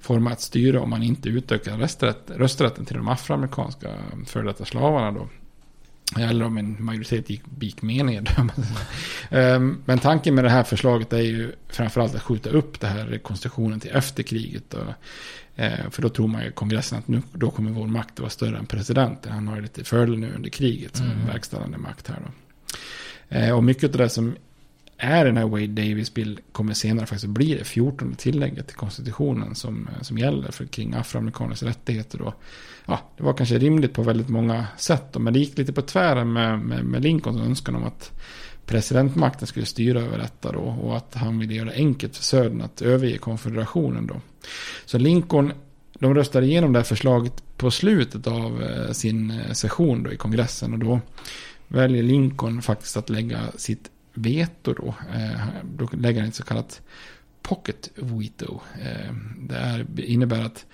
forma 0.00 0.32
ett 0.32 0.40
styre 0.40 0.78
om 0.78 0.90
man 0.90 1.02
inte 1.02 1.30
rösträtt, 1.78 2.30
rösträtten 2.36 2.84
till 2.84 2.96
de 2.96 3.08
afroamerikanska 3.08 3.88
före 4.26 4.46
detta 4.46 4.64
slavarna 4.64 5.12
då. 5.12 5.28
Eller 6.18 6.44
om 6.44 6.58
en 6.58 6.84
majoritet 6.84 7.30
gick, 7.30 7.42
gick 7.60 7.82
med 7.82 8.04
ner. 8.04 8.24
um, 9.56 9.82
men 9.84 9.98
tanken 9.98 10.34
med 10.34 10.44
det 10.44 10.50
här 10.50 10.62
förslaget 10.62 11.12
är 11.12 11.20
ju 11.20 11.52
framförallt 11.68 12.14
att 12.14 12.22
skjuta 12.22 12.50
upp 12.50 12.80
det 12.80 12.86
här 12.86 13.06
rekonstruktionen 13.06 13.80
till 13.80 13.90
efter 13.90 14.22
kriget. 14.22 14.74
Och, 14.74 14.92
eh, 15.56 15.90
för 15.90 16.02
då 16.02 16.08
tror 16.08 16.28
man 16.28 16.44
ju 16.44 16.52
kongressen 16.52 16.98
att 16.98 17.08
nu, 17.08 17.22
då 17.32 17.50
kommer 17.50 17.70
vår 17.70 17.86
makt 17.86 18.12
att 18.12 18.20
vara 18.20 18.30
större 18.30 18.58
än 18.58 18.66
presidenten. 18.66 19.32
Han 19.32 19.48
har 19.48 19.56
ju 19.56 19.62
lite 19.62 19.84
fördel 19.84 20.18
nu 20.18 20.32
under 20.34 20.50
kriget 20.50 20.96
som 20.96 21.06
Mm. 21.06 21.26
verkställande 21.26 21.78
makt 21.78 22.08
här 22.08 22.18
då. 22.26 22.32
Eh, 23.36 23.56
och 23.56 23.64
mycket 23.64 23.90
av 23.90 23.96
det 23.96 24.08
som 24.08 24.34
är 24.96 25.24
den 25.24 25.36
här 25.36 25.46
Wade 25.46 25.66
Davis 25.66 26.14
bill 26.14 26.40
kommer 26.52 26.74
senare 26.74 27.06
faktiskt 27.06 27.26
bli 27.26 27.54
det 27.54 27.64
14 27.64 28.14
tillägget 28.14 28.66
till 28.66 28.76
konstitutionen 28.76 29.54
som, 29.54 29.88
som 30.00 30.18
gäller 30.18 30.50
för 30.50 30.66
kring 30.66 30.94
afroamerikaners 30.94 31.62
rättigheter 31.62 32.18
då. 32.18 32.34
Ja, 32.86 33.00
det 33.16 33.22
var 33.22 33.32
kanske 33.32 33.58
rimligt 33.58 33.92
på 33.92 34.02
väldigt 34.02 34.28
många 34.28 34.66
sätt 34.76 35.12
då, 35.12 35.20
men 35.20 35.32
det 35.32 35.38
gick 35.38 35.58
lite 35.58 35.72
på 35.72 35.82
tvären 35.82 36.32
med, 36.32 36.58
med, 36.58 36.84
med 36.84 37.02
Lincolns 37.02 37.40
önskan 37.40 37.76
om 37.76 37.84
att 37.84 38.12
presidentmakten 38.66 39.46
skulle 39.46 39.66
styra 39.66 40.00
över 40.00 40.18
detta 40.18 40.52
då 40.52 40.60
och 40.60 40.96
att 40.96 41.14
han 41.14 41.38
ville 41.38 41.54
göra 41.54 41.68
det 41.68 41.74
enkelt 41.74 42.16
för 42.16 42.24
södern 42.24 42.60
att 42.60 42.82
överge 42.82 43.18
konfederationen 43.18 44.06
då. 44.06 44.20
Så 44.84 44.98
Lincoln, 44.98 45.52
de 45.98 46.14
röstade 46.14 46.46
igenom 46.46 46.72
det 46.72 46.78
här 46.78 46.84
förslaget 46.84 47.42
på 47.56 47.70
slutet 47.70 48.26
av 48.26 48.62
eh, 48.62 48.92
sin 48.92 49.30
eh, 49.30 49.52
session 49.52 50.02
då 50.02 50.12
i 50.12 50.16
kongressen 50.16 50.72
och 50.72 50.78
då 50.78 51.00
väljer 51.68 52.02
Lincoln 52.02 52.62
faktiskt 52.62 52.96
att 52.96 53.10
lägga 53.10 53.40
sitt 53.56 53.90
veto 54.14 54.72
då. 54.72 54.94
Eh, 55.14 55.40
då 55.64 55.88
lägger 55.92 56.20
han 56.20 56.28
ett 56.28 56.34
så 56.34 56.42
kallat 56.42 56.80
pocket 57.42 57.90
veto. 57.96 58.60
Det 59.88 60.02
innebär 60.02 60.44
att 60.44 60.66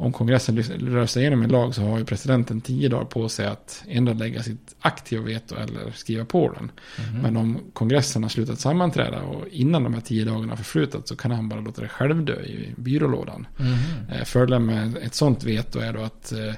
om 0.00 0.12
kongressen 0.12 0.62
röstar 0.62 1.20
igenom 1.20 1.42
en 1.42 1.50
lag 1.50 1.74
så 1.74 1.82
har 1.82 1.98
ju 1.98 2.04
presidenten 2.04 2.60
tio 2.60 2.88
dagar 2.88 3.04
på 3.04 3.28
sig 3.28 3.46
att 3.46 3.84
ändå 3.88 4.12
lägga 4.12 4.42
sitt 4.42 4.76
aktiva 4.80 5.24
veto 5.24 5.54
eller 5.54 5.92
skriva 5.94 6.24
på 6.24 6.52
den. 6.52 6.72
Mhm. 6.98 7.22
Men 7.22 7.36
om 7.36 7.58
kongressen 7.72 8.22
har 8.22 8.30
slutat 8.30 8.60
sammanträda 8.60 9.22
och 9.22 9.48
innan 9.48 9.84
de 9.84 9.94
här 9.94 10.00
tio 10.00 10.24
dagarna 10.24 10.52
har 10.52 10.56
förflutat 10.56 11.08
så 11.08 11.16
kan 11.16 11.30
han 11.30 11.48
bara 11.48 11.60
låta 11.60 11.82
det 11.82 11.88
självdö 11.88 12.42
i 12.42 12.74
byrålådan. 12.76 13.46
Mhm. 13.56 13.74
Eh, 14.12 14.24
Fördelen 14.24 14.66
med 14.66 14.96
ett 14.96 15.14
sånt 15.14 15.44
veto 15.44 15.78
är 15.78 15.92
då 15.92 16.02
att 16.02 16.32
eh, 16.32 16.54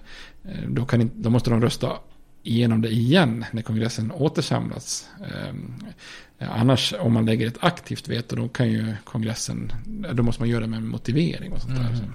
då, 0.69 0.87
kan 0.87 1.11
då 1.15 1.31
måste 1.31 1.51
de 1.51 1.61
rösta 1.61 1.93
igenom 2.43 2.83
det 2.83 2.89
igen 2.89 3.45
när 3.53 3.63
kongressen 3.63 4.13
återsamlas. 4.13 5.09
Eh, 5.21 5.55
annars 6.61 6.95
om 7.01 7.13
man 7.13 7.27
lägger 7.27 7.47
ett 7.47 7.59
aktivt 7.61 8.09
veto 8.09 8.37
då 8.37 8.49
kan 8.49 8.71
ju 8.71 8.95
kongressen, 9.05 9.73
då 10.13 10.23
måste 10.23 10.43
man 10.43 10.49
göra 10.49 10.61
det 10.61 10.67
med 10.67 10.77
en 10.77 10.89
motivering 10.89 11.53
och 11.53 11.61
sånt 11.61 11.77
där. 11.77 12.13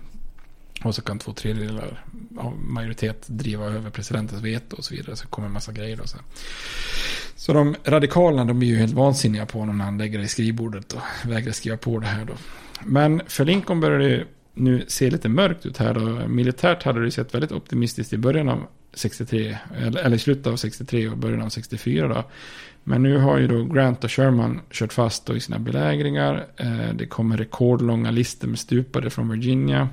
Och 0.83 0.95
så 0.95 1.01
kan 1.01 1.19
två 1.19 1.33
tredjedelar 1.33 2.03
av 2.37 2.59
majoritet 2.59 3.23
driva 3.27 3.65
över 3.65 3.89
presidentens 3.89 4.41
veto 4.41 4.75
och 4.75 4.83
så 4.83 4.95
vidare. 4.95 5.15
Så 5.15 5.27
kommer 5.27 5.47
en 5.47 5.53
massa 5.53 5.71
grejer 5.71 5.97
då. 5.97 6.07
Så, 6.07 6.17
så 7.35 7.53
de 7.53 7.75
radikalerna 7.83 8.45
de 8.45 8.59
blir 8.59 8.69
ju 8.69 8.77
helt 8.77 8.93
vansinniga 8.93 9.45
på 9.45 9.59
honom 9.59 9.77
när 9.77 9.85
han 9.85 9.97
lägger 9.97 10.19
det 10.19 10.25
i 10.25 10.27
skrivbordet 10.27 10.93
och 10.93 11.01
vägrar 11.25 11.51
skriva 11.51 11.77
på 11.77 11.99
det 11.99 12.07
här 12.07 12.25
då. 12.25 12.33
Men 12.83 13.21
för 13.27 13.45
Lincoln 13.45 13.79
börjar 13.79 13.99
det 13.99 14.25
nu 14.53 14.85
se 14.87 15.09
lite 15.09 15.29
mörkt 15.29 15.65
ut 15.65 15.77
här 15.77 15.93
då. 15.93 16.27
Militärt 16.27 16.83
hade 16.83 17.05
det 17.05 17.11
sett 17.11 17.33
väldigt 17.33 17.51
optimistiskt 17.51 18.13
i 18.13 18.17
början 18.17 18.49
av 18.49 18.67
63, 18.93 19.57
eller, 19.77 20.01
eller 20.01 20.15
i 20.15 20.19
slutet 20.19 20.47
av 20.47 20.55
63 20.55 21.09
och 21.09 21.17
början 21.17 21.41
av 21.41 21.49
64 21.49 22.07
då. 22.07 22.23
Men 22.83 23.03
nu 23.03 23.17
har 23.17 23.37
ju 23.37 23.47
då 23.47 23.63
Grant 23.63 24.03
och 24.03 24.11
Sherman 24.11 24.61
kört 24.71 24.93
fast 24.93 25.25
då 25.25 25.35
i 25.35 25.39
sina 25.39 25.59
belägringar. 25.59 26.45
Eh, 26.57 26.93
det 26.93 27.05
kommer 27.05 27.37
rekordlånga 27.37 28.11
listor 28.11 28.47
med 28.47 28.59
stupade 28.59 29.09
från 29.09 29.29
Virginia. 29.29 29.89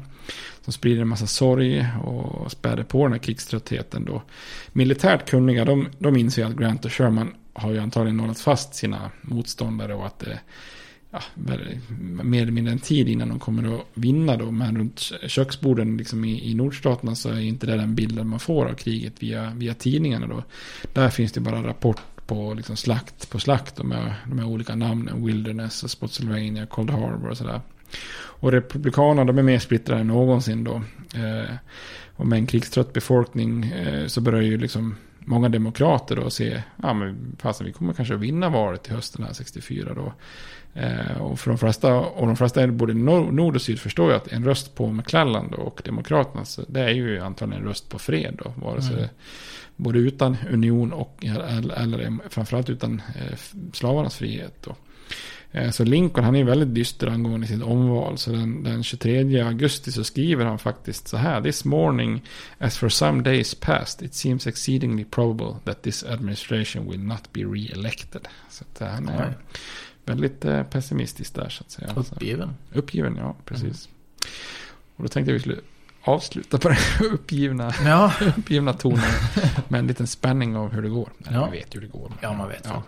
Som 0.64 0.72
sprider 0.72 1.02
en 1.02 1.08
massa 1.08 1.26
sorg 1.26 1.86
och 2.04 2.52
späder 2.52 2.82
på 2.82 3.02
den 3.02 3.12
här 3.12 3.18
krigströttheten 3.18 4.04
då. 4.04 4.22
Militärt 4.72 5.30
kunniga, 5.30 5.64
de, 5.64 5.88
de 5.98 6.16
inser 6.16 6.44
att 6.44 6.56
Grant 6.56 6.84
och 6.84 6.92
Sherman 6.92 7.34
har 7.52 7.72
ju 7.72 7.78
antagligen 7.78 8.16
nålat 8.16 8.40
fast 8.40 8.74
sina 8.74 9.10
motståndare 9.22 9.94
och 9.94 10.06
att 10.06 10.18
det 10.18 10.40
ja, 11.10 11.20
mer 12.22 12.42
eller 12.42 12.52
mindre 12.52 12.72
en 12.72 12.78
tid 12.78 13.08
innan 13.08 13.28
de 13.28 13.38
kommer 13.38 13.74
att 13.74 13.86
vinna 13.94 14.36
då. 14.36 14.50
Men 14.50 14.76
runt 14.76 15.00
köksborden 15.26 15.96
liksom 15.96 16.24
i, 16.24 16.50
i 16.50 16.54
nordstaterna 16.54 17.14
så 17.14 17.28
är 17.28 17.40
inte 17.40 17.66
det 17.66 17.76
den 17.76 17.94
bilden 17.94 18.28
man 18.28 18.40
får 18.40 18.66
av 18.66 18.74
kriget 18.74 19.22
via, 19.22 19.52
via 19.56 19.74
tidningarna 19.74 20.26
då. 20.26 20.42
Där 20.92 21.10
finns 21.10 21.32
det 21.32 21.40
bara 21.40 21.66
rapport 21.66 22.00
på 22.26 22.54
liksom 22.54 22.76
slakt 22.76 23.30
på 23.30 23.38
slakt. 23.38 23.76
De 23.76 23.90
här, 23.90 24.14
de 24.28 24.38
här 24.38 24.46
olika 24.46 24.74
namnen. 24.74 25.24
Wilderness 25.24 25.90
Spotsylvania, 25.90 26.66
Cold 26.66 26.90
Harbor 26.90 27.28
och 27.28 27.36
sådär. 27.36 27.60
Och 28.16 28.52
republikanerna 28.52 29.24
de 29.24 29.38
är 29.38 29.42
mer 29.42 29.58
splittrade 29.58 30.00
än 30.00 30.06
någonsin 30.06 30.64
då. 30.64 30.82
Eh, 31.14 31.54
och 32.16 32.26
med 32.26 32.38
en 32.38 32.46
krigstrött 32.46 32.92
befolkning 32.92 33.64
eh, 33.64 34.06
så 34.06 34.20
börjar 34.20 34.42
ju 34.42 34.58
liksom 34.58 34.96
många 35.18 35.48
demokrater 35.48 36.16
då 36.16 36.30
se, 36.30 36.62
ja 36.82 36.94
men 36.94 37.36
fasen 37.38 37.66
vi 37.66 37.72
kommer 37.72 37.92
kanske 37.92 38.14
att 38.14 38.20
vinna 38.20 38.48
valet 38.48 38.88
i 38.88 38.92
hösten 38.92 39.24
här 39.24 39.32
64 39.32 39.94
då. 39.94 40.12
Eh, 40.80 41.20
och 41.20 41.40
för 41.40 41.50
de 41.50 41.58
flesta, 41.58 42.00
och 42.00 42.26
de 42.26 42.36
flesta 42.36 42.66
både 42.66 42.94
nord 42.94 43.56
och 43.56 43.62
syd 43.62 43.80
förstår 43.80 44.10
ju 44.10 44.16
att 44.16 44.32
en 44.32 44.44
röst 44.44 44.74
på 44.74 44.92
McClellan 44.92 45.50
då 45.50 45.56
och 45.56 45.82
Demokraterna, 45.84 46.44
så 46.44 46.62
det 46.68 46.80
är 46.80 46.90
ju 46.90 47.20
antagligen 47.20 47.62
en 47.62 47.68
röst 47.68 47.88
på 47.88 47.98
fred 47.98 48.40
då. 48.44 48.52
Vare 48.56 48.82
sig 48.82 48.96
mm. 48.96 49.08
Både 49.76 49.98
utan 49.98 50.36
union 50.50 50.92
och, 50.92 51.24
eller, 51.24 51.74
eller 51.74 52.18
framförallt 52.28 52.70
utan 52.70 53.02
eh, 53.16 53.38
slavarnas 53.72 54.16
frihet 54.16 54.54
då. 54.60 54.76
Eh, 55.54 55.70
så 55.70 55.84
Lincoln 55.84 56.24
han 56.24 56.36
är 56.36 56.44
väldigt 56.44 56.74
dyster 56.74 57.06
angående 57.06 57.46
sitt 57.46 57.62
omval. 57.62 58.18
Så 58.18 58.30
den, 58.32 58.62
den 58.62 58.82
23 58.82 59.40
augusti 59.40 59.92
så 59.92 60.04
skriver 60.04 60.44
han 60.44 60.58
faktiskt 60.58 61.08
så 61.08 61.16
här. 61.16 61.42
This 61.42 61.64
morning 61.64 62.22
as 62.58 62.78
for 62.78 62.88
some 62.88 63.22
days 63.22 63.54
past 63.54 64.02
it 64.02 64.14
seems 64.14 64.46
exceedingly 64.46 65.04
probable 65.04 65.56
that 65.64 65.82
this 65.82 66.04
administration 66.04 66.90
will 66.90 67.00
not 67.00 67.32
be 67.32 67.40
re-elected. 67.40 68.28
Så 68.50 68.64
att 68.64 68.90
han 68.90 69.08
är 69.08 69.18
Nej. 69.18 69.34
väldigt 70.04 70.44
eh, 70.44 70.62
pessimistisk 70.62 71.34
där 71.34 71.48
så 71.48 71.64
att 71.64 71.70
säga. 71.70 71.92
Uppgiven. 71.96 72.54
Uppgiven, 72.72 73.16
ja 73.16 73.36
precis. 73.44 73.88
Mm. 73.88 73.94
Och 74.96 75.02
då 75.02 75.08
tänkte 75.08 75.30
jag 75.30 75.34
vi 75.34 75.40
skulle 75.40 75.60
avsluta 76.02 76.58
på 76.58 76.68
den 76.68 76.78
uppgivna, 77.12 77.72
ja. 77.84 78.12
uppgivna 78.36 78.72
tonen. 78.72 79.10
Med 79.68 79.78
en 79.78 79.86
liten 79.86 80.06
spänning 80.06 80.56
av 80.56 80.72
hur 80.72 80.82
det 80.82 80.88
går. 80.88 81.08
Ja. 81.18 81.40
Man 81.40 81.50
vet 81.50 81.74
hur 81.74 81.80
det 81.80 81.86
går. 81.86 82.12
Ja, 82.20 82.32
man 82.32 82.48
vet. 82.48 82.64
Ja. 82.64 82.82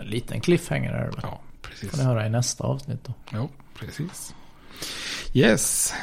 En 0.00 0.06
liten 0.06 0.40
cliffhanger 0.40 0.92
är 0.92 1.10
det 1.10 1.12
Ja, 1.22 1.40
precis. 1.72 1.90
Får 1.90 1.98
ni 1.98 2.04
höra 2.04 2.26
i 2.26 2.30
nästa 2.30 2.64
avsnitt 2.64 3.04
då. 3.04 3.12
Jo, 3.32 3.48
precis. 3.74 4.34
Yes. 5.32 5.94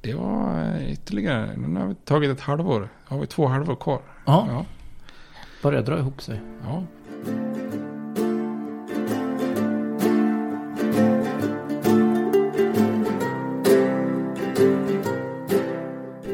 Det 0.00 0.14
var 0.14 0.78
ytterligare. 0.80 1.56
Nu 1.56 1.80
har 1.80 1.86
vi 1.86 1.94
tagit 1.94 2.30
ett 2.30 2.40
halvår. 2.40 2.88
har 3.04 3.18
vi 3.18 3.26
två 3.26 3.46
halvår 3.46 3.76
kvar. 3.76 4.00
Ja. 4.24 4.46
ja. 4.50 4.64
Börjar 5.62 5.82
dra 5.82 5.98
ihop 5.98 6.22
sig. 6.22 6.40
Ja. 6.64 6.82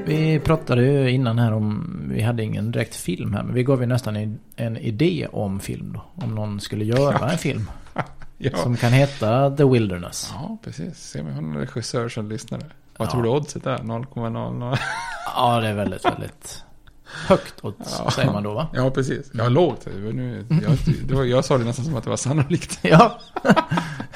Vi 0.04 0.40
pratade 0.40 0.84
ju 0.84 1.10
innan 1.10 1.38
här 1.38 1.52
om, 1.52 1.88
vi 2.10 2.22
hade 2.22 2.42
ingen 2.42 2.72
direkt 2.72 2.96
film 2.96 3.34
här, 3.34 3.42
men 3.42 3.54
vi 3.54 3.64
gav 3.64 3.80
ju 3.80 3.86
nästan 3.86 4.16
en, 4.16 4.38
en 4.56 4.76
idé 4.76 5.26
om 5.32 5.60
film 5.60 5.92
då. 5.92 6.24
Om 6.24 6.34
någon 6.34 6.60
skulle 6.60 6.84
göra 6.84 7.30
en 7.30 7.38
film. 7.38 7.70
ja. 8.50 8.58
Som 8.58 8.76
kan 8.76 8.92
heta 8.92 9.56
The 9.56 9.64
Wilderness. 9.64 10.30
Ja, 10.34 10.58
precis. 10.62 10.98
Se 10.98 11.20
om 11.20 11.26
vi 11.26 11.32
har 11.32 11.42
någon 11.42 11.56
regissör 11.56 12.08
som 12.08 12.28
lyssnar. 12.28 12.60
Vad 12.96 13.08
ja. 13.08 13.12
tror 13.12 13.22
du 13.22 13.28
oddset 13.28 13.66
är? 13.66 13.78
0,00? 13.78 14.78
ja, 15.36 15.60
det 15.60 15.68
är 15.68 15.74
väldigt, 15.74 16.04
väldigt 16.04 16.64
högt 17.04 17.54
odds, 17.64 17.96
ja. 17.98 18.10
säger 18.10 18.32
man 18.32 18.42
då 18.42 18.54
va? 18.54 18.68
Ja, 18.72 18.90
precis. 18.90 19.30
Ja, 19.34 19.48
lågt. 19.48 19.86
Nu, 19.86 20.46
jag, 20.62 20.78
det 21.06 21.14
var, 21.14 21.24
jag 21.24 21.44
sa 21.44 21.58
det 21.58 21.64
nästan 21.64 21.84
som 21.84 21.96
att 21.96 22.04
det 22.04 22.10
var 22.10 22.16
sannolikt. 22.16 22.78
ja, 22.82 23.20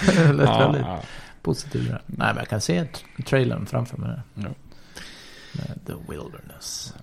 det 0.06 0.32
lät 0.32 0.48
ja, 0.48 0.58
väldigt 0.58 0.82
ja. 0.82 1.00
positivt. 1.42 1.88
Nej, 1.90 1.98
men 2.06 2.36
jag 2.36 2.48
kan 2.48 2.60
se 2.60 2.86
trailern 3.26 3.66
framför 3.66 3.96
mig. 3.96 4.20
Ja. 4.34 4.48
The 5.86 5.92
Wilderness. 6.08 6.94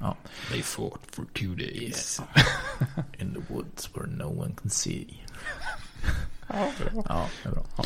Ja. 0.00 0.16
They 0.50 0.62
fought 0.62 1.00
for 1.12 1.24
two 1.24 1.54
days. 1.54 2.20
Yeah. 2.36 3.06
In 3.18 3.34
the 3.34 3.54
woods 3.54 3.90
where 3.94 4.06
no 4.06 4.42
one 4.42 4.54
can 4.62 4.70
see. 4.70 5.06
Ja, 6.48 7.26
det 7.42 7.48
är 7.48 7.52
bra. 7.52 7.64
Ja. 7.76 7.84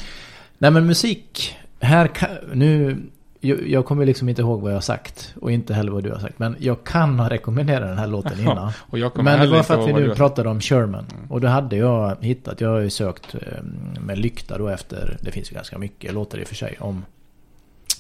Nej 0.58 0.70
men 0.70 0.86
musik. 0.86 1.56
Här 1.80 2.06
kan, 2.06 2.28
nu, 2.52 2.98
jag, 3.40 3.68
jag, 3.68 3.86
kommer 3.86 4.06
liksom 4.06 4.28
inte 4.28 4.42
ihåg 4.42 4.60
vad 4.60 4.70
jag 4.70 4.76
har 4.76 4.80
sagt. 4.80 5.34
Och 5.40 5.52
inte 5.52 5.74
heller 5.74 5.92
vad 5.92 6.04
du 6.04 6.10
har 6.10 6.18
sagt. 6.18 6.38
Men 6.38 6.56
jag 6.58 6.84
kan 6.84 7.18
ha 7.18 7.30
rekommenderat 7.30 7.88
den 7.88 7.98
här 7.98 8.06
låten 8.06 8.40
innan. 8.40 8.72
men 9.14 9.40
det 9.40 9.46
var 9.46 9.62
för 9.62 9.80
att 9.80 9.88
vi 9.88 9.92
nu 9.92 10.14
pratade 10.14 10.48
om 10.48 10.60
Sherman. 10.60 11.06
Mm. 11.16 11.30
Och 11.30 11.40
då 11.40 11.48
hade 11.48 11.76
jag 11.76 12.16
hittat, 12.20 12.60
jag 12.60 12.68
har 12.68 12.78
ju 12.78 12.90
sökt 12.90 13.34
ehm, 13.34 14.04
med 14.06 14.18
lykta 14.18 14.58
då 14.58 14.68
efter, 14.68 15.16
det 15.20 15.30
finns 15.30 15.50
ju 15.50 15.54
ganska 15.54 15.78
mycket 15.78 16.14
låtar 16.14 16.38
i 16.38 16.44
och 16.44 16.48
för 16.48 16.54
sig 16.54 16.76
om 16.80 17.04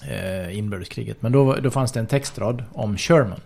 eh, 0.08 0.58
inbördeskriget. 0.58 1.22
Men 1.22 1.32
då, 1.32 1.54
då 1.54 1.70
fanns 1.70 1.92
det 1.92 2.00
en 2.00 2.06
textrad 2.06 2.64
om 2.72 2.96
Sherman. 2.96 3.40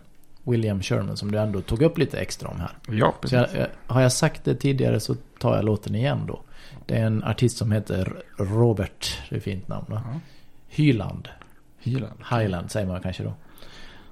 William 0.45 0.83
Sherman 0.83 1.17
som 1.17 1.33
du 1.33 1.39
ändå 1.39 1.61
tog 1.61 1.83
upp 1.83 1.99
lite 1.99 2.19
extra 2.19 2.49
om 2.49 2.61
här. 2.61 2.71
Ja, 2.89 3.15
precis. 3.21 3.33
Jag, 3.33 3.49
jag, 3.55 3.95
har 3.95 4.03
jag 4.03 4.13
sagt 4.13 4.45
det 4.45 4.55
tidigare 4.55 5.01
så 5.01 5.15
tar 5.39 5.57
jag 5.57 5.65
låten 5.65 5.95
igen 5.95 6.21
då. 6.27 6.41
Det 6.87 6.97
är 6.97 7.07
en 7.07 7.25
artist 7.25 7.57
som 7.57 7.73
heter 7.73 8.23
Robert, 8.37 9.19
det 9.29 9.35
är 9.35 9.39
ett 9.39 9.45
fint 9.45 9.69
namn 9.69 9.87
då. 9.89 9.95
Ja. 9.95 10.21
Hyland. 10.69 11.29
Hyland. 11.79 12.21
Highland 12.31 12.71
säger 12.71 12.87
man 12.87 13.03
kanske 13.03 13.23
då. 13.23 13.35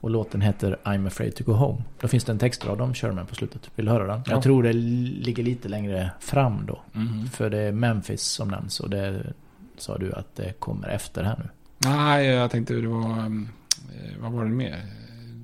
Och 0.01 0.11
låten 0.11 0.41
heter 0.41 0.79
I'm 0.85 1.07
afraid 1.07 1.35
to 1.37 1.45
go 1.45 1.53
home. 1.53 1.83
Då 2.01 2.09
finns 2.09 2.25
det 2.25 2.33
en 2.33 2.39
textrad 2.39 2.81
om 2.81 2.95
Sherman 2.95 3.27
på 3.27 3.35
slutet. 3.35 3.71
Vill 3.75 3.87
du 3.87 3.93
höra 3.93 4.07
den? 4.07 4.23
Ja. 4.27 4.33
Jag 4.33 4.43
tror 4.43 4.63
det 4.63 4.73
ligger 4.73 5.43
lite 5.43 5.69
längre 5.69 6.11
fram 6.21 6.67
då. 6.67 6.81
Mm. 6.95 7.27
För 7.29 7.51
det 7.51 7.59
är 7.59 7.73
Memphis 7.73 8.23
som 8.23 8.49
nämns 8.49 8.81
och 8.81 8.91
det 8.91 9.33
sa 9.77 9.99
du 9.99 10.13
att 10.13 10.37
det 10.37 10.53
kommer 10.53 10.89
efter 10.89 11.25
här 11.25 11.37
nu. 11.39 11.49
Nej, 11.79 12.27
jag 12.27 12.51
tänkte 12.51 12.75
det 12.75 12.89
var... 12.89 13.19
Um, 13.19 13.49
vad 14.19 14.33
var 14.33 14.45
det 14.45 14.51
mer 14.51 14.83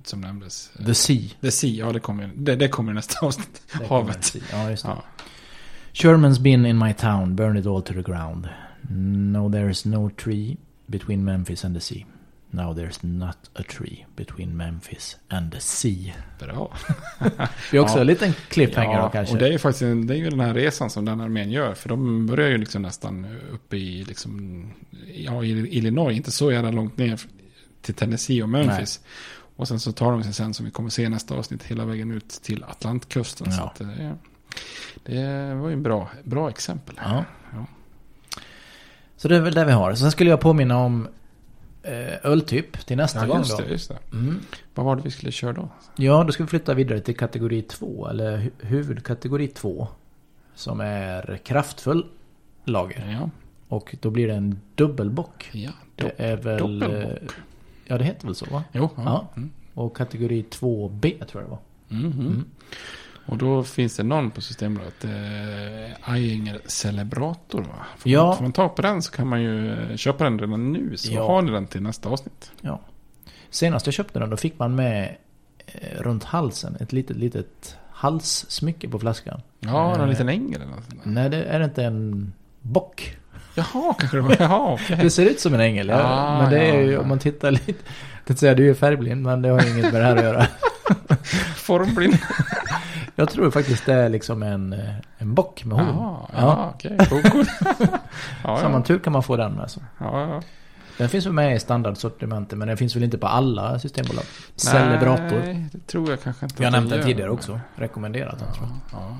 som 0.05 0.20
nämndes? 0.20 0.70
The 0.87 0.95
Sea. 0.95 1.28
The 1.41 1.51
Sea, 1.51 1.70
ja 1.70 1.93
det 1.93 2.01
kommer, 2.01 2.31
det, 2.35 2.57
det 2.57 2.68
kommer 2.68 2.93
nästa 2.93 3.26
avsnitt. 3.26 3.62
Havet. 3.89 4.35
Ja, 4.53 4.70
just 4.70 4.85
det. 4.85 4.89
Ja. 4.89 5.05
Sherman's 5.93 6.38
been 6.38 6.66
in 6.66 6.76
my 6.76 6.93
town, 6.93 7.34
burned 7.34 7.59
it 7.59 7.66
all 7.66 7.82
to 7.82 7.93
the 7.93 8.03
ground. 8.03 8.49
No, 9.32 9.49
there's 9.49 9.84
no 9.84 10.11
tree 10.11 10.57
between 10.88 11.24
Memphis 11.24 11.64
and 11.64 11.74
the 11.74 11.80
sea. 11.80 12.07
Now 12.53 12.72
there's 12.72 12.99
not 13.03 13.36
a 13.55 13.62
tree 13.62 14.07
between 14.16 14.57
Memphis 14.57 15.16
and 15.28 15.53
the 15.53 15.61
sea. 15.61 16.14
Bra. 16.38 16.72
det 17.70 17.76
är 17.76 17.80
också 17.80 17.95
ja. 17.95 18.01
en 18.01 18.07
liten 18.07 18.32
cliffhanger 18.49 18.99
ja, 18.99 19.11
kanske. 19.11 19.34
och 19.34 19.38
det 19.38 19.47
är 19.47 19.53
ju 19.53 19.59
faktiskt 19.59 19.82
en, 19.82 20.07
det 20.07 20.14
är 20.14 20.18
ju 20.18 20.30
den 20.30 20.41
här 20.41 20.55
resan 20.55 20.91
som 20.91 21.05
den 21.05 21.20
armén 21.20 21.51
gör. 21.51 21.74
För 21.74 21.88
de 21.88 22.26
börjar 22.26 22.49
ju 22.49 22.59
liksom 22.59 22.82
nästan 22.82 23.26
uppe 23.53 23.76
i, 23.76 24.05
liksom, 24.05 24.64
ja, 25.14 25.45
Illinois, 25.45 26.16
inte 26.16 26.30
så 26.30 26.53
jävla 26.53 26.70
långt 26.70 26.99
ner 26.99 27.20
till 27.82 27.95
Tennessee 27.95 28.43
och 28.43 28.49
Memphis. 28.49 29.01
Nej. 29.03 29.11
Och 29.57 29.68
sen 29.68 29.80
så 29.80 29.93
tar 29.93 30.12
de 30.12 30.24
sig 30.24 30.32
sen, 30.32 30.55
som 30.55 30.64
vi 30.66 30.70
kommer 30.72 30.91
se 30.91 31.09
nästa 31.09 31.34
avsnitt, 31.34 31.62
hela 31.62 31.84
vägen 31.84 32.11
ut 32.11 32.28
till 32.28 32.64
Atlantkusten. 32.64 33.47
Ja. 33.51 33.57
Så 33.57 33.62
att, 33.62 33.74
det, 33.74 34.16
det 35.05 35.55
var 35.55 35.68
ju 35.68 35.72
en 35.72 35.82
bra, 35.82 36.11
bra 36.24 36.48
exempel. 36.48 36.94
Ja. 36.98 37.24
ja. 37.53 37.66
Så 39.16 39.28
det 39.28 39.36
är 39.36 39.40
väl 39.40 39.55
det 39.55 39.64
vi 39.64 39.72
har. 39.72 39.94
Sen 39.94 40.11
skulle 40.11 40.30
jag 40.30 40.40
påminna 40.40 40.78
om 40.78 41.09
eh, 41.82 42.26
öltyp 42.26 42.86
till 42.86 42.96
nästa 42.96 43.20
ja, 43.20 43.26
gång 43.26 43.39
just. 43.39 43.56
Det, 43.59 43.64
just 43.64 43.89
det. 43.89 43.98
Mm. 44.12 44.40
Vad 44.74 44.86
var 44.86 44.97
det 44.97 45.02
vi 45.02 45.10
skulle 45.10 45.32
köra 45.32 45.52
då? 45.52 45.68
Ja, 45.97 46.24
då 46.24 46.32
ska 46.32 46.43
vi 46.43 46.48
flytta 46.48 46.74
vidare 46.74 47.01
till 47.01 47.16
kategori 47.16 47.62
2, 47.62 48.09
eller 48.09 48.39
hu 48.39 48.51
huvudkategori 48.59 49.48
2. 49.48 49.89
Som 50.55 50.81
är 50.81 51.40
kraftfull 51.44 52.06
lager. 52.64 53.18
Ja. 53.20 53.31
Och 53.68 53.97
då 54.01 54.10
blir 54.10 54.28
det 54.28 54.35
en 54.35 54.60
dubbelbock. 54.74 55.51
Ja, 55.52 55.70
det 55.94 56.12
är 56.16 56.36
väl... 56.36 56.59
Dubbelbock. 56.59 57.32
Ja, 57.85 57.98
det 57.98 58.05
heter 58.05 58.27
väl 58.27 58.35
så 58.35 58.47
va? 58.51 58.64
Jo. 58.72 58.90
Ja. 58.97 59.28
Mm. 59.36 59.51
Och 59.74 59.97
kategori 59.97 60.44
2B 60.51 61.24
tror 61.24 61.43
jag 61.43 61.44
det 61.44 61.51
var. 61.51 61.59
Mm 61.90 62.12
-hmm. 62.12 62.27
mm. 62.27 62.44
Och 63.26 63.38
då 63.38 63.64
finns 63.64 63.97
det 63.97 64.02
någon 64.02 64.30
på 64.30 64.40
Systembolaget, 64.40 65.05
eh, 65.05 66.55
Celebrator 66.66 67.60
va? 67.60 67.86
Får, 67.98 68.12
ja. 68.12 68.26
man, 68.26 68.36
får 68.36 68.42
man 68.42 68.52
tag 68.52 68.76
på 68.76 68.82
den 68.82 69.02
så 69.02 69.12
kan 69.12 69.26
man 69.26 69.42
ju 69.42 69.72
eh, 69.72 69.97
köpa 69.97 70.24
den 70.24 70.38
redan 70.38 70.72
nu. 70.72 70.97
Så 70.97 71.12
ja. 71.12 71.26
har 71.26 71.42
ni 71.42 71.52
den 71.52 71.66
till 71.66 71.82
nästa 71.82 72.09
avsnitt. 72.09 72.52
Ja. 72.60 72.80
Senast 73.51 73.86
jag 73.86 73.94
köpte 73.94 74.18
den 74.18 74.30
då 74.30 74.36
fick 74.36 74.59
man 74.59 74.74
med 74.74 75.16
eh, 75.66 76.02
runt 76.02 76.24
halsen 76.24 76.76
ett 76.80 76.92
litet, 76.92 77.16
litet 77.16 77.76
halssmycke 77.92 78.88
på 78.88 78.98
flaskan. 78.98 79.40
Ja, 79.60 80.02
eh, 80.02 80.09
liten 80.09 80.28
ängel 80.28 80.62
eller 80.62 80.72
något 80.72 80.84
Nej, 81.02 81.30
det 81.30 81.44
är 81.44 81.64
inte 81.64 81.84
en 81.84 82.32
bock. 82.60 83.16
Jaha, 83.55 83.94
kanske 83.98 84.16
det 84.16 84.20
var. 84.20 84.36
Jaha, 84.40 84.74
okay. 84.74 85.02
Det 85.02 85.10
ser 85.10 85.26
ut 85.26 85.40
som 85.40 85.55
en 85.55 85.60
ängel, 85.60 85.88
ja. 85.88 86.01
Ah, 86.02 86.42
men 86.42 86.51
det 86.51 86.59
är 86.59 86.80
ju, 86.80 86.98
om 86.98 87.09
man 87.09 87.18
tittar 87.18 87.51
lite. 87.51 87.72
Jag 87.72 88.24
tänkte 88.24 88.40
säga 88.40 88.55
du 88.55 88.70
är 88.70 88.74
färgblind, 88.74 89.22
men 89.22 89.42
det 89.42 89.48
har 89.48 89.66
inget 89.66 89.92
med 89.92 90.02
det 90.02 90.06
här 90.06 90.16
att 90.16 90.22
göra. 90.22 90.47
Formblind. 91.56 92.18
Jag 93.20 93.30
tror 93.30 93.51
faktiskt 93.51 93.86
det 93.86 93.94
är 93.94 94.09
liksom 94.09 94.42
en, 94.42 94.72
eh, 94.72 94.94
en 95.18 95.34
bock 95.34 95.64
med 95.64 95.78
horn. 95.78 95.97
Jaha, 95.97 96.26
ja, 96.36 96.72
okej. 96.74 96.98
Okay. 97.01 97.44
ja, 98.44 98.59
Samma 98.60 98.76
ja. 98.78 98.82
tur 98.82 98.98
kan 98.98 99.12
man 99.12 99.22
få 99.22 99.36
den 99.36 99.52
med. 99.52 99.70
Så. 99.70 99.80
Ja, 99.98 100.20
ja. 100.20 100.42
Den 100.98 101.09
finns 101.09 101.26
väl 101.26 101.32
med 101.32 101.56
i 101.56 101.60
standardsortimentet 101.60 102.59
men 102.59 102.68
den 102.68 102.76
finns 102.76 102.97
väl 102.97 103.05
inte 103.05 103.18
på 103.18 103.26
alla 103.26 103.78
systembolag? 103.78 104.24
Celebrator. 104.56 105.38
Nej, 105.44 105.68
det 105.72 105.86
tror 105.86 106.10
jag 106.10 106.22
kanske 106.22 106.47
inte. 106.47 106.62
Jag 106.62 106.72
nämnt 106.72 106.90
den 106.90 107.02
tidigare 107.02 107.30
också. 107.30 107.60
Rekommenderat 107.74 108.38
den 108.38 108.52
tror 108.52 108.68
jag. 108.68 109.01
Ja. 109.01 109.16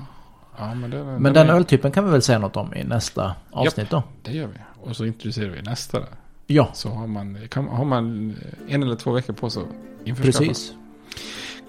Ja, 0.57 0.73
men, 0.73 0.89
det, 0.89 1.03
men 1.03 1.33
den 1.33 1.49
är... 1.49 1.53
öltypen 1.53 1.91
kan 1.91 2.05
vi 2.05 2.11
väl 2.11 2.21
säga 2.21 2.39
något 2.39 2.57
om 2.57 2.73
i 2.73 2.83
nästa 2.83 3.35
avsnitt 3.51 3.89
då? 3.89 4.03
det 4.23 4.31
gör 4.31 4.47
vi. 4.47 4.89
Och 4.89 4.95
så 4.95 5.05
introducerar 5.05 5.49
vi 5.49 5.61
nästa 5.61 5.99
där. 5.99 6.09
Ja. 6.47 6.69
Så 6.73 6.89
har 6.89 7.07
man, 7.07 7.47
kan, 7.49 7.67
har 7.67 7.85
man 7.85 8.35
en 8.67 8.83
eller 8.83 8.95
två 8.95 9.11
veckor 9.11 9.33
på 9.33 9.49
sig 9.49 9.63
inför 10.03 10.23
Precis. 10.23 10.73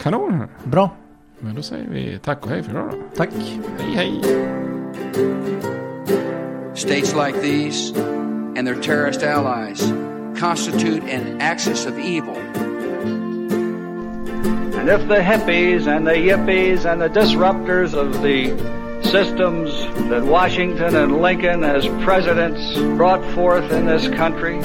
Kanon. 0.03 0.49
Bra. 0.65 0.91
Men 1.45 1.55
då 1.55 1.63
säger 1.63 1.87
vi 1.89 2.19
tack 2.25 2.45
och 2.45 2.51
hej 2.51 2.63
för 2.63 2.71
idag 2.71 2.91
då. 2.91 2.97
Tack. 3.17 3.31
Hej 3.79 3.95
hej. 3.95 4.21
States 6.75 7.15
like 7.15 7.41
these 7.43 7.97
and 8.57 8.67
their 8.67 8.83
terrorist 8.83 9.23
allies 9.23 9.93
constitute 10.39 11.03
an 11.03 11.41
axis 11.41 11.87
of 11.87 11.99
evil. 11.99 12.37
And 14.79 14.89
if 14.89 15.09
the 15.09 15.21
hippies 15.21 15.87
and 15.87 16.07
the 16.07 16.15
yippies 16.15 16.85
and 16.85 17.01
the 17.01 17.09
disruptors 17.09 17.95
of 17.95 18.23
the 18.23 18.51
systems 19.03 19.71
that 20.11 20.23
Washington 20.23 20.95
and 20.97 21.21
Lincoln 21.21 21.65
as 21.65 21.87
presidents 22.05 22.79
brought 22.97 23.25
forth 23.35 23.73
in 23.73 23.87
this 23.87 24.09
country 24.09 24.59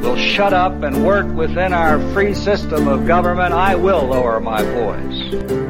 will 0.00 0.16
shut 0.16 0.52
up 0.52 0.82
and 0.82 1.04
work 1.04 1.26
within 1.34 1.72
our 1.72 1.98
free 2.12 2.34
system 2.34 2.86
of 2.88 3.06
government, 3.06 3.52
I 3.52 3.74
will 3.74 4.06
lower 4.06 4.40
my 4.40 4.62
voice. 4.62 5.69